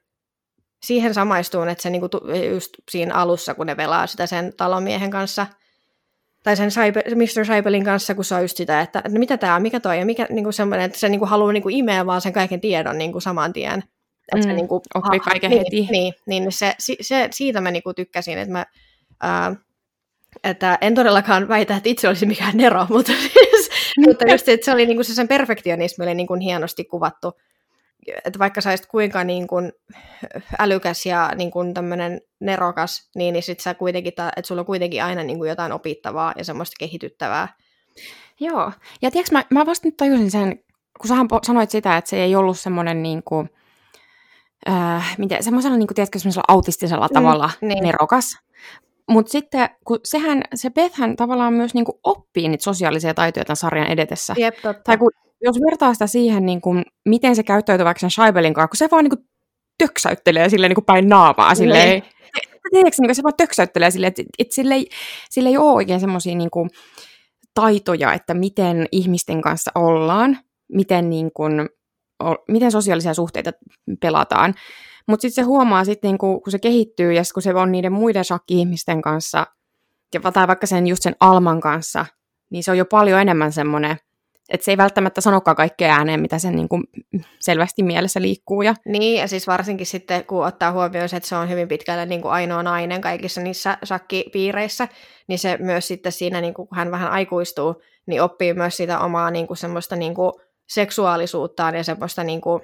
siihen 0.84 1.14
samaistuun, 1.14 1.68
että 1.68 1.82
se 1.82 1.90
niinku, 1.90 2.08
just 2.52 2.70
siinä 2.90 3.14
alussa, 3.14 3.54
kun 3.54 3.66
ne 3.66 3.74
pelaa 3.74 4.06
sitä 4.06 4.26
sen 4.26 4.52
talomiehen 4.56 5.10
kanssa, 5.10 5.46
tai 6.42 6.56
sen 6.56 6.70
Mr. 7.14 7.44
Saibelin 7.44 7.84
kanssa, 7.84 8.14
kun 8.14 8.24
se 8.24 8.34
on 8.34 8.42
just 8.42 8.56
sitä, 8.56 8.80
että, 8.80 8.98
että 8.98 9.18
mitä 9.18 9.36
tämä 9.36 9.54
on, 9.56 9.62
mikä 9.62 9.80
toi, 9.80 9.98
ja 9.98 10.06
mikä 10.06 10.26
niinku 10.30 10.52
semmoinen, 10.52 10.86
että 10.86 10.98
se 10.98 11.08
niinku 11.08 11.26
haluaa 11.26 11.52
niinku 11.52 11.68
imeä 11.68 12.06
vaan 12.06 12.20
sen 12.20 12.32
kaiken 12.32 12.60
tiedon 12.60 12.98
niinku 12.98 13.20
saman 13.20 13.52
tien. 13.52 13.84
Että 14.32 14.36
mm, 14.36 14.42
se 14.42 14.52
niinku, 14.52 14.82
oppii 14.94 15.20
kaiken 15.20 15.50
niin, 15.50 15.58
heti. 15.58 15.88
Niin, 15.90 16.14
niin 16.26 16.52
se, 16.52 16.74
se, 17.00 17.28
siitä 17.30 17.60
mä 17.60 17.70
niinku 17.70 17.94
tykkäsin, 17.94 18.38
että 18.38 18.52
mä, 18.52 18.66
ää, 19.20 19.56
että 20.44 20.78
en 20.80 20.94
todellakaan 20.94 21.48
väitä, 21.48 21.76
että 21.76 21.88
itse 21.88 22.08
olisi 22.08 22.26
mikään 22.26 22.56
nero, 22.56 22.86
mutta, 22.90 23.12
siis, 23.12 23.70
mutta 24.06 24.24
just, 24.30 24.48
että 24.48 24.64
se 24.64 24.72
oli 24.72 24.86
niinku 24.86 25.02
se 25.02 25.14
sen 25.14 25.28
perfektionismi 25.28 26.04
oli 26.04 26.14
niinku 26.14 26.34
hienosti 26.34 26.84
kuvattu 26.84 27.32
että 28.24 28.38
vaikka 28.38 28.60
sä 28.60 28.70
olisit 28.70 28.86
kuinka 28.86 29.24
niin 29.24 29.46
kuin 29.46 29.72
älykäs 30.58 31.06
ja 31.06 31.32
niin 31.36 31.50
kuin 31.50 31.74
tämmöinen 31.74 32.20
nerokas, 32.40 33.10
niin, 33.14 33.32
niin 33.32 33.42
sit 33.42 33.60
sä 33.60 33.74
kuitenkin, 33.74 34.10
että 34.10 34.32
sulla 34.44 34.60
on 34.60 34.66
kuitenkin 34.66 35.04
aina 35.04 35.22
niin 35.22 35.38
kuin 35.38 35.48
jotain 35.48 35.72
opittavaa 35.72 36.32
ja 36.36 36.44
semmoista 36.44 36.76
kehityttävää. 36.78 37.48
Joo, 38.40 38.72
ja 39.02 39.10
tiedätkö, 39.10 39.36
mä, 39.36 39.44
mä 39.50 39.66
vasta 39.66 39.88
nyt 39.88 39.96
tajusin 39.96 40.30
sen, 40.30 40.58
kun 41.00 41.08
sä 41.08 41.14
sanoit 41.46 41.70
sitä, 41.70 41.96
että 41.96 42.10
se 42.10 42.22
ei 42.22 42.36
ollut 42.36 42.58
semmoinen 42.58 43.02
niin 43.02 43.22
kuin, 43.24 43.50
äh, 44.68 45.14
miten, 45.18 45.42
semmoisella, 45.42 45.76
niin 45.76 45.86
kuin, 45.86 45.94
tiedätkö, 45.94 46.18
semmoisella 46.18 46.44
autistisella 46.48 47.06
mm, 47.06 47.14
tavalla 47.14 47.50
niin. 47.60 47.82
nerokas. 47.82 48.38
Mutta 49.10 49.32
sitten, 49.32 49.68
kun 49.86 49.98
sehän, 50.04 50.42
se 50.54 50.70
Bethhän 50.70 51.16
tavallaan 51.16 51.52
myös 51.52 51.74
niin 51.74 51.84
kuin 51.84 51.98
oppii 52.04 52.48
niitä 52.48 52.64
sosiaalisia 52.64 53.14
taitoja 53.14 53.44
tämän 53.44 53.56
sarjan 53.56 53.90
edetessä. 53.90 54.34
Jep, 54.38 54.54
totta. 54.54 54.82
Tai 54.84 54.98
kun 54.98 55.10
jos 55.42 55.56
vertaa 55.70 55.92
sitä 55.92 56.06
siihen, 56.06 56.46
niin 56.46 56.60
kuin, 56.60 56.84
miten 57.08 57.36
se 57.36 57.42
käyttäytyy 57.42 57.84
vaikka 57.84 58.00
sen 58.00 58.10
Scheibelin 58.10 58.54
kanssa, 58.54 58.68
kun 58.68 58.76
se 58.76 58.88
vaan 58.90 59.04
niin 59.04 59.16
kuin, 59.16 59.28
töksäyttelee 59.78 60.48
silleen 60.48 60.70
niin 60.70 60.74
kuin 60.74 60.84
päin 60.84 61.08
naamaa. 61.08 61.54
Silleen, 61.54 61.88
niin. 61.88 62.02
Tiedätkö, 62.70 63.02
niin 63.02 63.14
se 63.14 63.22
vaan 63.22 63.34
töksäyttelee 63.36 63.90
silleen, 63.90 64.08
että, 64.08 64.22
että 64.38 64.54
sille, 64.54 64.74
ei, 64.74 64.88
sille 65.30 65.48
ei 65.48 65.56
ole 65.56 65.72
oikein 65.72 66.00
semmoisia 66.00 66.34
niin 66.34 66.50
kuin, 66.50 66.70
taitoja, 67.54 68.12
että 68.12 68.34
miten 68.34 68.86
ihmisten 68.92 69.42
kanssa 69.42 69.70
ollaan, 69.74 70.38
miten, 70.72 71.10
niin 71.10 71.30
kuin, 71.34 71.68
miten 72.48 72.70
sosiaalisia 72.70 73.14
suhteita 73.14 73.52
pelataan. 74.00 74.54
Mutta 75.08 75.22
sitten 75.22 75.44
se 75.44 75.46
huomaa, 75.46 75.84
sit, 75.84 76.02
niin 76.02 76.18
kun, 76.18 76.40
se 76.48 76.58
kehittyy 76.58 77.12
ja 77.12 77.22
kun 77.34 77.42
se 77.42 77.54
on 77.54 77.72
niiden 77.72 77.92
muiden 77.92 78.24
shakki-ihmisten 78.24 79.02
kanssa, 79.02 79.46
tai 80.32 80.48
vaikka 80.48 80.66
sen 80.66 80.86
just 80.86 81.02
sen 81.02 81.16
Alman 81.20 81.60
kanssa, 81.60 82.06
niin 82.50 82.64
se 82.64 82.70
on 82.70 82.78
jo 82.78 82.84
paljon 82.84 83.20
enemmän 83.20 83.52
semmoinen 83.52 83.96
että 84.48 84.64
se 84.64 84.70
ei 84.70 84.76
välttämättä 84.76 85.20
sanokaan 85.20 85.56
kaikkea 85.56 85.96
ääneen, 85.96 86.20
mitä 86.20 86.38
sen 86.38 86.56
niin 86.56 86.68
selvästi 87.40 87.82
mielessä 87.82 88.22
liikkuu. 88.22 88.62
Ja... 88.62 88.74
Niin, 88.84 89.20
ja 89.20 89.28
siis 89.28 89.46
varsinkin 89.46 89.86
sitten, 89.86 90.24
kun 90.24 90.46
ottaa 90.46 90.72
huomioon 90.72 91.08
se, 91.08 91.16
että 91.16 91.28
se 91.28 91.36
on 91.36 91.48
hyvin 91.48 91.68
pitkälle 91.68 92.06
niin 92.06 92.22
kuin 92.22 92.32
ainoa 92.32 92.62
nainen 92.62 93.00
kaikissa 93.00 93.40
niissä 93.40 93.78
shakkipiireissä, 93.84 94.88
niin 95.26 95.38
se 95.38 95.56
myös 95.60 95.88
sitten 95.88 96.12
siinä, 96.12 96.40
niin 96.40 96.54
kuin, 96.54 96.68
kun 96.68 96.76
hän 96.76 96.90
vähän 96.90 97.10
aikuistuu, 97.10 97.82
niin 98.06 98.22
oppii 98.22 98.54
myös 98.54 98.76
sitä 98.76 98.98
omaa 98.98 99.30
niin 99.30 99.46
kuin 99.46 99.56
semmoista 99.56 99.96
niin 99.96 100.14
kuin 100.14 100.32
seksuaalisuuttaan 100.66 101.74
ja 101.74 101.84
semmoista 101.84 102.24
niin 102.24 102.40
kuin, 102.40 102.62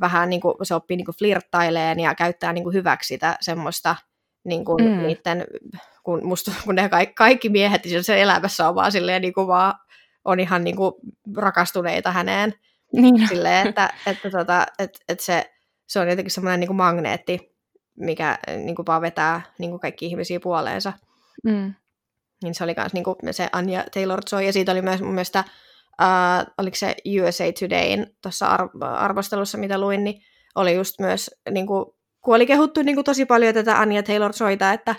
vähän 0.00 0.30
niin 0.30 0.40
kuin, 0.40 0.54
se 0.62 0.74
oppii 0.74 0.96
niin 0.96 1.04
kuin 1.04 1.16
flirttaileen 1.18 2.00
ja 2.00 2.14
käyttää 2.14 2.52
niin 2.52 2.64
kuin 2.64 2.74
hyväksi 2.74 3.08
sitä 3.08 3.36
semmoista 3.40 3.96
niin 4.44 4.64
kuin 4.64 4.84
mm. 4.84 5.06
niiden, 5.06 5.44
kun, 6.02 6.26
musta, 6.26 6.52
kun 6.64 6.74
ne 6.74 6.88
kaikki, 6.88 7.14
kaikki 7.14 7.48
miehet 7.48 7.84
niin 7.84 8.04
se 8.04 8.22
elämässä 8.22 8.68
on 8.68 8.74
vaan 8.74 8.92
silleen 8.92 9.22
niin 9.22 9.34
kuin 9.34 9.46
vaan 9.46 9.74
on 10.24 10.40
ihan 10.40 10.64
niin 10.64 10.76
kuin 10.76 10.92
rakastuneita 11.36 12.12
häneen. 12.12 12.54
Niin. 12.92 13.28
Silleen, 13.28 13.66
että, 13.66 13.92
että, 14.06 14.30
tota, 14.30 14.66
että, 14.78 14.98
että 15.08 15.24
se, 15.24 15.52
se 15.86 16.00
on 16.00 16.08
jotenkin 16.08 16.30
semmoinen 16.30 16.60
niin 16.60 16.68
kuin 16.68 16.76
magneetti, 16.76 17.56
mikä 17.96 18.38
niin 18.56 18.76
kuin 18.76 18.86
vaan 18.86 19.02
vetää 19.02 19.42
niin 19.58 19.70
kuin 19.70 19.80
kaikki 19.80 20.06
ihmisiä 20.06 20.40
puoleensa. 20.40 20.92
Mm. 21.44 21.74
Niin 22.42 22.54
se 22.54 22.64
oli 22.64 22.74
myös 22.76 22.92
niin 22.92 23.04
kuin 23.04 23.16
se 23.30 23.48
Anja 23.52 23.84
Taylor-Joy, 23.94 24.42
ja 24.42 24.52
siitä 24.52 24.72
oli 24.72 24.82
myös 24.82 25.02
mun 25.02 25.14
mielestä, 25.14 25.44
uh, 26.02 26.52
oliko 26.58 26.76
se 26.76 26.96
USA 27.22 27.44
Todayn 27.60 28.06
tuossa 28.22 28.46
ar- 28.46 28.68
arvostelussa, 28.82 29.58
mitä 29.58 29.78
luin, 29.78 30.04
niin 30.04 30.22
oli 30.54 30.74
just 30.74 31.00
myös, 31.00 31.30
niin 31.50 31.66
kuin, 31.66 31.84
kun 32.20 32.34
oli 32.34 32.46
kehuttu 32.46 32.82
niin 32.82 32.94
kuin 32.96 33.04
tosi 33.04 33.26
paljon 33.26 33.54
tätä 33.54 33.80
Anja 33.80 34.02
Taylor-Joyta, 34.02 34.72
että 34.72 34.94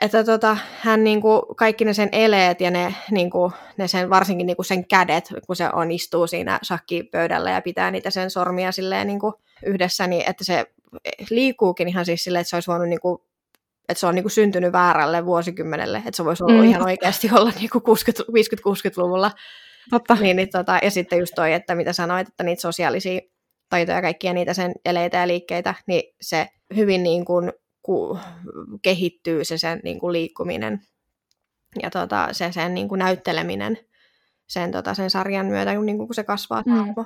että 0.00 0.24
tota, 0.24 0.56
hän 0.80 1.04
niinku, 1.04 1.54
kaikki 1.56 1.84
ne 1.84 1.94
sen 1.94 2.08
eleet 2.12 2.60
ja 2.60 2.70
ne, 2.70 2.94
niinku, 3.10 3.52
ne 3.76 3.88
sen, 3.88 4.10
varsinkin 4.10 4.46
niinku 4.46 4.62
sen 4.62 4.88
kädet, 4.88 5.28
kun 5.46 5.56
se 5.56 5.68
on 5.72 5.90
istuu 5.90 6.26
siinä 6.26 6.58
shakkipöydällä 6.64 7.50
ja 7.50 7.62
pitää 7.62 7.90
niitä 7.90 8.10
sen 8.10 8.30
sormia 8.30 8.72
silleen 8.72 9.06
niinku 9.06 9.34
yhdessä, 9.66 10.06
niin 10.06 10.28
että 10.28 10.44
se 10.44 10.66
liikkuukin 11.30 11.88
ihan 11.88 12.04
siis 12.04 12.24
silleen, 12.24 12.40
että 12.40 12.50
se 12.50 12.56
olisi 12.56 12.70
voinut 12.70 12.88
niinku, 12.88 13.24
että 13.88 14.00
se 14.00 14.06
on 14.06 14.14
niinku 14.14 14.28
syntynyt 14.28 14.72
väärälle 14.72 15.26
vuosikymmenelle, 15.26 15.98
että 15.98 16.16
se 16.16 16.24
voisi 16.24 16.44
olla 16.44 16.62
mm. 16.62 16.68
ihan 16.68 16.84
oikeasti 16.84 17.30
olla 17.32 17.52
niinku 17.60 17.78
50-60-luvulla. 17.78 19.30
Totta. 19.90 20.14
Niin, 20.14 20.36
niin, 20.36 20.48
tota, 20.50 20.78
ja 20.82 20.90
sitten 20.90 21.18
just 21.18 21.32
toi, 21.34 21.52
että 21.52 21.74
mitä 21.74 21.92
sanoit, 21.92 22.28
että 22.28 22.44
niitä 22.44 22.62
sosiaalisia 22.62 23.20
taitoja, 23.68 24.02
kaikkia 24.02 24.32
niitä 24.32 24.54
sen 24.54 24.72
eleitä 24.84 25.16
ja 25.16 25.28
liikkeitä, 25.28 25.74
niin 25.86 26.14
se 26.20 26.48
hyvin 26.76 27.02
niin 27.02 27.24
kuin 27.24 27.52
ku, 27.82 28.18
kehittyy 28.82 29.44
se 29.44 29.58
sen 29.58 29.80
niin 29.84 29.98
kuin 30.00 30.12
liikkuminen 30.12 30.80
ja 31.82 31.90
tota, 31.90 32.28
se 32.32 32.52
sen 32.52 32.74
niin 32.74 32.88
kuin 32.88 32.98
näytteleminen 32.98 33.78
sen, 34.46 34.72
tota, 34.72 34.94
sen 34.94 35.10
sarjan 35.10 35.46
myötä, 35.46 35.72
niin 35.72 35.96
kuin, 35.96 36.08
kun 36.08 36.14
se 36.14 36.24
kasvaa 36.24 36.62
mm. 36.66 37.04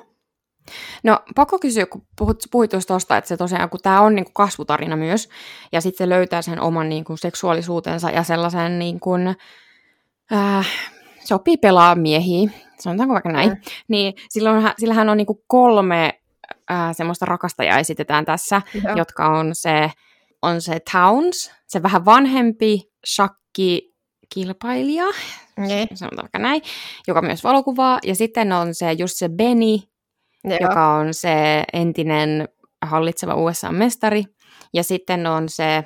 No 1.02 1.20
pakko 1.34 1.58
kysyä, 1.58 1.86
kun 1.86 2.06
puhut, 2.18 2.42
puhuit 2.50 2.70
tuosta, 2.86 3.16
että 3.16 3.28
se 3.28 3.36
tosiaan, 3.36 3.70
kun 3.70 3.80
tämä 3.82 4.00
on 4.00 4.14
niin 4.14 4.24
kuin 4.24 4.34
kasvutarina 4.34 4.96
myös, 4.96 5.28
ja 5.72 5.80
sitten 5.80 6.04
se 6.04 6.08
löytää 6.08 6.42
sen 6.42 6.60
oman 6.60 6.88
niin 6.88 7.04
kuin, 7.04 7.18
seksuaalisuutensa 7.18 8.10
ja 8.10 8.22
sellaisen, 8.22 8.78
niin 8.78 9.00
kuin, 9.00 9.36
äh, 10.32 10.66
se 11.24 11.34
oppii 11.34 11.56
pelaa 11.56 11.94
miehiä, 11.94 12.50
sanotaanko 12.80 13.12
vaikka 13.12 13.32
näin, 13.32 13.50
mm. 13.50 13.56
niin 13.88 14.14
silloin, 14.28 14.70
sillähän 14.78 15.08
on 15.08 15.16
niin 15.16 15.26
kuin 15.26 15.38
kolme 15.46 16.20
äh, 16.70 16.96
semmoista 16.96 17.26
rakastajaa 17.26 17.78
esitetään 17.78 18.24
tässä, 18.24 18.62
Joo. 18.84 18.96
jotka 18.96 19.26
on 19.26 19.50
se 19.52 19.90
on 20.42 20.62
se 20.62 20.80
Towns, 20.92 21.52
se 21.66 21.82
vähän 21.82 22.04
vanhempi 22.04 22.90
shakki 23.06 23.94
kilpailija, 24.34 25.04
niin. 25.56 25.88
sanotaan 25.94 26.22
vaikka 26.22 26.38
näin, 26.38 26.62
joka 27.08 27.22
myös 27.22 27.44
valokuvaa. 27.44 27.98
Ja 28.04 28.14
sitten 28.14 28.52
on 28.52 28.74
se 28.74 28.92
just 28.92 29.16
se 29.16 29.28
Benny, 29.28 29.78
Joo. 30.44 30.58
joka 30.60 30.94
on 30.94 31.14
se 31.14 31.64
entinen 31.72 32.48
hallitseva 32.82 33.34
USA-mestari. 33.34 34.24
Ja 34.72 34.84
sitten 34.84 35.26
on 35.26 35.48
se 35.48 35.84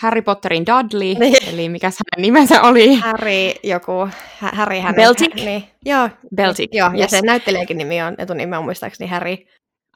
Harry 0.00 0.22
Potterin 0.22 0.66
Dudley, 0.66 1.14
niin. 1.20 1.48
eli 1.48 1.68
mikä 1.68 1.86
hänen 1.86 2.22
nimensä 2.22 2.62
oli? 2.62 2.94
Harry 2.94 3.52
joku, 3.62 4.08
Harry 4.38 4.78
hänen... 4.78 4.94
Beltic? 4.94 5.34
Niin, 5.34 5.64
joo. 5.84 6.08
Beltic, 6.36 6.70
Joo, 6.72 6.90
yes. 6.90 7.00
ja 7.00 7.08
se 7.08 7.20
näyttelijäkin 7.22 7.78
nimi 7.78 8.02
on 8.02 8.14
etunimi 8.18 8.56
on 8.56 8.64
muistaakseni 8.64 9.10
Harry. 9.10 9.36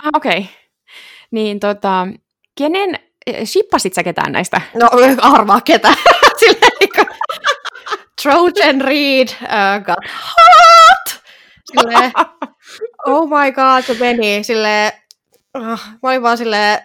Ah, 0.04 0.10
okei. 0.16 0.38
Okay. 0.38 0.44
Niin 1.30 1.60
tota, 1.60 2.06
kenen 2.58 2.98
shippasit 3.44 3.94
sä 3.94 4.02
ketään 4.02 4.32
näistä? 4.32 4.60
No 4.74 4.88
arvaa 5.34 5.60
ketä. 5.60 5.94
Silleen, 6.40 7.06
Trojan 8.22 8.80
Reed 8.80 9.28
uh, 9.28 9.84
got 9.84 9.96
hot! 10.26 11.22
Silleen, 11.64 12.12
oh 13.06 13.28
my 13.28 13.52
god, 13.52 13.82
se 13.82 13.94
meni 14.00 14.44
silleen, 14.44 14.92
uh, 15.58 15.62
mä 16.02 16.10
olin 16.10 16.22
vaan 16.22 16.38
silleen, 16.38 16.78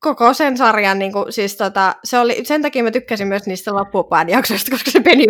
koko 0.00 0.34
sen 0.34 0.56
sarjan, 0.56 0.98
niin 0.98 1.12
kuin, 1.12 1.32
siis 1.32 1.56
tota, 1.56 1.94
se 2.04 2.18
oli, 2.18 2.44
sen 2.44 2.62
takia 2.62 2.82
mä 2.82 2.90
tykkäsin 2.90 3.28
myös 3.28 3.46
niistä 3.46 3.74
loppupään 3.74 4.28
jaksoista, 4.28 4.70
koska 4.70 4.90
se 4.90 5.00
meni 5.00 5.24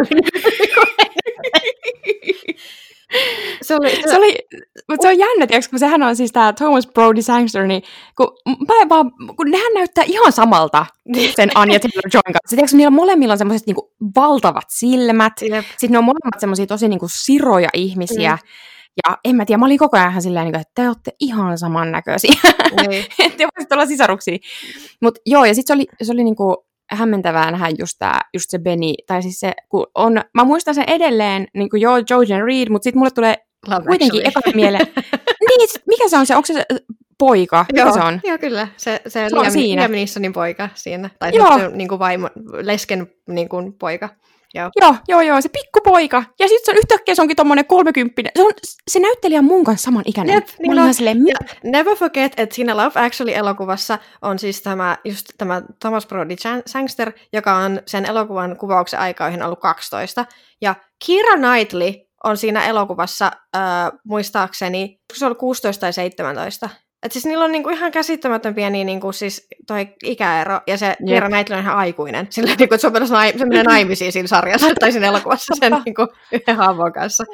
se 3.63 3.75
oli, 3.75 3.91
se, 3.91 4.03
se 4.11 4.17
oli, 4.17 4.39
mutta 4.89 5.03
se 5.03 5.09
on 5.09 5.19
jännä, 5.19 5.47
tiiäks, 5.47 5.69
kun 5.69 5.79
sehän 5.79 6.03
on 6.03 6.17
siis 6.17 6.33
tämä 6.33 6.53
Thomas 6.53 6.87
Brody 6.87 7.23
Sangster, 7.23 7.67
niin 7.67 7.83
kun, 8.17 8.37
mä 8.47 8.89
vaan, 8.89 9.13
kun 9.37 9.51
nehän 9.51 9.75
näyttää 9.75 10.05
ihan 10.05 10.33
samalta 10.33 10.87
sen 11.37 11.51
Anya 11.55 11.79
Taylor-Joyn 11.79 12.33
kanssa. 12.33 12.57
Tiiäks, 12.57 12.75
niillä 12.75 12.91
molemmilla 12.91 13.33
on 13.33 13.39
semmoiset 13.39 13.67
niinku 13.67 13.93
valtavat 14.17 14.65
silmät, 14.69 15.33
Jep. 15.41 15.65
sitten 15.65 15.93
ne 15.93 15.99
on 15.99 16.05
molemmat 16.05 16.41
semmoisia 16.41 16.67
tosi 16.67 16.89
niinku 16.89 17.07
siroja 17.11 17.69
ihmisiä, 17.75 18.33
mm. 18.33 18.49
Ja 19.07 19.19
en 19.25 19.37
mä 19.37 19.45
tiedä, 19.45 19.59
mä 19.59 19.67
olin 19.67 19.79
koko 19.79 19.97
ajan 19.97 20.23
silleen, 20.23 20.45
niinku, 20.45 20.61
että 20.61 20.73
te 20.75 20.89
olette 20.89 21.11
ihan 21.21 21.59
samannäköisiä. 21.59 22.33
Niin. 22.89 23.05
te 23.37 23.47
voisitte 23.57 23.75
olla 23.75 23.87
sisaruksia. 23.87 24.39
Mutta 25.03 25.21
joo, 25.27 25.45
ja 25.45 25.55
sitten 25.55 25.77
se 25.77 25.79
oli, 25.79 25.87
se 26.03 26.13
oli 26.13 26.25
niinku 26.25 26.67
hämmentävää 26.91 27.51
nähdä 27.51 27.69
just, 27.79 27.97
tää, 27.99 28.21
just 28.35 28.51
se 28.51 28.59
Benny, 28.59 28.93
tai 29.07 29.23
siis 29.23 29.41
se, 29.41 29.53
kun 29.69 29.87
on, 29.95 30.21
mä 30.35 30.45
muistan 30.45 30.75
sen 30.75 30.85
edelleen, 30.87 31.47
niin 31.55 31.71
kuin 31.71 31.81
joo, 31.81 31.97
Jojen 32.11 32.45
Reed, 32.45 32.69
mutta 32.69 32.85
sitten 32.85 32.99
mulle 32.99 33.11
tulee 33.11 33.37
Love 33.69 33.85
kuitenkin 33.87 34.27
eka 34.27 34.41
mieleen, 34.55 34.87
niin, 35.49 35.69
mikä 35.87 36.09
se 36.09 36.19
on 36.19 36.27
se, 36.27 36.37
onko 36.37 36.47
se 36.47 36.65
poika, 37.19 37.65
mikä 37.73 37.83
joo, 37.83 37.93
se 37.93 38.01
on? 38.01 38.21
Joo, 38.25 38.39
kyllä, 38.39 38.69
se, 38.77 39.01
se, 39.07 39.11
se 39.11 39.35
Liam, 39.35 39.79
Liam 39.79 39.91
Neesonin 39.91 40.33
poika 40.33 40.69
siinä, 40.75 41.11
tai 41.19 41.31
joo. 41.35 41.59
se 41.59 41.69
niin 41.69 41.89
kuin 41.89 41.99
vaimo, 41.99 42.29
lesken 42.63 43.07
niin 43.29 43.49
kuin 43.49 43.73
poika. 43.73 44.09
Joo. 44.55 44.71
joo, 44.81 44.95
joo, 45.09 45.21
joo, 45.21 45.41
se 45.41 45.49
pikkupoika. 45.49 46.25
Ja 46.39 46.49
sitten 46.49 46.65
se 46.65 46.71
on 46.71 46.77
yhtäkkiä 46.77 47.15
se 47.15 47.23
onkin 47.23 47.37
tommonen 47.37 47.67
kolmekymppinen. 47.67 48.33
Se, 48.37 48.43
on, 48.43 48.53
se 48.91 48.99
näyttelijä 48.99 49.39
on 49.39 49.45
mun 49.45 49.65
kanssa 49.65 49.85
saman 49.85 50.03
ikäinen. 50.07 50.35
Jep, 50.35 50.49
niin 50.59 50.77
no, 50.77 50.93
silleen, 50.93 51.27
ja 51.27 51.35
never 51.65 51.97
forget, 51.97 52.33
että 52.37 52.55
siinä 52.55 52.77
Love 52.77 53.01
Actually-elokuvassa 53.01 53.99
on 54.23 54.39
siis 54.39 54.63
tämä, 54.63 54.97
just 55.05 55.27
tämä 55.39 55.63
Thomas 55.81 56.07
Brody 56.07 56.35
Sangster, 56.67 57.13
joka 57.33 57.57
on 57.57 57.83
sen 57.87 58.05
elokuvan 58.05 58.57
kuvauksen 58.57 59.01
aikoihin 59.01 59.43
ollut 59.43 59.61
12. 59.61 60.27
Ja 60.61 60.75
Kira 61.07 61.37
Knightley 61.37 61.93
on 62.25 62.37
siinä 62.37 62.67
elokuvassa, 62.67 63.31
äh, 63.57 63.63
muistaakseni, 64.05 65.01
se 65.13 65.27
oli 65.27 65.35
16 65.35 65.81
tai 65.81 65.93
17. 65.93 66.71
Et 67.03 67.13
siis 67.13 67.27
niillä 67.27 67.45
on 67.45 67.53
niinku 67.53 67.69
ihan 67.69 67.93
käsittämätön 67.93 68.55
pieni 68.55 68.85
niinku 68.85 69.13
siis 69.13 69.47
toi 69.67 69.89
ikäero, 70.05 70.61
ja 70.67 70.79
se 70.79 70.97
Kiira 71.07 71.29
Knightley 71.29 71.59
on 71.59 71.65
ihan 71.65 71.77
aikuinen. 71.77 72.27
Sillä 72.31 72.55
niinku, 72.59 72.75
että 72.75 72.79
se 72.79 72.87
on 72.87 72.93
naim- 72.93 73.39
se 73.39 73.45
menee 73.45 73.63
naimisiin 73.63 74.13
siinä 74.13 74.29
sarjassa 74.29 74.67
tai 74.81 74.93
siinä 74.93 75.07
elokuvassa 75.07 75.55
sen 75.61 75.73
niinku 75.85 76.07
yhden 76.33 76.57
haavon 76.57 76.93
kanssa. 76.93 77.25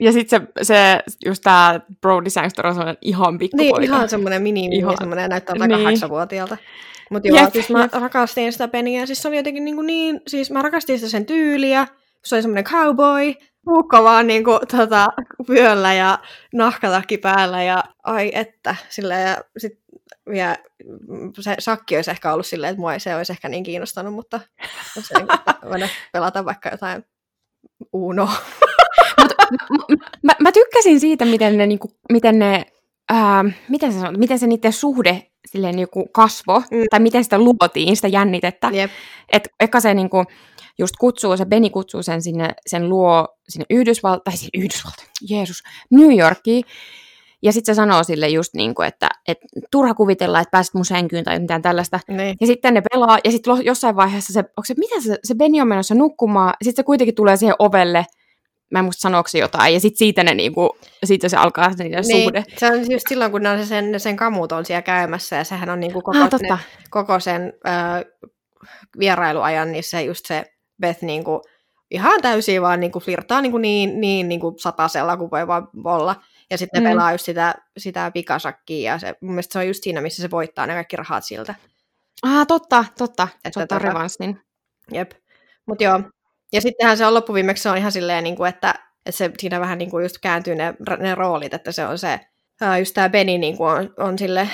Ja 0.00 0.12
sitten 0.12 0.40
se, 0.40 0.64
se, 0.64 1.00
just 1.24 1.42
tää 1.42 1.80
Brody 2.00 2.30
Sangster 2.30 2.66
on 2.66 2.74
semmoinen 2.74 2.98
ihan 3.02 3.38
pikkupoika. 3.38 3.80
Niin, 3.80 3.84
ihan 3.84 4.08
semmoinen 4.08 4.42
mini 4.42 4.68
ihan. 4.72 4.96
semmoinen 4.98 5.30
näyttää 5.30 5.52
aika 5.52 5.66
niin. 5.66 5.78
kahdeksanvuotiaalta. 5.78 6.56
Mutta 7.10 7.28
joo, 7.28 7.38
jep, 7.38 7.52
siis 7.52 7.70
mä 7.70 7.80
jep. 7.80 7.92
rakastin 7.92 8.52
sitä 8.52 8.68
peniä. 8.68 9.06
Siis 9.06 9.22
se 9.22 9.28
oli 9.28 9.36
jotenkin 9.36 9.64
niin, 9.64 9.86
niin 9.86 10.20
siis 10.26 10.50
mä 10.50 10.62
rakastin 10.62 10.98
sitä 10.98 11.10
sen 11.10 11.26
tyyliä. 11.26 11.86
Se 12.24 12.34
oli 12.34 12.42
semmoinen 12.42 12.64
cowboy, 12.64 13.34
puukko 13.64 14.04
vaan 14.04 14.26
niin 14.26 14.44
kuin, 14.44 14.60
tota, 14.76 15.06
vyöllä 15.48 15.94
ja 15.94 16.18
nahkatakki 16.52 17.18
päällä 17.18 17.62
ja 17.62 17.84
ai 18.02 18.30
että. 18.34 18.76
Sillä 18.88 19.14
ja 19.14 19.36
sit 19.58 19.80
vielä 20.30 20.56
se 21.40 21.54
sakki 21.58 21.96
olisi 21.96 22.10
ehkä 22.10 22.32
ollut 22.32 22.46
silleen, 22.46 22.70
että 22.70 22.80
mua 22.80 22.92
ei 22.92 23.00
se 23.00 23.16
olisi 23.16 23.32
ehkä 23.32 23.48
niin 23.48 23.64
kiinnostanut, 23.64 24.14
mutta 24.14 24.40
jos 24.96 25.10
ei 25.10 25.88
pelata 26.12 26.44
vaikka 26.44 26.68
jotain 26.68 27.04
Uno. 27.92 28.28
Mut, 29.20 29.32
mä, 30.22 30.32
mä, 30.40 30.52
tykkäsin 30.52 31.00
siitä, 31.00 31.24
miten 31.24 31.58
ne, 31.58 31.66
niinku, 31.66 31.90
miten 32.12 32.38
ne 32.38 32.66
ää, 33.08 33.44
miten, 33.68 33.92
se 33.92 33.98
sanoo, 33.98 34.12
miten 34.12 34.38
se 34.38 34.46
niiden 34.46 34.72
suhde 34.72 35.26
silleen 35.46 35.76
niinku 35.76 36.08
kasvo, 36.12 36.60
mm. 36.70 36.84
tai 36.90 37.00
miten 37.00 37.24
sitä 37.24 37.38
luotiin, 37.38 37.96
sitä 37.96 38.08
jännitettä. 38.08 38.70
Yep. 38.74 38.90
Et 39.32 39.48
eka 39.60 39.80
se 39.80 39.94
niinku, 39.94 40.24
just 40.82 40.94
kutsuu, 41.00 41.36
se 41.36 41.44
Beni 41.44 41.70
kutsuu 41.70 42.02
sen 42.02 42.22
sinne, 42.22 42.48
sen 42.66 42.88
luo 42.88 43.28
sinne 43.48 43.66
Yhdysvalta, 43.70 44.20
tai 44.24 44.36
siis 44.36 44.50
Yhdysvalta, 44.54 45.02
Jeesus, 45.30 45.62
New 45.90 46.18
Yorkiin, 46.18 46.64
ja 47.42 47.52
sitten 47.52 47.74
se 47.74 47.76
sanoo 47.76 48.04
sille 48.04 48.28
just 48.28 48.54
niin 48.54 48.74
kuin, 48.74 48.88
että, 48.88 49.08
että 49.28 49.46
turha 49.70 49.94
kuvitella, 49.94 50.40
että 50.40 50.50
pääset 50.50 50.74
mun 50.74 50.84
sänkyyn 50.84 51.24
tai 51.24 51.38
mitään 51.38 51.62
tällaista. 51.62 52.00
Niin. 52.08 52.36
Ja 52.40 52.46
sitten 52.46 52.74
ne 52.74 52.82
pelaa, 52.92 53.18
ja 53.24 53.30
sitten 53.30 53.54
jossain 53.64 53.96
vaiheessa 53.96 54.32
se, 54.32 54.38
onko 54.38 54.64
se, 54.64 54.74
mitä 54.76 55.00
se, 55.00 55.18
se 55.24 55.34
Beni 55.34 55.60
on 55.60 55.68
menossa 55.68 55.94
nukkumaan, 55.94 56.54
ja 56.60 56.64
sitten 56.64 56.82
se 56.82 56.86
kuitenkin 56.86 57.14
tulee 57.14 57.36
siihen 57.36 57.54
ovelle, 57.58 58.06
mä 58.70 58.78
en 58.78 58.84
muista 58.84 59.00
sanoiko 59.00 59.28
se 59.28 59.38
jotain, 59.38 59.74
ja 59.74 59.80
sitten 59.80 59.98
siitä 59.98 60.24
ne 60.24 60.34
niinku, 60.34 60.76
siitä 61.04 61.28
se 61.28 61.36
alkaa 61.36 61.76
se 61.76 61.84
niiden 61.84 62.04
niin, 62.08 62.22
suhde. 62.22 62.44
Se 62.58 62.66
on 62.66 62.90
just 62.90 63.08
silloin, 63.08 63.32
kun 63.32 63.42
ne 63.42 63.48
on 63.48 63.66
sen, 63.66 64.00
sen 64.00 64.16
kamut 64.16 64.52
on 64.52 64.64
siellä 64.64 64.82
käymässä, 64.82 65.36
ja 65.36 65.44
sehän 65.44 65.70
on 65.70 65.80
niinku 65.80 66.00
koko, 66.00 66.18
ah, 66.18 66.28
ne, 66.42 66.58
koko 66.90 67.20
sen 67.20 67.52
ö, 67.66 67.70
vierailuajan, 68.98 69.72
niin 69.72 69.84
se 69.84 70.02
just 70.02 70.26
se 70.26 70.51
Beth 70.82 71.02
niin 71.02 71.24
kuin, 71.24 71.40
ihan 71.90 72.22
täysin 72.22 72.62
vaan 72.62 72.80
niin 72.80 72.92
kuin 72.92 73.02
flirtaa 73.02 73.40
niin, 73.40 73.52
kuin 73.52 73.62
niin, 73.62 74.00
niin, 74.00 74.28
niin 74.28 74.40
kuin 74.40 74.58
satasella 74.58 75.16
kuin 75.16 75.30
voi 75.30 75.46
vaan 75.46 75.68
olla. 75.84 76.16
Ja 76.50 76.58
sitten 76.58 76.82
mm. 76.82 76.88
pelaa 76.88 77.12
just 77.12 77.24
sitä, 77.24 77.54
sitä 77.78 78.10
pikasakkia, 78.10 78.92
ja 78.92 78.98
se, 78.98 79.14
mun 79.20 79.32
mielestä 79.32 79.52
se 79.52 79.58
on 79.58 79.66
just 79.66 79.82
siinä, 79.82 80.00
missä 80.00 80.22
se 80.22 80.30
voittaa 80.30 80.66
ne 80.66 80.74
kaikki 80.74 80.96
rahat 80.96 81.24
siltä. 81.24 81.54
Ah, 82.22 82.46
totta, 82.46 82.84
totta. 82.98 83.28
Että 83.34 83.50
se 83.60 83.62
ottaa 83.62 83.78
tota, 83.78 83.88
revanssin. 83.88 84.40
Jep. 84.92 85.10
Mut 85.66 85.80
joo. 85.80 86.00
Ja 86.52 86.60
sittenhän 86.60 86.96
se 86.96 87.06
on 87.06 87.14
loppuviimeksi 87.14 87.62
se 87.62 87.70
on 87.70 87.76
ihan 87.76 87.92
silleen, 87.92 88.24
niin 88.24 88.36
kuin, 88.36 88.48
että, 88.48 88.74
että 89.06 89.18
se 89.18 89.30
siinä 89.38 89.60
vähän 89.60 89.78
niin 89.78 89.90
kuin 89.90 90.02
just 90.02 90.18
kääntyy 90.18 90.54
ne, 90.54 90.74
ne 90.98 91.14
roolit, 91.14 91.54
että 91.54 91.72
se 91.72 91.86
on 91.86 91.98
se, 91.98 92.20
just 92.78 92.94
tämä 92.94 93.08
Benny 93.08 93.38
niin 93.38 93.56
kuin 93.56 93.70
on, 93.70 93.94
on 93.98 94.18
sille 94.18 94.48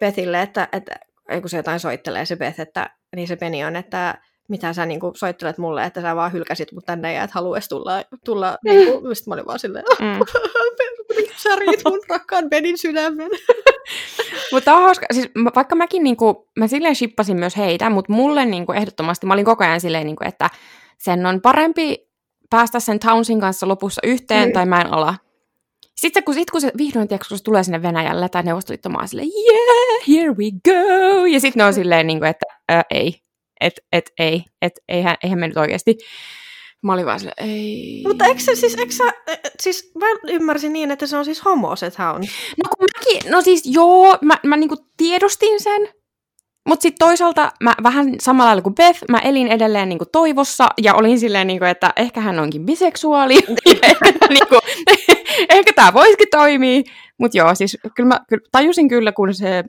Bethille, 0.00 0.42
että, 0.42 0.68
että 0.72 0.94
kun 1.40 1.48
se 1.48 1.56
jotain 1.56 1.80
soittelee 1.80 2.24
se 2.24 2.36
Beth, 2.36 2.60
että 2.60 2.90
niin 3.16 3.28
se 3.28 3.36
Benny 3.36 3.62
on, 3.62 3.76
että 3.76 4.18
mitä 4.50 4.72
sä 4.72 4.86
niin 4.86 5.00
kuin, 5.00 5.16
soittelet 5.16 5.58
mulle, 5.58 5.84
että 5.84 6.00
sä 6.00 6.16
vaan 6.16 6.32
hylkäsit 6.32 6.72
mut 6.72 6.86
tänne 6.86 7.12
ja 7.12 7.22
et 7.22 7.30
halua 7.30 7.56
tulla, 7.68 8.04
tulla 8.24 8.58
mm. 8.64 8.70
niin 8.70 8.92
kuin, 8.92 9.04
mä 9.26 9.34
olin 9.34 9.46
vaan 9.46 9.58
silleen, 9.58 9.84
mm. 10.00 10.20
sä 11.42 11.56
riit 11.56 11.80
mun 11.84 12.00
rakkaan 12.08 12.50
Benin 12.50 12.78
sydämen. 12.78 13.30
mutta 14.52 14.76
on 14.76 14.82
hauska, 14.82 15.06
siis 15.12 15.30
vaikka 15.54 15.76
mäkin 15.76 16.02
niin 16.04 16.16
kuin, 16.16 16.36
mä 16.58 16.66
silleen 16.66 16.96
shippasin 16.96 17.36
myös 17.36 17.56
heitä, 17.56 17.90
mutta 17.90 18.12
mulle 18.12 18.44
niin 18.44 18.66
kuin, 18.66 18.78
ehdottomasti, 18.78 19.26
mä 19.26 19.32
olin 19.32 19.44
koko 19.44 19.64
ajan 19.64 19.80
silleen, 19.80 20.06
niin 20.06 20.16
kuin, 20.16 20.28
että 20.28 20.50
sen 20.98 21.26
on 21.26 21.40
parempi 21.40 22.08
päästä 22.50 22.80
sen 22.80 22.98
Townsin 22.98 23.40
kanssa 23.40 23.68
lopussa 23.68 24.00
yhteen, 24.04 24.48
mm. 24.48 24.52
tai 24.52 24.66
mä 24.66 24.80
en 24.80 24.92
ala. 24.92 25.14
Sitten 25.96 26.24
kun, 26.24 26.34
sit, 26.34 26.50
kun 26.50 26.60
se 26.60 26.72
vihdoin 26.78 27.08
tiedätkö, 27.08 27.28
kun 27.28 27.38
se 27.38 27.44
tulee 27.44 27.62
sinne 27.62 27.82
Venäjälle 27.82 28.28
tai 28.28 28.42
Neuvostoliittomaan 28.42 29.08
silleen, 29.08 29.28
yeah, 29.28 30.08
here 30.08 30.32
we 30.32 30.50
go. 30.64 31.26
Ja 31.26 31.40
sitten 31.40 31.60
ne 31.60 31.64
on 31.64 31.74
silleen, 31.74 32.06
niin 32.06 32.18
kuin, 32.18 32.28
että 32.28 32.46
ei, 32.90 33.20
että 33.60 33.82
et, 33.92 34.10
ei, 34.18 34.42
että 34.62 34.80
eihän, 34.88 35.16
eihän 35.24 35.38
me 35.38 35.48
nyt 35.48 35.56
oikeasti. 35.56 35.96
Mä 36.82 36.92
olin 36.92 37.06
vaan 37.06 37.20
sille, 37.20 37.32
ei. 37.36 38.02
Mutta 38.06 38.24
eikö 38.24 38.40
se 38.40 38.54
siis, 38.54 38.74
eikö 38.74 38.92
sä, 38.92 39.04
e, 39.26 39.36
siis 39.60 39.92
mä 39.98 40.06
ymmärsin 40.28 40.72
niin, 40.72 40.90
että 40.90 41.06
se 41.06 41.16
on 41.16 41.24
siis 41.24 41.44
homo 41.44 41.76
se 41.76 41.90
town. 41.90 42.20
No 42.64 42.70
kun 42.78 42.88
mäkin, 42.98 43.32
no 43.32 43.40
siis 43.40 43.62
joo, 43.64 44.18
mä, 44.22 44.36
mä 44.46 44.56
niinku 44.56 44.76
tiedostin 44.96 45.62
sen, 45.62 45.88
mutta 46.68 46.82
sitten 46.82 47.06
toisaalta 47.06 47.52
mä 47.62 47.74
vähän 47.82 48.14
samalla 48.20 48.48
lailla 48.48 48.62
kuin 48.62 48.74
Beth, 48.74 49.00
mä 49.08 49.18
elin 49.18 49.48
edelleen 49.48 49.88
niinku 49.88 50.04
toivossa 50.12 50.68
ja 50.82 50.94
olin 50.94 51.20
silleen, 51.20 51.46
niinku, 51.46 51.64
että 51.64 51.92
ehkä 51.96 52.20
hän 52.20 52.38
onkin 52.38 52.66
biseksuaali. 52.66 53.34
niinku, 54.28 54.58
ehkä 55.56 55.72
tämä 55.72 55.92
voisikin 55.92 56.28
toimia. 56.30 56.82
Mutta 57.18 57.38
joo, 57.38 57.54
siis 57.54 57.76
kyllä 57.96 58.08
mä 58.08 58.20
kyllä, 58.28 58.42
tajusin 58.52 58.88
kyllä, 58.88 59.12
kun 59.12 59.34
se... 59.34 59.64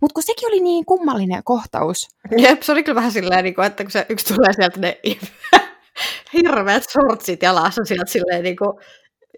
Mutta 0.00 0.14
kun 0.14 0.22
sekin 0.22 0.48
oli 0.48 0.60
niin 0.60 0.84
kummallinen 0.84 1.44
kohtaus. 1.44 2.08
Jep, 2.36 2.62
se 2.62 2.72
oli 2.72 2.82
kyllä 2.82 2.96
vähän 2.96 3.12
silleen, 3.12 3.44
niin 3.44 3.54
kuin, 3.54 3.66
että 3.66 3.84
kun 3.84 3.90
se 3.90 4.06
yksi 4.08 4.34
tulee 4.34 4.52
sieltä 4.52 4.80
ne 4.80 5.00
hirveät 6.32 6.82
shortsit 6.92 7.42
jalassa 7.42 7.84
sieltä 7.84 8.12
silleen 8.12 8.42
niin 8.42 8.56
kuin, 8.56 8.72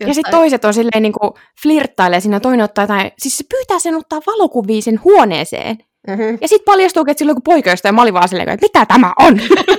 Jostain. 0.01 0.11
Ja 0.11 0.15
sitten 0.15 0.31
toiset 0.31 0.65
on 0.65 0.75
silleen 0.75 1.03
niin 1.03 1.13
kuin 1.13 1.33
flirttailee 1.63 2.21
siinä, 2.21 2.41
toinen 2.41 2.65
ottaa 2.65 2.85
jotain, 2.85 3.11
siis 3.19 3.39
se 3.39 3.45
pyytää 3.49 3.79
sen 3.79 3.95
ottaa 3.95 4.21
valokuvia 4.27 4.83
sen 4.83 5.01
huoneeseen. 5.05 5.79
Mm-hmm. 6.09 6.39
Ja 6.41 6.49
sitten 6.49 6.65
paljastuu, 6.65 7.05
että 7.07 7.19
sillä 7.19 7.31
on 7.31 7.33
joku 7.33 7.41
poikaista, 7.41 7.89
ja 7.89 7.93
mä 7.93 8.03
olin 8.03 8.15
vaan 8.15 8.29
silleen, 8.29 8.49
että 8.49 8.67
mitä 8.67 8.87
tämä 8.87 9.13
on? 9.19 9.37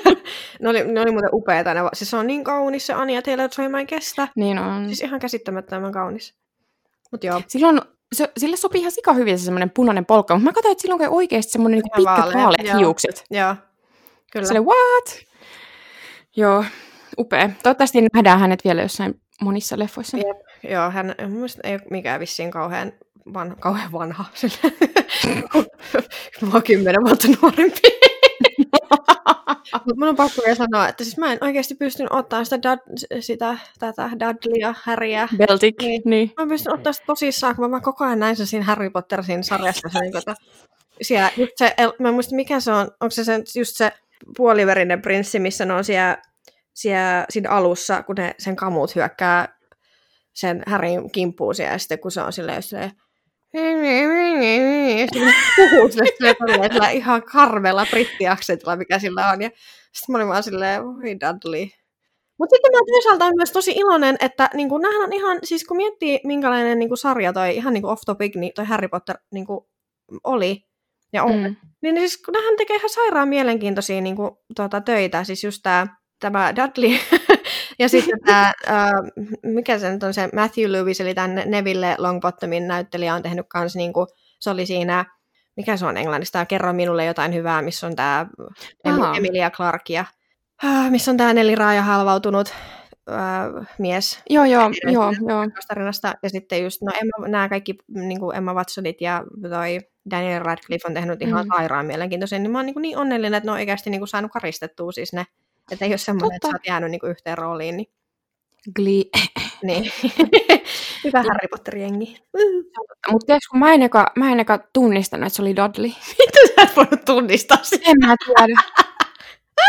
ne, 0.61 0.69
oli, 0.69 0.83
ne 0.83 1.01
oli 1.01 1.11
muuten 1.11 1.29
upeita. 1.33 1.73
Ne, 1.73 1.81
siis 1.93 2.09
se 2.09 2.17
on 2.17 2.27
niin 2.27 2.43
kaunis 2.43 2.87
se 2.87 2.93
Anja 2.93 3.21
teillä, 3.21 3.43
että 3.43 3.69
mä 3.69 3.79
en 3.79 3.87
kestä. 3.87 4.27
Niin 4.35 4.59
on. 4.59 4.85
Siis 4.85 5.01
ihan 5.01 5.19
käsittämättömän 5.19 5.91
kaunis. 5.91 6.35
Mut 7.11 7.23
joo. 7.23 7.41
Silloin, 7.47 7.81
se, 8.13 8.31
sille 8.37 8.57
sopii 8.57 8.81
ihan 8.81 8.91
sika 8.91 9.13
hyvin 9.13 9.39
se 9.39 9.45
semmoinen 9.45 9.69
punainen 9.69 10.05
polkka, 10.05 10.35
mutta 10.35 10.45
mä 10.45 10.53
katsoin, 10.53 10.71
että 10.71 10.81
silloin 10.81 11.01
on 11.01 11.09
oikeasti 11.09 11.51
semmoinen 11.51 11.79
niin 11.79 11.91
pitkät 11.95 12.33
vaaleat 12.33 12.79
hiukset. 12.79 13.23
Joo, 13.31 13.55
kyllä. 14.31 14.47
Sille, 14.47 14.59
what? 14.59 15.19
Joo, 16.35 16.65
upea. 17.17 17.49
Toivottavasti 17.63 18.07
nähdään 18.13 18.39
hänet 18.39 18.63
vielä 18.63 18.81
jossain 18.81 19.21
monissa 19.41 19.79
leffoissa. 19.79 20.17
Jep. 20.17 20.37
Joo, 20.69 20.91
hän 20.91 21.15
ei 21.63 21.73
ole 21.73 21.81
mikään 21.89 22.19
vissiin 22.19 22.51
kauhean, 22.51 22.91
van, 23.33 23.55
kauhean 23.59 23.91
vanha. 23.91 24.25
Mua 26.51 26.61
kymmenen 26.61 27.03
vuotta 27.05 27.27
nuorempi. 27.41 28.02
Mutta 29.73 29.95
mun 29.97 30.07
on 30.09 30.15
pakko 30.15 30.41
vielä 30.41 30.55
sanoa, 30.55 30.87
että 30.87 31.03
siis 31.03 31.17
mä 31.17 31.33
en 31.33 31.37
oikeasti 31.41 31.75
pystynyt 31.75 32.11
ottaa 32.11 32.43
sitä, 32.43 32.63
dad, 32.63 32.79
sitä 33.19 33.57
tätä 33.79 34.09
Dudleya, 34.11 34.75
Harryä. 34.83 35.27
Beltic, 35.37 35.75
niin. 35.81 36.01
niin. 36.05 36.31
Mä 36.37 36.43
en 36.43 36.49
pystynyt 36.49 36.77
ottaa 36.77 36.93
sitä 36.93 37.05
tosissaan, 37.05 37.55
kun 37.55 37.69
mä 37.69 37.79
koko 37.79 38.05
ajan 38.05 38.19
näin 38.19 38.35
sen 38.35 38.47
siinä 38.47 38.65
Harry 38.65 38.89
Potter 38.89 39.23
siinä 39.23 39.43
sarjassa. 39.43 39.89
Se, 39.89 39.99
niin 39.99 40.11
kuin, 40.11 40.35
siellä, 41.01 41.29
just 41.37 41.51
se, 41.55 41.75
mä 41.99 42.07
en 42.07 42.13
muista 42.13 42.35
mikä 42.35 42.59
se 42.59 42.71
on, 42.71 42.81
onko 42.99 43.11
se 43.11 43.23
sen, 43.23 43.43
just 43.55 43.75
se 43.75 43.91
puoliverinen 44.37 45.01
prinssi, 45.01 45.39
missä 45.39 45.65
ne 45.65 45.73
on 45.73 45.83
siellä, 45.83 46.17
siellä 46.73 47.25
siinä 47.29 47.49
alussa, 47.49 48.03
kun 48.03 48.15
ne 48.15 48.35
sen 48.39 48.55
kamut 48.55 48.95
hyökkää 48.95 49.57
sen 50.33 50.63
Harryn 50.67 51.11
kimppuun 51.11 51.55
siellä, 51.55 51.73
ja 51.73 51.77
sitten 51.77 51.99
kun 51.99 52.11
se 52.11 52.21
on 52.21 52.33
silleen, 52.33 52.63
silleen 52.63 52.91
puhuu 55.55 55.91
sille 55.91 56.93
ihan 56.93 57.23
karmella 57.23 57.85
brittiaksentilla, 57.89 58.75
mikä 58.75 58.99
sillä 58.99 59.29
on. 59.29 59.41
Ja 59.41 59.49
sitten 59.93 60.13
mä 60.13 60.17
olin 60.17 60.27
vaan 60.27 60.43
silleen, 60.43 60.83
voi 60.83 60.95
Dudley. 61.19 61.67
Mutta 62.39 62.55
sitten 62.55 62.71
mä 62.71 62.79
toisaalta 62.93 63.25
olen 63.25 63.37
myös 63.37 63.51
tosi 63.51 63.71
iloinen, 63.71 64.15
että 64.19 64.49
niin 64.53 64.69
kuin, 64.69 64.85
on 64.85 65.13
ihan, 65.13 65.39
siis 65.43 65.65
kun 65.65 65.77
miettii 65.77 66.19
minkälainen 66.23 66.79
niin 66.79 66.89
kuin, 66.89 66.97
sarja 66.97 67.33
toi 67.33 67.55
ihan 67.55 67.73
niin 67.73 67.85
off 67.85 68.01
topic, 68.05 68.35
niin 68.35 68.53
toi 68.55 68.65
Harry 68.65 68.87
Potter 68.87 69.17
niin 69.31 69.45
kuin, 69.45 69.65
oli 70.23 70.63
ja 71.13 71.23
on, 71.23 71.35
mm. 71.35 71.55
niin 71.81 71.97
siis 71.97 72.21
kun 72.21 72.33
nähän 72.33 72.57
tekee 72.57 72.75
ihan 72.75 72.89
sairaan 72.89 73.27
mielenkiintoisia 73.27 74.01
niin 74.01 74.15
kuin, 74.15 74.31
tuota, 74.55 74.81
töitä, 74.81 75.23
siis 75.23 75.43
just 75.43 75.59
tämä 75.63 75.87
tämä 76.19 76.53
Dudley 76.55 76.89
ja 77.79 77.89
sitten 77.89 78.19
tämä, 78.25 78.53
uh, 78.67 79.25
mikä 79.43 79.79
se 79.79 79.91
nyt 79.91 80.03
on 80.03 80.13
se 80.13 80.29
Matthew 80.33 80.71
Lewis, 80.71 81.01
eli 81.01 81.13
tämän 81.13 81.43
Neville 81.45 81.95
Longbottomin 81.97 82.67
näyttelijä 82.67 83.15
on 83.15 83.23
tehnyt 83.23 83.45
kanssa, 83.49 83.79
niin 83.79 83.93
kuin, 83.93 84.07
se 84.39 84.49
oli 84.49 84.65
siinä, 84.65 85.05
mikä 85.57 85.77
se 85.77 85.85
on 85.85 85.97
englannista, 85.97 86.45
kerro 86.45 86.73
minulle 86.73 87.05
jotain 87.05 87.33
hyvää, 87.33 87.61
missä 87.61 87.87
on 87.87 87.95
tämä 87.95 88.25
Emilia 89.17 89.49
Clark 89.49 89.89
ja 89.89 90.05
uh, 90.63 90.89
missä 90.89 91.11
on 91.11 91.17
tämä 91.17 91.33
neliraaja 91.33 91.81
halvautunut 91.81 92.53
uh, 93.09 93.65
mies. 93.79 94.19
Joo, 94.29 94.45
joo, 94.45 94.71
joo, 94.91 95.11
joo. 95.29 95.47
Tarinasta. 95.67 96.13
Ja 96.23 96.29
sitten 96.29 96.63
just, 96.63 96.81
no 96.81 96.91
Emma, 97.01 97.27
nämä 97.27 97.49
kaikki 97.49 97.75
niin 97.87 98.19
kuin 98.19 98.37
Emma 98.37 98.53
Watsonit 98.53 99.01
ja 99.01 99.23
toi 99.49 99.79
Daniel 100.11 100.43
Radcliffe 100.43 100.87
on 100.87 100.93
tehnyt 100.93 101.21
ihan 101.21 101.45
mm. 101.45 101.49
sairaan 101.55 101.85
mielenkiintoisen, 101.85 102.43
niin 102.43 102.51
mä 102.51 102.57
oon 102.57 102.65
niin, 102.65 102.81
niin 102.81 102.97
onnellinen, 102.97 103.33
että 103.33 103.47
ne 103.47 103.51
on 103.51 103.57
oikeasti 103.57 103.89
niin 103.89 104.01
kuin 104.01 104.07
saanut 104.07 104.31
karistettua 104.31 104.91
siis 104.91 105.13
ne 105.13 105.25
että 105.71 105.85
ei 105.85 105.91
ole 105.91 105.97
semmoinen, 105.97 106.35
että 106.35 106.47
sä 106.47 106.55
oot 106.55 106.67
jäänyt 106.67 106.91
niinku 106.91 107.07
yhteen 107.07 107.37
rooliin. 107.37 107.77
Niin... 107.77 107.89
Glee. 108.75 109.03
niin. 109.63 109.91
Hyvä 111.03 111.19
Harry 111.19 111.47
Potter-jengi. 111.51 112.17
Mutta 113.11 113.37
kun 113.51 113.59
mä 113.59 113.73
en, 113.73 113.81
eka, 113.81 114.11
mä 114.15 114.31
en 114.31 114.39
eka 114.39 114.59
tunnistanut, 114.73 115.27
että 115.27 115.35
se 115.35 115.41
oli 115.41 115.55
Dudley. 115.55 115.91
Miten 116.19 116.55
sä 116.55 116.61
et 116.61 116.75
voinut 116.75 117.05
tunnistaa 117.05 117.57
sitä? 117.61 117.91
En 117.91 118.07
mä 118.07 118.15
tiedä. 118.25 118.61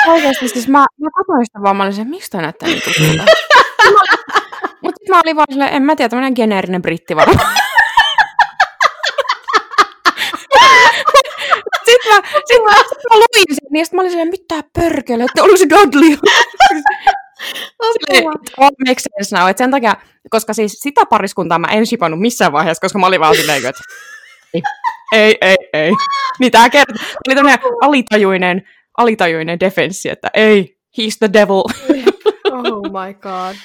Oikeasti 0.12 0.48
siis 0.48 0.68
mä, 0.68 0.78
mä 0.78 1.08
katsoin 1.16 1.46
sitä 1.46 1.62
vaan, 1.62 1.76
mä 1.76 1.82
olin 1.82 1.94
se, 1.94 2.04
miksi 2.04 2.30
toi 2.30 2.42
näyttää 2.42 2.68
niin 2.68 2.82
tutulta? 2.84 3.24
Mutta 4.82 4.98
sitten 4.98 5.16
mä 5.16 5.20
olin 5.24 5.36
vaan 5.36 5.46
silleen, 5.50 5.74
en 5.74 5.82
mä 5.82 5.96
tiedä, 5.96 6.08
tämmönen 6.08 6.32
geneerinen 6.36 6.82
britti 6.82 7.16
varmaan. 7.16 7.56
sitten 12.46 12.64
mä, 12.64 12.70
mä, 13.10 13.16
luin 13.16 13.44
sen, 13.48 13.68
niin 13.70 13.86
sitten 13.86 13.96
mä 13.96 14.00
olin 14.00 14.10
silleen, 14.10 14.28
mitä 14.28 14.64
pörkele, 14.72 15.24
että 15.24 15.42
oli 15.42 15.58
se 15.58 15.66
Dudley. 15.68 16.16
Silleen, 17.92 18.24
make 18.88 19.00
sense 19.00 19.36
now. 19.36 19.48
Et 19.50 19.58
sen 19.58 19.70
takia, 19.70 19.96
koska 20.30 20.54
siis 20.54 20.72
sitä 20.72 21.06
pariskuntaa 21.06 21.58
mä 21.58 21.66
en 21.66 21.86
shipannut 21.86 22.20
missään 22.20 22.52
vaiheessa, 22.52 22.80
koska 22.80 22.98
mä 22.98 23.06
olin 23.06 23.20
vaan 23.20 23.36
silleen, 23.36 23.66
että 23.66 23.82
ei, 25.12 25.36
ei, 25.40 25.56
ei. 25.72 25.92
Niin 26.38 26.52
tää 26.52 26.70
kertoo. 26.70 27.06
oli 27.28 27.34
tämmöinen 27.34 27.58
alitajuinen, 27.80 28.62
alitajuinen 28.96 29.60
defenssi, 29.60 30.08
että 30.08 30.30
ei, 30.34 30.76
he's 31.00 31.16
the 31.18 31.32
devil. 31.32 31.62
oh 32.52 32.82
my 32.82 33.14
god. 33.14 33.56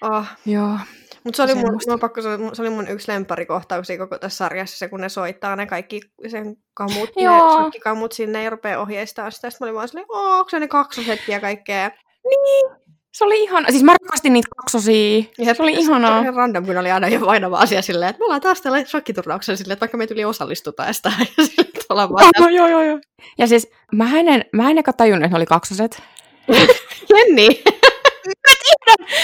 Oh. 0.00 0.26
Joo. 0.46 0.78
Mutta 1.24 1.36
se, 1.36 1.42
oli 1.42 1.54
mun, 1.54 1.80
mun 1.88 2.00
pakko, 2.00 2.22
se 2.22 2.62
oli 2.62 2.70
mun 2.70 2.88
yksi 2.88 3.12
lempparikohtauksia 3.12 3.98
koko 3.98 4.18
tässä 4.18 4.36
sarjassa, 4.36 4.78
se 4.78 4.88
kun 4.88 5.00
ne 5.00 5.08
soittaa 5.08 5.56
ne 5.56 5.66
kaikki 5.66 6.00
sen 6.28 6.56
kamut, 6.74 7.10
Joo. 7.16 7.62
ne 7.62 7.80
kamut 7.84 8.12
sinne 8.12 8.42
ja 8.42 8.50
rupeaa 8.50 8.80
ohjeistaa 8.80 9.30
sitä. 9.30 9.50
Sitten 9.50 9.64
mä 9.64 9.68
olin 9.68 9.74
vaan 9.74 9.88
silleen, 9.88 10.06
onko 10.08 10.50
se 10.50 10.60
ne 10.60 10.68
kaksoset 10.68 11.20
ja 11.28 11.40
kaikkea. 11.40 11.90
Niin, 12.28 12.70
se 13.14 13.24
oli 13.24 13.42
ihana. 13.42 13.70
Siis 13.70 13.82
mä 13.82 13.94
rakastin 14.02 14.32
niitä 14.32 14.48
kaksosia. 14.56 15.24
Ja 15.38 15.54
se 15.54 15.62
oli 15.62 15.72
ihanaa. 15.72 16.22
Se 16.22 16.30
random, 16.30 16.66
kun 16.66 16.76
oli 16.76 16.90
aina 16.90 17.08
jo 17.08 17.20
vainava 17.20 17.58
asia 17.58 17.82
silleen, 17.82 18.10
että 18.10 18.20
me 18.20 18.24
ollaan 18.24 18.40
taas 18.40 18.60
tällä 18.60 18.84
shakkiturnauksella 18.84 19.56
silleen, 19.56 19.72
että 19.72 19.80
vaikka 19.80 19.96
me 19.96 20.06
tuli 20.06 20.24
osallistuta 20.24 20.92
sitä. 20.92 21.12
Ja 21.38 21.44
silleen, 21.44 21.72
ollaan 21.88 22.12
vaan... 22.12 22.30
Oh, 22.40 22.48
joo, 22.48 22.68
joo, 22.68 22.82
joo. 22.82 22.98
Ja 23.38 23.46
siis 23.46 23.70
mä 23.92 24.18
en, 24.18 24.44
mä 24.52 24.70
en 24.70 24.78
eka 24.78 24.92
tajunnut, 24.92 25.24
että 25.24 25.34
ne 25.34 25.38
oli 25.38 25.46
kaksoset. 25.46 26.02
Jenni! 27.10 27.62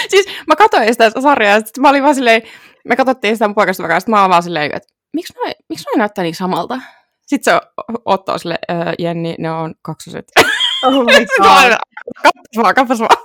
Siis 0.09 0.25
mä 0.47 0.55
katsoin 0.55 0.87
sitä 0.93 1.11
sarjaa, 1.21 1.57
ja 1.57 1.61
mä 1.79 1.89
olin 1.89 2.03
vaan 2.03 2.15
silleen, 2.15 2.41
me 2.87 2.95
katsottiin 2.95 3.35
sitä 3.35 3.47
mun 3.47 3.55
poikasta 3.55 3.83
vaikka, 3.83 4.11
mä 4.11 4.21
olin 4.21 4.29
vaan 4.29 4.43
silleen, 4.43 4.75
että 4.75 4.93
miksi 5.13 5.33
noi, 5.37 5.51
miksi 5.69 5.85
noi 5.85 5.97
näyttää 5.97 6.23
niin 6.23 6.35
samalta? 6.35 6.79
Sitten 7.27 7.53
se 7.53 7.61
Otto 8.05 8.37
sille, 8.37 8.59
Jenni, 8.99 9.35
ne 9.39 9.51
on 9.51 9.73
kaksoset. 9.81 10.25
Oh 10.83 11.05
my 11.05 11.11
god. 11.37 11.77
kappas 12.23 12.57
vaan, 12.57 12.75
kappas 12.75 12.99
vaan. 12.99 13.17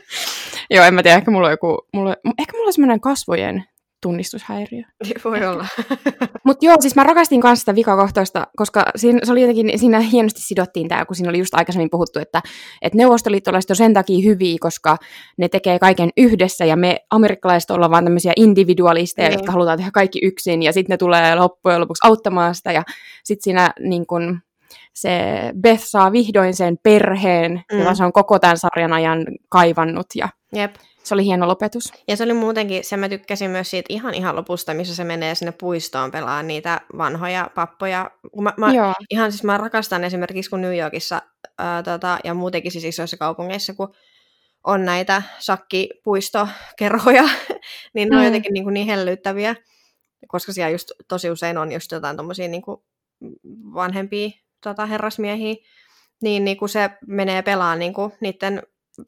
Joo, 0.70 0.84
en 0.84 0.94
mä 0.94 1.02
tiedä, 1.02 1.16
ehkä 1.16 1.30
mulla 1.30 1.46
on 1.46 1.52
joku, 1.52 1.78
mulla, 1.94 2.16
ehkä 2.38 2.56
mulla 2.56 2.66
on 2.66 2.72
semmoinen 2.72 3.00
kasvojen 3.00 3.64
tunnistushäiriö. 4.02 4.82
Voi 5.24 5.46
olla. 5.46 5.66
Mutta 6.46 6.66
joo, 6.66 6.76
siis 6.80 6.96
mä 6.96 7.04
rakastin 7.04 7.40
kanssa 7.40 7.60
sitä 7.60 7.74
vikakohtaista, 7.74 8.46
koska 8.56 8.84
siinä, 8.96 9.20
se 9.22 9.32
oli 9.32 9.40
jotenkin, 9.40 9.78
siinä 9.78 10.00
hienosti 10.00 10.40
sidottiin 10.40 10.88
tämä, 10.88 11.04
kun 11.04 11.16
siinä 11.16 11.30
oli 11.30 11.38
just 11.38 11.54
aikaisemmin 11.54 11.90
puhuttu, 11.90 12.18
että, 12.18 12.42
että 12.82 12.98
neuvostoliittolaiset 12.98 13.70
on 13.70 13.76
sen 13.76 13.94
takia 13.94 14.24
hyviä, 14.24 14.56
koska 14.60 14.96
ne 15.38 15.48
tekee 15.48 15.78
kaiken 15.78 16.10
yhdessä 16.16 16.64
ja 16.64 16.76
me 16.76 16.96
amerikkalaiset 17.10 17.70
ollaan 17.70 17.90
vaan 17.90 18.04
tämmöisiä 18.04 18.32
individualisteja, 18.36 19.28
niin. 19.28 19.38
jotka 19.38 19.52
halutaan 19.52 19.78
tehdä 19.78 19.90
kaikki 19.90 20.18
yksin 20.22 20.62
ja 20.62 20.72
sitten 20.72 20.94
ne 20.94 20.96
tulee 20.96 21.34
loppujen 21.34 21.80
lopuksi 21.80 22.06
auttamaan 22.08 22.54
sitä 22.54 22.72
ja 22.72 22.82
sitten 23.24 23.44
siinä 23.44 23.70
niin 23.80 24.06
kun, 24.06 24.40
se 24.94 25.10
Beth 25.60 25.84
saa 25.84 26.12
vihdoin 26.12 26.54
sen 26.54 26.78
perheen, 26.82 27.62
mm. 27.72 27.78
jota 27.78 27.94
se 27.94 28.04
on 28.04 28.12
koko 28.12 28.38
tämän 28.38 28.58
sarjan 28.58 28.92
ajan 28.92 29.26
kaivannut 29.48 30.06
ja 30.14 30.28
Jep. 30.54 30.74
Se 31.08 31.14
oli 31.14 31.24
hieno 31.24 31.48
lopetus. 31.48 31.92
Ja 32.08 32.16
se 32.16 32.24
oli 32.24 32.34
muutenkin, 32.34 32.84
se 32.84 32.96
mä 32.96 33.08
tykkäsin 33.08 33.50
myös 33.50 33.70
siitä 33.70 33.86
ihan 33.88 34.14
ihan 34.14 34.36
lopusta, 34.36 34.74
missä 34.74 34.94
se 34.94 35.04
menee 35.04 35.34
sinne 35.34 35.52
puistoon 35.52 36.10
pelaa 36.10 36.42
niitä 36.42 36.80
vanhoja 36.98 37.50
pappoja. 37.54 38.10
Mä, 38.40 38.52
mä, 38.56 38.72
Joo. 38.72 38.92
Ihan 39.10 39.32
siis 39.32 39.44
mä 39.44 39.58
rakastan 39.58 40.04
esimerkiksi 40.04 40.50
kun 40.50 40.60
New 40.60 40.78
Yorkissa 40.78 41.22
ää, 41.58 41.82
tota, 41.82 42.18
ja 42.24 42.34
muutenkin 42.34 42.72
siis 42.72 42.84
isoissa 42.84 43.16
kaupungeissa, 43.16 43.74
kun 43.74 43.94
on 44.64 44.84
näitä 44.84 45.22
sakkipuistokerhoja, 45.38 47.22
niin 47.94 48.08
ne 48.08 48.16
mm. 48.16 48.18
on 48.18 48.24
jotenkin 48.24 48.52
niin, 48.52 48.64
kuin 48.64 48.74
niin 48.74 48.86
hellyttäviä, 48.86 49.54
koska 50.26 50.52
siellä 50.52 50.70
just 50.70 50.90
tosi 51.08 51.30
usein 51.30 51.58
on 51.58 51.72
just 51.72 51.92
jotain 51.92 52.16
tommosia 52.16 52.48
niin 52.48 52.62
kuin 52.62 52.80
vanhempia 53.74 54.30
tota, 54.62 54.86
herrasmiehiä, 54.86 55.54
niin, 56.22 56.44
niin 56.44 56.56
kun 56.56 56.68
se 56.68 56.90
menee 57.06 57.42
pelaamaan 57.42 57.78
niin 57.78 57.94
kuin 57.94 58.12
niiden 58.20 58.62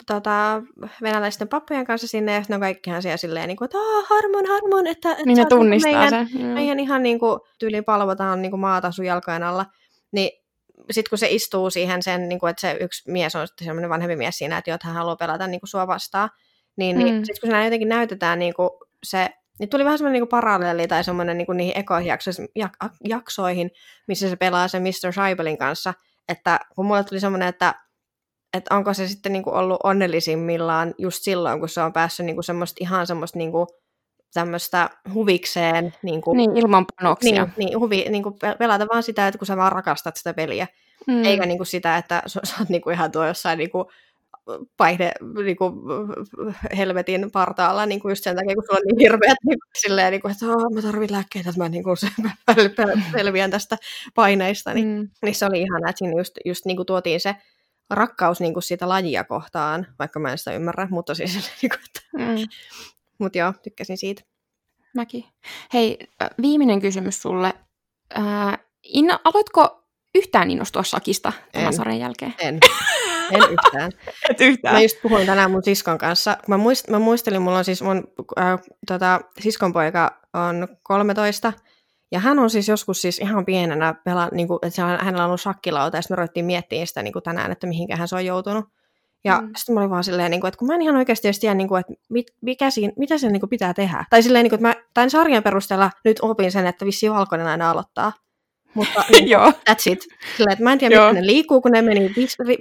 tota, 0.07 0.62
venäläisten 1.03 1.49
pappojen 1.49 1.86
kanssa 1.86 2.07
sinne, 2.07 2.34
ja 2.34 2.41
sitten 2.41 2.55
on 2.55 2.61
kaikkihan 2.61 3.03
siellä 3.03 3.16
silleen, 3.16 3.49
niin 3.49 3.57
kuin, 3.57 3.66
että 3.66 3.78
harmon, 4.09 4.47
harmon, 4.49 4.86
että, 4.86 5.12
että 5.12 5.24
niin 5.24 5.38
ne 5.38 5.45
tunnistaa 5.45 5.93
meidän, 5.93 6.28
sen. 6.28 6.47
Meidän 6.47 6.80
ihan 6.80 7.03
niin 7.03 7.18
kuin, 7.18 7.41
tyyli 7.59 7.82
palvotaan 7.82 8.43
niin 8.43 8.51
kuin 8.51 8.61
maata 8.61 8.93
sun 8.93 9.05
jalkojen 9.05 9.43
alla. 9.43 9.66
Niin 10.12 10.30
sitten 10.91 11.11
kun 11.11 11.18
se 11.18 11.28
istuu 11.30 11.70
siihen 11.70 12.03
sen, 12.03 12.28
niin 12.28 12.38
kuin, 12.38 12.51
että 12.51 12.61
se 12.61 12.76
yksi 12.80 13.11
mies 13.11 13.36
on 13.36 13.47
sitten 13.47 13.64
semmoinen 13.64 13.91
vanhempi 13.91 14.16
mies 14.16 14.38
siinä, 14.38 14.59
että, 14.59 14.74
että 14.74 14.86
hän 14.86 14.97
haluaa 14.97 15.16
pelata 15.16 15.47
niin 15.47 15.61
kuin 15.61 15.68
sua 15.68 15.86
vastaan, 15.86 16.30
niin, 16.76 16.99
niin 16.99 17.09
mm. 17.09 17.14
niin 17.14 17.26
sitten 17.26 17.51
kun 17.51 17.59
se 17.59 17.64
jotenkin 17.64 17.88
näytetään 17.88 18.38
niin 18.38 18.55
kuin 18.55 18.70
se 19.03 19.30
niin 19.61 19.70
tuli 19.70 19.84
vähän 19.84 19.99
semmoinen 19.99 20.20
niin 20.20 20.28
paralleeli 20.28 20.88
tai 20.88 21.05
semmoinen 21.05 21.38
niin 21.38 21.47
niihin 21.57 21.78
ekoihin 21.78 22.12
jaksoihin, 23.09 23.70
missä 24.09 24.28
se 24.28 24.36
pelaa 24.36 24.68
sen 24.68 24.82
Mr. 24.82 25.12
Scheibelin 25.12 25.59
kanssa, 25.59 25.95
että 26.28 26.61
kun 26.74 26.86
mulle 26.86 27.05
tuli 27.05 27.20
semmoinen, 27.20 27.49
että 27.49 27.74
että 28.55 28.77
onko 28.77 28.95
se 28.95 29.09
sitten 29.09 29.33
niinku 29.33 29.51
ollut 29.51 29.81
onnellisimmillaan 29.85 30.95
just 30.99 31.23
silloin, 31.23 31.61
kun 31.61 31.69
se 31.69 31.81
on 31.81 31.93
päässyt 31.93 32.27
niinku 32.27 32.43
semmoista 32.43 32.77
ihan 32.81 33.07
semmoista 33.07 33.39
niinku 33.39 33.67
tämmöistä 34.35 34.91
huvikseen. 35.15 35.95
Niinku, 36.03 36.35
niin, 36.35 36.57
ilman 36.57 36.87
panoksia. 36.97 37.45
Niin, 37.45 37.53
niin 37.57 37.81
huvi, 37.81 38.07
niinku 38.09 38.39
pelata 38.59 38.87
vaan 38.93 39.03
sitä, 39.03 39.29
että 39.29 39.39
kun 39.39 39.47
sä 39.47 39.57
vaan 39.57 39.73
rakastat 39.73 40.17
sitä 40.17 40.35
peliä. 40.35 40.67
Mm. 41.07 41.25
Eikä 41.25 41.47
niinku 41.47 41.65
sitä, 41.65 41.97
että 41.97 42.23
sä, 42.27 42.41
sä 42.49 42.55
oot 42.61 42.69
niinku 42.69 42.91
ihan 42.91 43.13
tuo 43.13 43.27
jossain 43.27 43.59
niinku 43.59 43.91
paihde 44.77 45.13
niinku, 45.45 45.73
helvetin 46.77 47.31
partaalla 47.31 47.87
niinku 47.87 48.09
just 48.09 48.25
sen 48.25 48.37
takia, 48.37 48.55
kun 48.55 48.65
sulla 48.67 48.79
on 48.79 48.87
niin 48.87 48.99
hirveät 49.01 49.39
niinku, 49.47 49.67
silleen, 49.79 50.11
niinku, 50.11 50.29
että 50.29 50.47
oh, 50.47 50.75
mä 50.75 50.83
tarvitsen 50.83 51.17
lääkkeitä, 51.17 51.51
että 51.51 51.63
mä 51.63 51.69
niinku, 51.69 51.91
selviän 53.17 53.51
tästä 53.51 53.79
paineista. 54.15 54.75
Niin, 54.75 54.89
mm. 54.89 55.09
niin 55.23 55.35
se 55.35 55.47
oli 55.47 55.61
ihan, 55.63 55.89
että 55.89 55.99
siinä 55.99 56.21
just, 56.21 56.35
just 56.45 56.65
niinku 56.65 56.85
tuotiin 56.85 57.21
se 57.21 57.37
rakkaus 57.91 58.41
niin 58.41 58.53
kuin 58.53 58.62
sitä 58.62 58.88
lajia 58.88 59.24
kohtaan, 59.24 59.86
vaikka 59.99 60.20
mä 60.20 60.32
en 60.32 60.38
sitä 60.38 60.53
ymmärrä, 60.53 60.88
mutta 60.91 61.14
siis 61.14 61.34
niin 61.62 61.70
kuin, 61.70 61.80
että... 61.86 62.01
Mm. 62.12 62.49
Mut 63.18 63.36
joo, 63.36 63.53
tykkäsin 63.62 63.99
siitä. 63.99 64.22
Mäkin. 64.95 65.24
Hei, 65.72 65.99
viimeinen 66.43 66.80
kysymys 66.80 67.22
sulle. 67.22 67.55
Äh, 68.18 68.59
Inna, 68.82 69.20
aloitko 69.24 69.84
yhtään 70.14 70.51
innostua 70.51 70.82
shakista 70.82 71.32
tämän 71.53 71.66
En. 71.66 71.72
sarjan 71.72 71.99
jälkeen? 71.99 72.34
En. 72.38 72.59
En 73.30 73.43
yhtään. 73.51 73.93
Et 74.30 74.41
yhtään. 74.41 74.74
Mä 74.74 74.80
just 74.80 74.97
puhuin 75.03 75.26
tänään 75.26 75.51
mun 75.51 75.64
siskon 75.64 75.99
kanssa. 75.99 76.36
Mä, 76.49 76.57
muist, 76.57 76.88
mä 76.88 76.99
muistelin, 76.99 77.43
mulla 77.43 77.59
on 77.59 77.64
siis 77.64 77.82
mun 77.82 78.05
äh, 78.38 78.61
tota, 78.86 79.20
siskonpoika 79.41 80.20
on 80.34 80.68
13, 80.82 81.53
ja 82.11 82.21
hän 82.21 82.39
on 82.39 82.51
siis 82.51 82.69
joskus 82.69 83.03
siis 83.03 83.19
ihan 83.19 83.45
pienenä, 83.45 83.95
pela, 84.05 84.29
niin 84.33 84.49
kuin, 84.49 84.59
että 84.63 84.83
hänellä 84.83 85.23
on 85.25 85.27
ollut 85.27 85.41
shakkilauta, 85.41 85.97
ja 85.97 86.03
sitten 86.03 86.15
me 86.15 86.17
ruvettiin 86.17 86.45
miettimään 86.47 86.87
sitä 86.87 87.03
niin 87.03 87.13
kuin 87.13 87.23
tänään, 87.23 87.53
että 87.53 87.67
mihinkä 87.67 88.07
se 88.07 88.17
on 88.17 88.27
joutunut. 88.27 88.65
Ja 89.25 89.41
Mm. 89.41 89.51
sitten 89.57 89.75
mä 89.75 89.81
olin 89.81 89.91
vaan 89.91 90.05
silleen, 90.05 90.31
niin 90.31 90.41
kuin, 90.41 90.49
että 90.49 90.59
kun 90.59 90.69
mä 90.69 90.75
en 90.75 90.83
ihan 90.83 90.97
oikeasti 90.97 91.29
edes 91.29 91.39
tiedä, 91.41 91.55
niin 91.55 91.69
kuin, 91.69 91.81
että 91.81 91.93
mit, 92.09 92.27
mikä 92.41 92.71
siinä, 92.71 92.93
mitä 92.99 93.19
sen 93.19 93.33
niin 93.33 93.41
kuin 93.41 93.51
pitää 93.51 93.75
tehdä. 93.75 94.05
Tai 94.11 94.23
silleen, 94.23 94.43
niin 94.43 94.51
kuin, 94.51 94.67
että 94.67 94.81
mä 94.81 94.85
tämän 94.95 95.11
sarjan 95.11 95.43
perusteella 95.43 95.91
nyt 96.05 96.17
opin 96.23 96.53
sen, 96.53 96.67
että 96.67 96.85
vissi 96.85 97.11
valkoinen 97.11 97.47
aina 97.47 97.71
aloittaa. 97.71 98.13
Mutta 98.75 99.05
niin, 99.13 99.29
Joo. 99.29 99.47
That's 99.47 99.83
it. 99.93 100.07
Sillä, 100.37 100.53
että 100.53 100.65
mä 100.65 100.73
en 100.73 100.79
tiedä, 100.79 101.01
miten 101.01 101.15
ne 101.15 101.27
liikkuu, 101.27 101.61
kun 101.61 101.73
ne 101.73 101.83
meni 101.83 102.13
vis, 102.17 102.37
ri, 102.47 102.57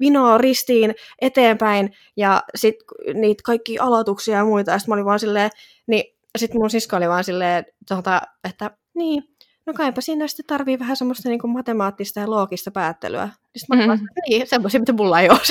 vinoa 0.00 0.38
ristiin 0.38 0.94
eteenpäin 1.20 1.96
ja 2.16 2.42
sitten 2.54 2.86
niitä 3.20 3.42
kaikki 3.44 3.78
aloituksia 3.78 4.36
ja 4.36 4.44
muita. 4.44 4.70
Ja 4.70 4.78
sitten 4.78 4.92
mä 4.92 4.94
olin 4.94 5.04
vaan 5.04 5.20
silleen, 5.20 5.50
niin 5.86 6.04
sitten 6.38 6.60
mun 6.60 6.70
sisko 6.70 6.96
oli 6.96 7.08
vaan 7.08 7.24
silleen, 7.24 7.64
tota, 7.88 8.22
että 8.48 8.70
niin, 8.94 9.24
no 9.66 9.72
kaipa 9.72 10.00
siinä 10.00 10.26
sitten 10.28 10.46
tarvii 10.46 10.78
vähän 10.78 10.96
semmoista 10.96 11.28
niinku 11.28 11.46
matemaattista 11.48 12.20
ja 12.20 12.30
loogista 12.30 12.70
päättelyä. 12.70 13.28
Sitten 13.56 13.78
mä 13.78 13.94
Mhm. 13.94 14.04
niin, 14.28 14.46
semmoisia, 14.46 14.80
mitä 14.80 14.92
mulla 14.92 15.20
ei 15.20 15.30
ole. 15.30 15.38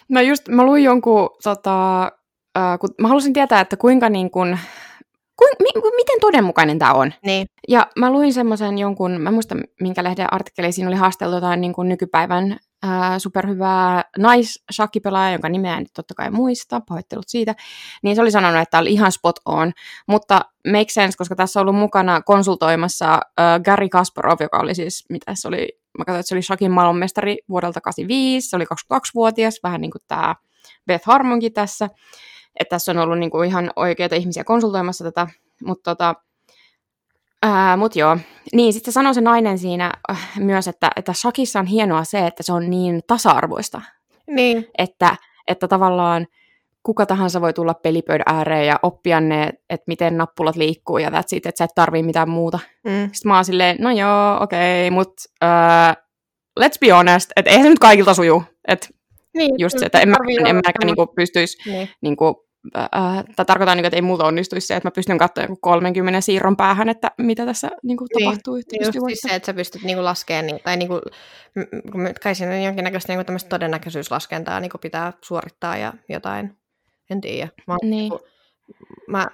Mä 0.09 0.21
just, 0.21 0.47
mä 0.47 0.63
luin 0.65 0.83
jonkun, 0.83 1.29
tota, 1.43 2.03
äh, 2.57 2.79
kun 2.79 2.89
mä 3.01 3.07
halusin 3.07 3.33
tietää, 3.33 3.61
että 3.61 3.77
kuinka 3.77 4.09
niin 4.09 4.31
kun, 4.31 4.57
kuin, 5.35 5.49
mi, 5.59 5.69
miten 5.95 6.19
todenmukainen 6.21 6.79
tämä 6.79 6.93
on. 6.93 7.13
niin, 7.25 7.47
Ja 7.67 7.87
mä 7.95 8.11
luin 8.11 8.33
semmoisen 8.33 8.77
jonkun, 8.77 9.21
mä 9.21 9.31
muista 9.31 9.55
minkä 9.81 10.03
lehden 10.03 10.33
artikkeli, 10.33 10.71
siinä 10.71 10.87
oli 10.89 10.95
haasteltu 10.97 11.35
jotain 11.35 11.61
niin 11.61 11.73
kuin 11.73 11.89
nykypäivän 11.89 12.59
ää, 12.83 13.19
superhyvää 13.19 14.03
naisshakipelaajaa, 14.17 15.31
jonka 15.31 15.49
nimeä 15.49 15.73
en 15.73 15.79
nyt 15.79 15.93
totta 15.93 16.13
kai 16.13 16.31
muista, 16.31 16.81
pahoittelut 16.89 17.27
siitä, 17.27 17.55
niin 18.03 18.15
se 18.15 18.21
oli 18.21 18.31
sanonut, 18.31 18.61
että 18.61 18.79
oli 18.79 18.91
ihan 18.91 19.11
spot 19.11 19.35
on, 19.45 19.71
mutta 20.07 20.41
make 20.67 20.89
sense, 20.89 21.17
koska 21.17 21.35
tässä 21.35 21.59
on 21.59 21.61
ollut 21.61 21.79
mukana 21.79 22.21
konsultoimassa 22.21 23.19
ää, 23.37 23.59
Gary 23.59 23.89
Kasparov, 23.89 24.37
joka 24.39 24.59
oli 24.59 24.75
siis, 24.75 25.05
mitä 25.09 25.35
se 25.35 25.47
oli, 25.47 25.67
mä 25.97 26.05
katsoin, 26.05 26.19
että 26.19 26.27
se 26.27 26.35
oli 26.35 26.41
shakin 26.41 26.71
maailmanmestari 26.71 27.37
vuodelta 27.49 27.81
85, 27.81 28.49
se 28.49 28.55
oli 28.55 28.65
22-vuotias, 28.65 29.59
vähän 29.63 29.81
niin 29.81 29.91
kuin 29.91 30.01
tämä 30.07 30.35
Beth 30.87 31.05
Harmonkin 31.05 31.53
tässä, 31.53 31.89
että 32.59 32.69
tässä 32.69 32.91
on 32.91 32.97
ollut 32.97 33.19
niin 33.19 33.31
kuin 33.31 33.47
ihan 33.47 33.71
oikeita 33.75 34.15
ihmisiä 34.15 34.43
konsultoimassa 34.43 35.03
tätä, 35.03 35.27
mutta 35.63 35.95
tota, 35.95 36.15
Ää, 37.43 37.77
mut 37.77 37.95
joo. 37.95 38.17
Niin, 38.53 38.73
sitten 38.73 38.93
sanoi 38.93 39.13
se 39.13 39.21
nainen 39.21 39.57
siinä 39.59 39.91
äh, 40.11 40.29
myös, 40.39 40.67
että, 40.67 40.89
että 40.95 41.13
shakissa 41.13 41.59
on 41.59 41.65
hienoa 41.65 42.03
se, 42.03 42.27
että 42.27 42.43
se 42.43 42.53
on 42.53 42.69
niin 42.69 43.01
tasa-arvoista, 43.07 43.81
niin, 44.27 44.67
että, 44.77 45.15
että 45.47 45.67
tavallaan 45.67 46.27
kuka 46.83 47.05
tahansa 47.05 47.41
voi 47.41 47.53
tulla 47.53 47.73
pelipöydän 47.73 48.35
ääreen 48.35 48.67
ja 48.67 48.79
oppia 48.83 49.21
ne, 49.21 49.49
että 49.69 49.83
miten 49.87 50.17
nappulat 50.17 50.55
liikkuu 50.55 50.97
ja 50.97 51.09
that's 51.09 51.27
it, 51.31 51.45
että 51.45 51.57
sä 51.57 51.63
et 51.63 51.71
tarvii 51.75 52.03
mitään 52.03 52.29
muuta. 52.29 52.59
mm, 52.85 53.09
Sitten 53.11 53.29
mä 53.29 53.35
oon 53.35 53.45
silleen, 53.45 53.77
no 53.79 53.91
joo, 53.91 54.37
okei, 54.43 54.87
okay, 54.87 54.95
mut 54.95 55.13
uh, 55.43 55.95
let's 56.59 56.77
be 56.81 56.89
honest, 56.89 57.31
että 57.35 57.51
eihän 57.51 57.65
se 57.65 57.69
nyt 57.69 57.79
kaikilta 57.79 58.13
suju. 58.13 58.43
Että 58.67 58.87
niin. 59.37 59.55
just 59.57 59.79
se, 59.79 59.85
että 59.85 59.99
en, 59.99 60.09
mä, 60.09 60.17
en 60.45 60.55
mäkään 60.55 60.85
niinku 60.85 61.07
pystyisi 61.07 61.69
Niin. 61.71 61.89
niinku, 62.01 62.48
äh, 62.77 62.89
tai 63.35 63.45
tarkoitan, 63.45 63.77
niinku, 63.77 63.87
että 63.87 63.95
ei 63.97 64.01
multa 64.01 64.25
onnistuisi 64.25 64.67
se, 64.67 64.75
että 64.75 64.87
mä 64.87 64.91
pystyn 64.91 65.17
katsoa 65.17 65.43
joku 65.43 65.57
30 65.61 66.21
siirron 66.21 66.57
päähän, 66.57 66.89
että 66.89 67.11
mitä 67.17 67.45
tässä 67.45 67.69
niinku, 67.83 68.05
Niin, 68.17 68.25
tapahtuu. 68.25 68.55
että 68.55 68.75
Niin 68.75 68.85
just 68.85 68.99
siis 69.07 69.19
se, 69.21 69.35
että 69.35 69.45
sä 69.45 69.53
pystyt 69.53 69.83
niinku 69.83 70.03
laskemaan, 70.03 70.45
niin, 70.47 70.59
tai 70.63 70.77
kun 71.91 72.01
me- 72.01 72.13
kai 72.23 72.35
siinä 72.35 72.53
on 72.53 72.63
jonkinnäköistä 72.63 73.11
niinku 73.13 73.23
tämmöistä 73.23 73.49
todennäköisyyslaskentaa 73.49 74.59
niinku 74.59 74.77
pitää 74.77 75.13
suorittaa 75.21 75.77
ja 75.77 75.93
jotain, 76.09 76.57
en 77.09 77.21
tiedä. 77.21 77.49
Mä, 77.67 77.73
oon 77.73 77.79
Niin. 77.81 77.91
niinku- 77.91 78.19
mä, 79.07 79.27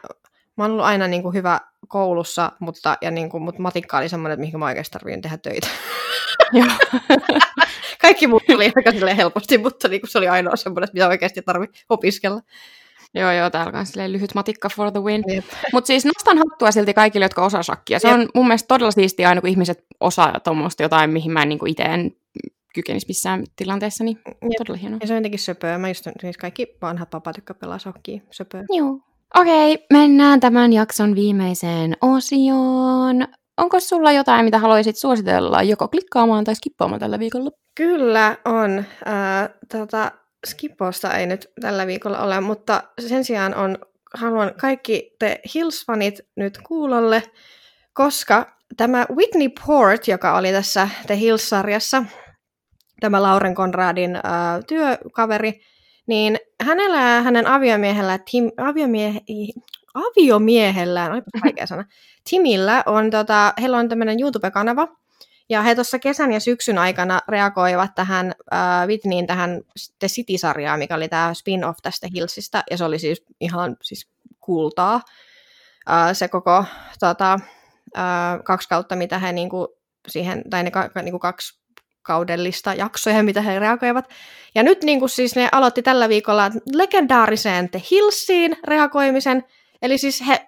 mä 0.57 0.63
oon 0.63 0.71
ollut 0.71 0.85
aina 0.85 1.07
niinku 1.07 1.31
hyvä 1.31 1.59
koulussa, 1.87 2.51
mutta, 2.59 2.97
ja 3.01 3.11
niinku, 3.11 3.39
mut 3.39 3.59
matikka 3.59 3.97
oli 3.97 4.09
semmoinen, 4.09 4.33
että 4.33 4.41
mihin 4.45 4.59
mä 4.59 4.65
oikeasti 4.65 4.91
tarvitsen 4.93 5.21
tehdä 5.21 5.37
töitä. 5.37 5.67
Joo. 6.53 6.65
Kaikki 8.01 8.27
muut 8.27 8.43
tuli 8.45 8.71
aika 8.75 9.15
helposti, 9.15 9.57
mutta 9.57 9.87
niinku 9.87 10.07
se 10.07 10.17
oli 10.17 10.27
ainoa 10.27 10.55
semmoinen, 10.55 10.89
mitä 10.93 11.07
oikeasti 11.07 11.41
tarvii 11.41 11.67
opiskella. 11.89 12.41
Joo, 13.15 13.31
joo, 13.31 13.49
täällä 13.49 13.79
on 13.79 13.85
silleen 13.85 14.11
lyhyt 14.11 14.35
matikka 14.35 14.69
for 14.69 14.91
the 14.91 15.03
win. 15.03 15.23
Jep. 15.27 15.45
Mutta 15.73 15.87
siis 15.87 16.05
nostan 16.05 16.37
hattua 16.37 16.71
silti 16.71 16.93
kaikille, 16.93 17.25
jotka 17.25 17.45
osaa 17.45 17.63
shakkia. 17.63 17.99
Se 17.99 18.07
Jep. 18.07 18.19
on 18.19 18.29
mun 18.35 18.47
mielestä 18.47 18.67
todella 18.67 18.91
siistiä 18.91 19.29
aina, 19.29 19.41
kun 19.41 19.49
ihmiset 19.49 19.85
osaa 19.99 20.39
tuommoista 20.39 20.83
jotain, 20.83 21.09
mihin 21.09 21.31
mä 21.31 21.41
en 21.41 21.49
niinku 21.49 21.65
itse 21.65 21.83
en 21.83 22.11
kykenisi 22.75 23.07
missään 23.07 23.43
tilanteessa, 23.55 24.03
niin 24.03 24.19
Jep. 24.25 24.51
todella 24.57 24.77
hienoa. 24.77 24.97
Ja 25.01 25.07
se 25.07 25.13
on 25.13 25.17
jotenkin 25.17 25.39
söpöä. 25.39 25.77
Mä 25.77 25.87
just, 25.87 26.07
siis 26.21 26.37
kaikki 26.37 26.77
vanhat 26.81 27.09
papat, 27.09 27.37
jotka 27.37 27.53
pelaa 27.53 27.79
shokkia, 27.79 28.21
söpöä. 28.31 28.63
Joo. 28.69 28.99
Okei, 29.35 29.85
mennään 29.93 30.39
tämän 30.39 30.73
jakson 30.73 31.15
viimeiseen 31.15 31.97
osioon. 32.01 33.27
Onko 33.57 33.79
sulla 33.79 34.11
jotain, 34.11 34.45
mitä 34.45 34.59
haluaisit 34.59 34.97
suositella 34.97 35.63
joko 35.63 35.87
klikkaamaan 35.87 36.43
tai 36.43 36.55
skippaamaan 36.55 36.99
tällä 36.99 37.19
viikolla? 37.19 37.51
Kyllä 37.75 38.37
on. 38.45 38.83
Ää, 39.05 39.49
tota, 39.71 40.11
Skipposta 40.45 41.13
ei 41.13 41.25
nyt 41.25 41.51
tällä 41.61 41.87
viikolla 41.87 42.19
ole, 42.19 42.41
mutta 42.41 42.83
sen 43.07 43.25
sijaan 43.25 43.55
on, 43.55 43.77
haluan 44.13 44.53
kaikki 44.61 45.15
te 45.19 45.41
Hills-fanit 45.53 46.25
nyt 46.35 46.57
kuulolle, 46.67 47.23
koska 47.93 48.55
tämä 48.77 49.05
Whitney 49.15 49.49
Port, 49.65 50.07
joka 50.07 50.37
oli 50.37 50.51
tässä 50.51 50.89
The 51.07 51.19
Hills-sarjassa, 51.19 52.05
tämä 52.99 53.21
Lauren 53.21 53.55
Conradin 53.55 54.19
ää, 54.23 54.61
työkaveri, 54.67 55.61
niin 56.07 56.37
hänellä 56.63 56.97
ja 56.97 57.21
hänen 57.21 57.47
aviomiehellä, 57.47 58.19
Tim, 58.31 58.51
aviomiehe, 58.57 59.21
aviomiehellään, 59.93 61.11
olipa 61.11 61.29
vaikea 61.43 61.67
sana, 61.67 61.85
Timillä 62.29 62.83
on, 62.85 63.09
tota, 63.09 63.53
heillä 63.61 63.77
on 63.77 63.89
tämmöinen 63.89 64.19
YouTube-kanava, 64.19 64.87
ja 65.49 65.61
he 65.61 65.75
tuossa 65.75 65.99
kesän 65.99 66.31
ja 66.31 66.39
syksyn 66.39 66.77
aikana 66.77 67.21
reagoivat 67.27 67.95
tähän 67.95 68.33
äh, 68.53 68.87
Whitneyin 68.87 69.27
tähän 69.27 69.61
The 69.99 70.07
City-sarjaan, 70.07 70.79
mikä 70.79 70.95
oli 70.95 71.07
tämä 71.07 71.33
spin-off 71.33 71.77
tästä 71.81 72.07
Hillsistä, 72.15 72.63
ja 72.71 72.77
se 72.77 72.85
oli 72.85 72.99
siis 72.99 73.23
ihan 73.39 73.77
siis 73.81 74.07
kultaa. 74.39 75.01
Äh, 75.89 76.09
se 76.13 76.27
koko 76.27 76.65
tota, 76.99 77.39
äh, 77.97 78.43
kaksi 78.43 78.69
kautta, 78.69 78.95
mitä 78.95 79.19
he 79.19 79.31
niinku 79.31 79.67
siihen, 80.07 80.43
tai 80.49 80.63
ne 80.63 80.71
ka, 80.71 80.89
niinku 81.01 81.19
kaksi 81.19 81.59
kaudellista 82.01 82.73
jaksoja, 82.73 83.23
mitä 83.23 83.41
he 83.41 83.59
reagoivat. 83.59 84.09
Ja 84.55 84.63
nyt 84.63 84.83
niinku 84.83 85.07
siis 85.07 85.35
ne 85.35 85.49
aloitti 85.51 85.81
tällä 85.81 86.09
viikolla 86.09 86.51
legendaariseen 86.73 87.69
The 87.69 87.81
Hillsiin 87.91 88.57
reagoimisen, 88.63 89.43
eli 89.81 89.97
siis 89.97 90.27
he 90.27 90.47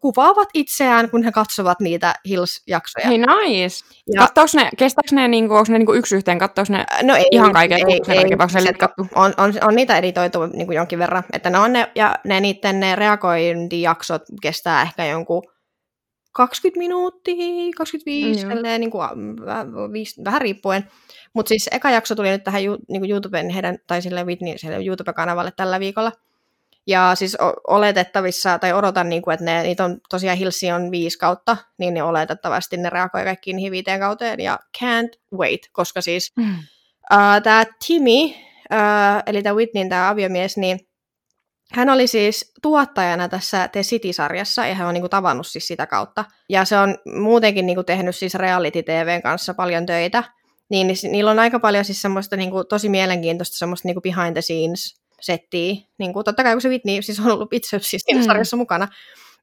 kuvaavat 0.00 0.48
itseään, 0.54 1.10
kun 1.10 1.22
he 1.22 1.32
katsovat 1.32 1.80
niitä 1.80 2.14
Hills-jaksoja. 2.28 3.06
Hei, 3.06 3.18
nice. 3.18 3.84
Ja- 4.14 4.20
Kattooks 4.20 4.54
ne, 4.54 4.68
kestääkö 4.78 5.08
ne, 5.12 5.28
niinku, 5.28 5.54
onko 5.54 5.72
ne 5.72 5.78
niinku 5.78 5.92
yksi 5.94 6.16
yhteen, 6.16 6.38
kattooks 6.38 6.70
ne 6.70 6.84
No 7.02 7.14
ei, 7.16 7.24
ihan 7.32 7.52
kaiken 7.52 7.78
ei, 7.78 8.00
ei, 8.08 8.50
se- 8.50 8.64
litkattu? 8.64 9.06
on, 9.14 9.34
on, 9.36 9.52
on, 9.62 9.74
niitä 9.76 9.98
editoitu 9.98 10.46
niin 10.46 10.66
kuin 10.66 10.76
jonkin 10.76 10.98
verran, 10.98 11.22
että 11.32 11.50
ne 11.50 11.58
on 11.58 11.72
ne, 11.72 11.90
ja 11.94 12.14
ne 12.24 12.40
niiden 12.40 12.80
ne 12.80 12.96
reagointijaksot 12.96 14.22
kestää 14.42 14.82
ehkä 14.82 15.04
jonkun 15.04 15.42
20 16.32 16.78
minuuttia, 16.78 17.34
25, 17.76 18.46
Mm, 18.46 18.50
joo. 18.52 18.78
niin 18.78 18.90
kuin, 18.90 19.08
viisi, 19.92 20.24
vähän 20.24 20.40
riippuen. 20.40 20.88
Mutta 21.34 21.48
siis 21.48 21.68
eka 21.72 21.90
jakso 21.90 22.14
tuli 22.14 22.28
nyt 22.30 22.44
tähän 22.44 22.62
niin 22.88 23.10
YouTubeen 23.10 23.48
heidän, 23.50 23.78
tai 23.86 24.02
sille 24.02 24.24
Whitney 24.24 24.58
sille 24.58 24.76
YouTube-kanavalle 24.84 25.52
tällä 25.56 25.80
viikolla. 25.80 26.12
Ja 26.86 27.14
siis 27.14 27.36
oletettavissa, 27.68 28.58
tai 28.58 28.72
odotan, 28.72 29.08
niin 29.08 29.22
kuin, 29.22 29.34
että 29.34 29.44
ne, 29.44 29.62
niitä 29.62 29.84
on 29.84 29.98
tosiaan 30.10 30.38
Hilsi 30.38 30.72
on 30.72 30.90
viisi 30.90 31.18
kautta, 31.18 31.56
niin 31.78 31.94
ne 31.94 32.02
oletettavasti 32.02 32.76
ne 32.76 32.90
reagoi 32.90 33.24
kaikkiin 33.24 33.56
niihin 33.56 33.72
viiteen 33.72 34.00
kauteen, 34.00 34.40
ja 34.40 34.58
can't 34.78 35.38
wait, 35.38 35.60
koska 35.72 36.00
siis 36.00 36.32
Mm. 36.36 36.54
Uh, 37.12 37.42
tämä 37.42 37.64
Timmy, 37.86 38.24
uh, 38.24 39.22
eli 39.26 39.42
tämä 39.42 39.54
Whitneyn 39.54 39.88
tämä 39.88 40.08
aviomies, 40.08 40.56
niin 40.56 40.80
hän 41.72 41.90
oli 41.90 42.06
siis 42.06 42.52
tuottajana 42.62 43.28
tässä 43.28 43.68
The 43.68 43.80
City-sarjassa, 43.80 44.66
ja 44.66 44.74
hän 44.74 44.88
on 44.88 44.94
niinku 44.94 45.08
tavannut 45.08 45.46
siis 45.46 45.66
sitä 45.66 45.86
kautta. 45.86 46.24
Ja 46.48 46.64
se 46.64 46.78
on 46.78 46.98
muutenkin 47.14 47.66
niinku 47.66 47.84
tehnyt 47.84 48.16
siis 48.16 48.34
reality-tvn 48.34 49.22
kanssa 49.22 49.54
paljon 49.54 49.86
töitä. 49.86 50.24
Niin 50.70 50.86
ni- 50.86 51.10
niillä 51.10 51.30
on 51.30 51.38
aika 51.38 51.58
paljon 51.58 51.84
siis 51.84 52.02
semmoista 52.02 52.36
niinku 52.36 52.64
tosi 52.64 52.88
mielenkiintoista 52.88 53.58
semmoista 53.58 53.88
niinku 53.88 54.00
behind 54.00 54.32
the 54.32 54.42
scenes 54.42 55.01
settiä. 55.22 55.74
Niinku, 55.98 56.24
totta 56.24 56.42
kai 56.42 56.52
kun 56.54 56.60
se 56.62 56.68
Whitney 56.68 57.02
siis 57.02 57.20
on 57.20 57.30
ollut 57.30 57.52
itse 57.52 57.78
siis 57.78 58.02
siinä 58.06 58.20
Mm. 58.20 58.26
sarjassa 58.26 58.56
mukana. 58.56 58.88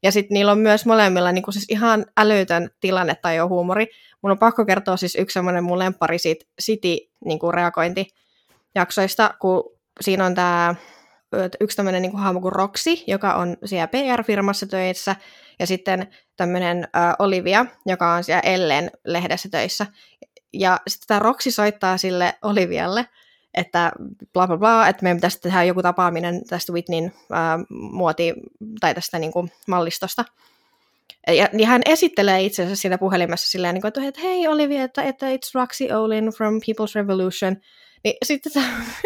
Ja 0.03 0.11
sitten 0.11 0.34
niillä 0.36 0.51
on 0.51 0.57
myös 0.59 0.86
molemmilla 0.86 1.32
niinku 1.32 1.51
siis 1.51 1.65
ihan 1.69 2.05
älytön 2.17 2.69
tilanne 2.80 3.15
tai 3.15 3.36
jo 3.36 3.47
huumori. 3.47 3.88
Mun 4.21 4.32
on 4.32 4.39
pakko 4.39 4.65
kertoa 4.65 4.97
siis 4.97 5.15
yksi 5.15 5.34
semmoinen 5.34 5.63
mun 5.63 5.80
lemppari 5.80 6.17
siitä 6.19 6.45
City 6.61 6.97
niinku 7.25 7.51
reagointijaksoista, 7.51 9.34
kun 9.39 9.63
siinä 10.01 10.25
on 10.25 10.36
tämä 10.36 10.75
yksi 11.61 11.77
tämmöinen 11.77 12.01
niin 12.01 12.17
hahmo 12.17 12.41
kuin 12.41 12.51
Roxy, 12.51 12.91
joka 13.07 13.34
on 13.34 13.57
siellä 13.65 13.88
PR-firmassa 13.88 14.67
töissä, 14.69 15.15
ja 15.59 15.67
sitten 15.67 16.07
tämmöinen 16.38 16.88
äh, 16.95 17.13
Olivia, 17.19 17.65
joka 17.86 18.13
on 18.13 18.23
siellä 18.23 18.41
Ellen 18.41 18.91
lehdessä 19.05 19.49
töissä. 19.49 19.88
Ja 20.53 20.80
sitten 20.88 21.07
tämä 21.07 21.19
Roxy 21.19 21.51
soittaa 21.51 21.97
sille 21.97 22.34
Olivialle, 22.41 23.05
että 23.54 23.91
bla 24.34 24.47
bla 24.47 24.58
bla, 24.58 24.88
että 24.88 25.04
meidän 25.04 25.18
pitäisi 25.18 25.41
tehdä 25.41 25.64
joku 25.64 25.82
tapaaminen 25.82 26.45
tästä 26.47 26.74
Whitneyn 26.74 27.06
äh, 27.06 27.66
muoti- 27.70 28.34
tai 28.80 28.95
tästä 28.95 29.20
niin 29.20 29.32
kuin, 29.32 29.52
mallistosta. 29.68 30.26
Ja, 31.28 31.50
niin 31.54 31.68
hän 31.68 31.82
esittelee 31.86 32.41
itse 32.41 32.64
asiassa 32.64 32.82
siinä 32.82 32.97
puhelimessa 32.97 33.50
silleen, 33.50 33.74
niin 33.74 33.82
kuin, 33.82 34.08
että 34.08 34.22
hei 34.22 34.47
Olivia, 34.47 34.84
että, 34.84 35.04
että 35.04 35.26
it's 35.26 35.52
Roxy 35.54 35.91
Olin 35.91 36.30
from 36.38 36.56
People's 36.56 36.95
Revolution. 36.95 37.58
Niin 38.04 38.18
sitten, 38.26 38.52
se, 38.52 38.62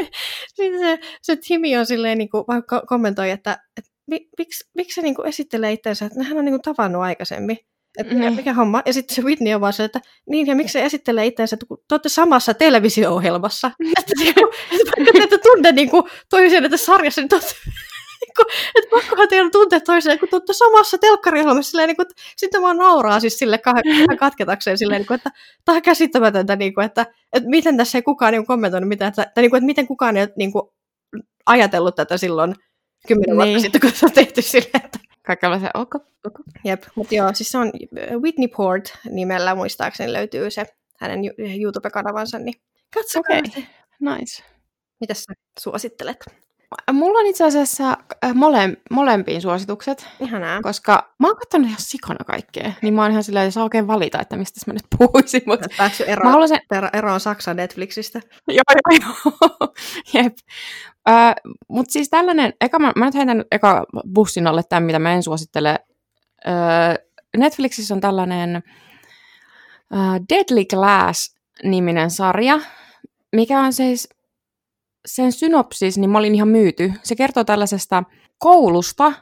sitten 0.56 0.80
se, 0.80 1.00
se 1.22 1.36
Timi 1.36 1.78
on 1.78 1.86
silleen, 1.86 2.18
niin 2.18 2.30
kuin, 2.30 2.44
kommentoi, 2.88 3.32
että, 3.32 3.58
että 3.78 3.91
miksi, 4.38 4.70
miksi 4.74 4.96
se 4.96 5.02
niin 5.02 5.16
kuin 5.16 5.28
esittelee 5.28 5.72
itsensä, 5.72 6.06
että 6.06 6.24
hän 6.24 6.38
on 6.38 6.46
niin 6.46 6.54
kuin 6.54 6.76
tavannut 6.76 7.02
aikaisemmin. 7.02 7.58
Että 7.98 8.14
mikä, 8.14 8.30
mm. 8.30 8.36
mikä 8.36 8.54
homma? 8.54 8.82
Ja 8.86 8.94
sitten 8.94 9.16
se 9.16 9.22
Whitney 9.22 9.54
on 9.54 9.62
vaan 9.62 9.74
se, 9.74 9.84
että 9.84 10.02
niin, 10.30 10.48
ja 10.48 10.56
miksi 10.56 10.74
se 10.74 10.86
esittelee 10.86 11.26
itseänsä, 11.26 11.56
että 11.56 11.66
kun 11.66 11.78
te 11.78 11.96
olette 11.96 12.10
samassa 12.10 12.54
televisio-ohjelmassa. 12.54 13.72
että, 14.00 14.14
niinku, 14.20 14.41
että 14.72 14.91
vaikka 14.98 15.14
te 15.14 15.24
ette 15.24 15.38
tunne 15.38 15.72
niin 15.72 15.89
kuin, 15.89 16.04
toisen 16.30 16.66
että 16.66 16.78
sarjassa, 16.78 17.22
niin 17.22 17.30
te 17.30 17.36
olette, 17.36 17.56
niin 17.66 18.48
että 18.76 18.89
pakkohan 18.91 19.28
teidän 19.28 19.52
tuntea 19.52 19.80
toiseen, 19.80 20.20
kun 20.20 20.30
te 20.30 20.36
olette 20.36 20.54
samassa 20.54 20.98
telkkariohjelmassa, 20.98 21.70
silleen, 21.72 21.88
niin 21.88 21.96
kuin, 21.96 22.08
että 22.10 22.22
sitten 22.38 22.62
vaan 22.62 22.78
nauraa 22.78 23.20
siis 23.20 23.38
sille 23.38 23.58
kahden 23.58 24.18
katketakseen, 24.20 24.78
silleen, 24.78 25.00
niin 25.00 25.08
kuin, 25.08 25.16
että 25.16 25.32
tämä 25.66 25.76
on 25.76 25.82
käsittämätöntä, 25.82 26.56
niin 26.56 26.74
kuin, 26.74 26.86
että, 26.86 27.06
että 27.34 27.50
miten 27.50 27.78
tässä 27.78 27.98
ei 27.98 28.02
kukaan 28.02 28.34
niin 28.34 28.46
kommentoinut 28.46 28.89
mitään, 28.89 29.10
että, 29.10 29.24
että, 29.24 29.41
niin 29.41 29.50
kuin, 29.50 29.58
että 29.58 29.66
miten 29.66 29.88
kukaan 29.88 30.18
ei 30.18 30.28
niin 30.38 30.52
kuin, 30.52 30.64
ajatellut 31.46 31.96
tätä 31.96 32.18
silloin 32.18 32.56
kymmenen 33.08 33.38
niin. 33.38 33.48
vuotta 33.48 33.60
sitten, 33.60 33.82
kun 33.82 33.91
se 33.91 34.06
on 34.06 34.12
tehty 34.12 34.41
silleen, 34.41 34.86
että 34.86 35.00
Kaikella 35.26 35.59
se 35.59 35.69
ok, 35.74 35.95
ok. 35.95 36.39
Jep, 36.63 36.84
mutta 36.95 37.15
joo, 37.15 37.34
siis 37.34 37.49
se 37.51 37.57
on 37.57 37.71
Whitney 38.21 38.47
Port 38.47 38.97
nimellä 39.09 39.55
muistaakseni 39.55 40.13
löytyy 40.13 40.51
se 40.51 40.65
hänen 40.99 41.19
YouTube-kanavansa, 41.61 42.39
niin 42.39 42.61
katsokaa 42.93 43.38
okay. 43.38 43.51
se. 43.51 43.67
Nice. 43.99 44.43
Mitä 44.99 45.13
sä 45.13 45.34
suosittelet? 45.59 46.43
Mulla 46.91 47.19
on 47.19 47.26
itse 47.26 47.45
asiassa 47.45 47.97
äh, 48.24 48.34
mole, 48.34 48.78
molempiin 48.91 49.41
suositukset. 49.41 50.07
Ihanaa. 50.19 50.61
Koska 50.61 51.13
mä 51.19 51.28
oon 51.28 51.38
katsonut 51.38 51.67
ihan 51.67 51.82
sikana 51.82 52.26
kaikkea, 52.26 52.71
niin 52.82 52.93
mä 52.93 53.01
oon 53.01 53.11
ihan 53.11 53.24
silleen, 53.24 53.45
että 53.45 53.53
saa 53.53 53.63
oikein 53.63 53.88
valita, 53.88 54.19
että 54.19 54.38
mistä 54.38 54.59
mä 54.67 54.74
nyt 54.74 54.86
puhuisin. 54.97 55.41
Mutta 55.45 55.67
päässyt 55.78 56.09
eroon, 56.09 56.32
haluaisin... 56.32 56.59
eroon 56.93 57.19
Saksan 57.19 57.55
Netflixistä. 57.55 58.19
joo, 58.47 58.63
joo, 58.91 58.99
joo. 59.01 59.74
Jep. 60.13 60.34
Äh, 61.09 61.36
mutta 61.67 61.91
siis 61.93 62.09
tällainen, 62.09 62.53
eka, 62.61 62.80
mä, 62.80 62.93
mä 62.95 63.05
nyt 63.05 63.15
heitän 63.15 63.45
eka 63.51 63.86
bussin 64.13 64.47
alle 64.47 64.63
tämän, 64.69 64.84
mitä 64.84 64.99
mä 64.99 65.13
en 65.13 65.24
suosittele. 65.24 65.80
Äh, 66.47 66.97
Netflixissä 67.38 67.93
on 67.93 68.01
tällainen 68.01 68.55
äh, 68.55 70.19
Deadly 70.30 70.65
Glass-niminen 70.65 72.11
sarja, 72.11 72.59
mikä 73.36 73.59
on 73.59 73.74
siis 73.74 74.09
sen 75.06 75.32
synopsis, 75.32 75.97
niin 75.97 76.10
mä 76.10 76.18
olin 76.18 76.36
ihan 76.36 76.47
myyty. 76.47 76.93
Se 77.04 77.16
kertoo 77.16 77.43
tällaisesta 77.43 78.04
koulusta, 78.38 79.14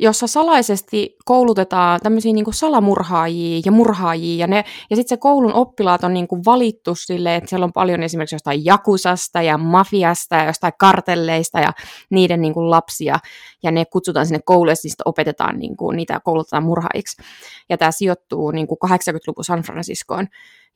jossa 0.00 0.26
salaisesti 0.26 1.16
koulutetaan 1.24 2.00
tämmöisiä 2.02 2.32
niin 2.32 2.54
salamurhaajia 2.54 3.62
ja 3.64 3.72
murhaajia, 3.72 4.40
ja, 4.40 4.46
ne, 4.46 4.64
ja 4.90 4.96
sitten 4.96 5.08
se 5.08 5.20
koulun 5.20 5.54
oppilaat 5.54 6.04
on 6.04 6.14
niin 6.14 6.28
kuin 6.28 6.42
valittu 6.44 6.94
silleen, 6.94 7.36
että 7.36 7.50
siellä 7.50 7.64
on 7.64 7.72
paljon 7.72 8.02
esimerkiksi 8.02 8.34
jostain 8.34 8.64
jakusasta 8.64 9.42
ja 9.42 9.58
mafiasta 9.58 10.36
ja 10.36 10.44
jostain 10.44 10.72
kartelleista 10.78 11.60
ja 11.60 11.72
niiden 12.10 12.40
niin 12.40 12.54
kuin 12.54 12.70
lapsia, 12.70 13.18
ja 13.62 13.70
ne 13.70 13.84
kutsutaan 13.84 14.26
sinne 14.26 14.40
kouluun, 14.44 14.68
ja 14.68 14.74
opetetaan, 15.04 15.58
niin 15.58 15.76
kuin, 15.76 15.96
niitä 15.96 16.20
koulutetaan 16.24 16.62
murhaajiksi. 16.62 17.22
Ja 17.68 17.78
tämä 17.78 17.90
sijoittuu 17.90 18.50
niin 18.50 18.66
kuin 18.66 18.78
80-luvun 18.84 19.44
San 19.44 19.62
Franciscoon, 19.62 20.26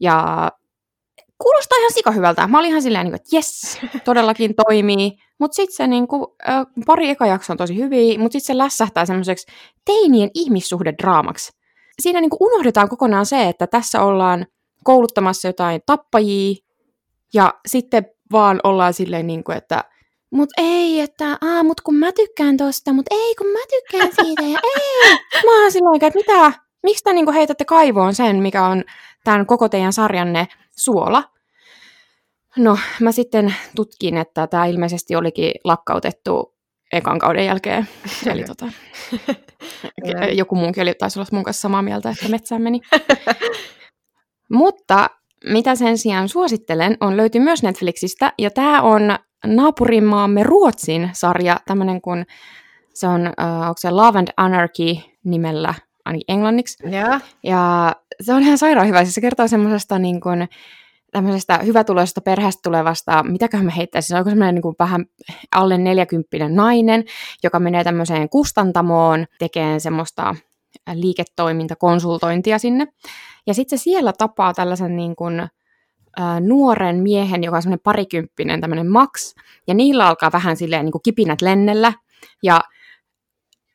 ja 0.01 0.51
kuulostaa 1.43 1.79
ihan 1.79 1.93
sika 1.93 2.11
hyvältä. 2.11 2.47
Mä 2.47 2.59
olin 2.59 2.69
ihan 2.69 2.83
silleen, 2.83 3.05
niinku, 3.05 3.17
että 3.17 3.37
jes, 3.37 3.81
todellakin 4.05 4.55
toimii. 4.67 5.13
Mutta 5.39 5.55
sitten 5.55 5.77
se 5.77 6.07
kuin, 6.09 6.27
pari 6.87 7.11
eka 7.11 7.27
jakso 7.27 7.53
on 7.53 7.57
tosi 7.57 7.77
hyviä, 7.77 8.19
mutta 8.19 8.33
sitten 8.33 8.55
se 8.55 8.59
lässähtää 8.59 9.07
semmoiseksi 9.07 9.47
teinien 9.85 10.31
ihmissuhdedraamaksi. 10.35 11.53
Siinä 12.03 12.21
niin 12.21 12.31
kuin 12.31 12.43
unohdetaan 12.53 12.89
kokonaan 12.89 13.27
se, 13.27 13.49
että 13.49 13.67
tässä 13.67 14.03
ollaan 14.03 14.47
kouluttamassa 14.85 15.49
jotain 15.49 15.81
tappajia, 15.87 16.55
ja 17.35 17.55
sitten 17.67 18.07
vaan 18.33 18.61
ollaan 18.65 18.95
silleen, 18.95 19.27
kuin, 19.45 19.59
että 19.59 19.85
mut 20.31 20.49
ei, 20.59 21.01
että 21.01 21.39
aa, 21.41 21.63
mut 21.63 21.81
kun 21.81 21.95
mä 21.95 22.13
tykkään 22.13 22.57
tosta, 22.57 22.93
mut 22.93 23.07
ei, 23.11 23.35
kun 23.35 23.47
mä 23.47 23.59
tykkään 23.71 24.11
siitä, 24.25 24.43
ja 24.43 24.59
ei. 24.77 25.17
Mä 25.45 25.63
oon 25.63 25.73
silloin, 25.73 26.05
että 26.05 26.19
mitä, 26.19 26.53
miksi 26.83 27.05
te 27.05 27.13
niin 27.13 27.33
heitätte 27.33 27.65
kaivoon 27.65 28.15
sen, 28.15 28.37
mikä 28.37 28.67
on 28.67 28.85
tämän 29.25 29.47
koko 29.47 29.69
teidän 29.69 29.93
sarjanne 29.93 30.49
suola. 30.77 31.25
No, 32.57 32.79
mä 33.01 33.13
sitten 33.13 33.55
tutkin, 33.77 34.17
että 34.17 34.47
tämä 34.47 34.67
ilmeisesti 34.67 35.17
olikin 35.17 35.53
lakkautettu 35.65 36.57
ekan 36.93 37.19
kauden 37.19 37.47
jälkeen. 37.47 37.89
Eli 38.33 38.45
tota, 38.45 38.67
joku 40.33 40.55
muunkin 40.55 40.83
oli, 40.83 40.95
taisi 40.95 41.19
olla 41.19 41.29
mun 41.33 41.45
kanssa 41.45 41.61
samaa 41.61 41.83
mieltä, 41.83 42.11
että 42.11 42.29
metsään 42.29 42.63
meni. 42.63 42.81
Mutta 44.53 45.11
mitä 45.45 45.75
sen 45.75 45.99
sijaan 45.99 46.29
suosittelen, 46.29 46.97
on 47.01 47.17
löytyy 47.17 47.41
myös 47.41 47.63
Netflixistä, 47.63 48.33
ja 48.39 48.51
tämä 48.51 48.83
on 48.83 49.03
naapurimaamme 49.47 50.43
Ruotsin 50.43 51.11
sarja, 51.13 51.61
tämmöinen 51.67 52.01
kuin 52.01 52.27
se 52.95 53.07
on, 53.07 53.21
uh, 53.21 53.63
onko 53.63 53.75
se 53.77 53.91
Love 53.91 54.19
and 54.19 54.29
Anarchy 54.37 54.97
nimellä, 55.25 55.75
ainakin 56.07 56.25
englanniksi. 56.29 56.87
Yeah. 56.93 57.23
Ja 57.43 57.93
se 58.21 58.35
on 58.35 58.43
ihan 58.43 58.59
sairaan 58.59 58.89
hyvä. 58.89 59.05
Siis 59.05 59.15
se 59.15 59.21
kertoo 59.21 59.49
semmoisesta 59.49 59.99
niin 59.99 60.21
kuin, 60.21 60.49
tämmöisestä 61.11 61.59
hyvätuloisesta 61.59 62.21
perheestä 62.21 62.61
tulevasta, 62.63 63.23
mitäköhän 63.23 63.67
mä 63.67 63.73
heittäisin, 63.73 64.09
se 64.09 64.17
on 64.17 64.25
semmoinen 64.25 64.55
niin 64.55 64.63
kuin 64.63 64.77
vähän 64.79 65.05
alle 65.55 65.79
40 65.79 66.49
nainen, 66.49 67.05
joka 67.43 67.61
menee 67.61 67.85
tämmöiseen 67.85 68.29
kustantamoon 68.29 69.27
tekemään 69.39 69.81
semmoista 69.81 70.35
liiketoimintakonsultointia 70.95 72.59
sinne. 72.59 72.87
Ja 73.47 73.55
sitten 73.55 73.79
se 73.79 73.83
siellä 73.83 74.13
tapaa 74.19 74.55
tällaisen 74.55 74.97
niin 74.97 75.17
kuin, 75.17 75.49
nuoren 76.41 76.97
miehen, 76.97 77.45
joka 77.45 77.57
on 77.57 77.63
semmoinen 77.63 77.83
parikymppinen, 77.85 78.61
tämmöinen 78.61 78.91
Max, 78.91 79.35
ja 79.69 79.75
niillä 79.75 80.09
alkaa 80.09 80.33
vähän 80.33 80.57
silleen 80.57 80.85
niin 80.85 80.93
kuin 80.93 81.03
kipinät 81.03 81.43
lennellä, 81.43 81.93
ja 82.43 82.61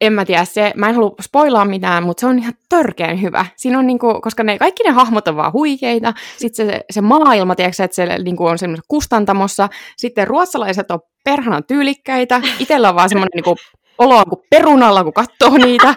en 0.02 0.14
mä 0.14 0.26
tiedä, 0.26 0.46
se, 0.46 0.74
mä 0.76 0.90
en 0.90 0.96
halua 0.96 1.16
spoilaa 1.22 1.66
mitään, 1.66 2.04
mutta 2.04 2.22
se 2.22 2.28
on 2.28 2.40
ihan 2.40 2.54
törkeän 2.70 3.22
hyvä. 3.22 3.46
Siinä 3.56 3.80
on 3.80 3.88
niinku, 3.88 4.22
koska 4.22 4.44
ne, 4.44 4.58
kaikki 4.58 4.84
ne 4.84 4.90
hahmot 4.90 5.28
on 5.28 5.36
vaan 5.36 5.54
huikeita, 5.54 6.14
sitten 6.38 6.68
se, 6.68 6.82
se 6.92 7.02
maailma, 7.02 7.56
tiedätkö, 7.56 7.84
että 7.84 7.96
se 7.96 8.18
niinku 8.18 8.46
on 8.46 8.58
semmoisessa 8.58 8.86
kustantamossa, 8.88 9.70
sitten 9.98 10.28
ruotsalaiset 10.28 10.92
on 10.92 11.00
perhanan 11.24 11.64
tyylikkäitä, 11.64 12.42
itsellä 12.60 12.90
on 12.90 12.96
vaan 12.96 13.10
semmoinen 13.10 13.32
niinku, 13.36 13.56
olo 13.98 14.18
on 14.18 14.30
kuin 14.30 14.42
perunalla, 14.50 15.04
kun 15.04 15.14
katsoo 15.14 15.58
niitä. 15.58 15.94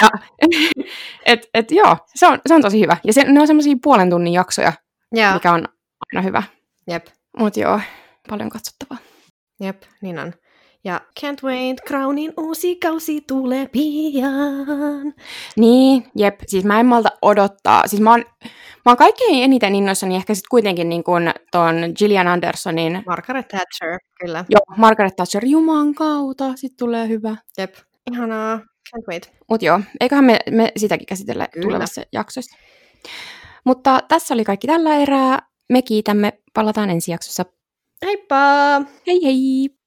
Ja, 0.00 0.08
et, 1.26 1.48
et, 1.54 1.70
joo, 1.70 1.96
se 2.14 2.26
on, 2.26 2.38
se 2.46 2.54
on 2.54 2.62
tosi 2.62 2.80
hyvä. 2.80 2.96
Ja 3.04 3.12
se, 3.12 3.24
ne 3.24 3.40
on 3.40 3.46
semmoisia 3.46 3.76
puolen 3.82 4.10
tunnin 4.10 4.32
jaksoja, 4.32 4.72
yeah. 5.16 5.34
mikä 5.34 5.52
on 5.52 5.68
aina 6.12 6.22
hyvä. 6.22 6.42
Jep. 6.90 7.06
Mutta 7.38 7.60
joo, 7.60 7.80
paljon 8.28 8.50
katsottavaa. 8.50 8.98
Jep, 9.60 9.82
niin 10.02 10.18
on. 10.18 10.32
Ja 10.84 11.00
Can't 11.20 11.44
Wait, 11.44 11.80
Crownin 11.86 12.32
uusi 12.36 12.76
kausi 12.76 13.20
tulee 13.20 13.68
pian. 13.68 15.14
Niin, 15.56 16.04
jep. 16.16 16.40
Siis 16.46 16.64
mä 16.64 16.80
en 16.80 16.86
malta 16.86 17.08
odottaa. 17.22 17.82
Siis 17.86 18.02
mä 18.02 18.10
oon, 18.10 18.24
mä 18.84 18.90
oon 18.90 18.96
kaikkein 18.96 19.44
eniten 19.44 19.74
innoissani 19.74 20.16
ehkä 20.16 20.34
sitten 20.34 20.48
kuitenkin 20.50 20.88
niin 20.88 21.04
kuin 21.04 21.30
ton 21.50 21.74
Gillian 21.98 22.28
Andersonin... 22.28 23.02
Margaret 23.06 23.48
Thatcher, 23.48 23.98
kyllä. 24.20 24.44
Joo, 24.48 24.76
Margaret 24.76 25.16
Thatcher, 25.16 25.44
juman 25.44 25.94
kautta, 25.94 26.52
sit 26.56 26.72
tulee 26.78 27.08
hyvä. 27.08 27.36
Jep, 27.58 27.74
ihanaa. 28.12 28.56
Can't 28.56 29.04
wait. 29.08 29.32
Mut 29.48 29.62
joo, 29.62 29.80
eiköhän 30.00 30.24
me, 30.24 30.38
me 30.50 30.72
sitäkin 30.76 31.06
käsitellä 31.06 31.48
kyllä. 31.52 31.64
tulevassa 31.64 32.02
jaksossa. 32.12 32.56
Mutta 33.64 34.00
tässä 34.08 34.34
oli 34.34 34.44
kaikki 34.44 34.66
tällä 34.66 34.96
erää. 34.96 35.38
Me 35.68 35.82
kiitämme. 35.82 36.32
Palataan 36.54 36.90
ensi 36.90 37.10
jaksossa. 37.10 37.44
Heippa! 38.02 38.36
Hei 39.06 39.20
hei! 39.24 39.81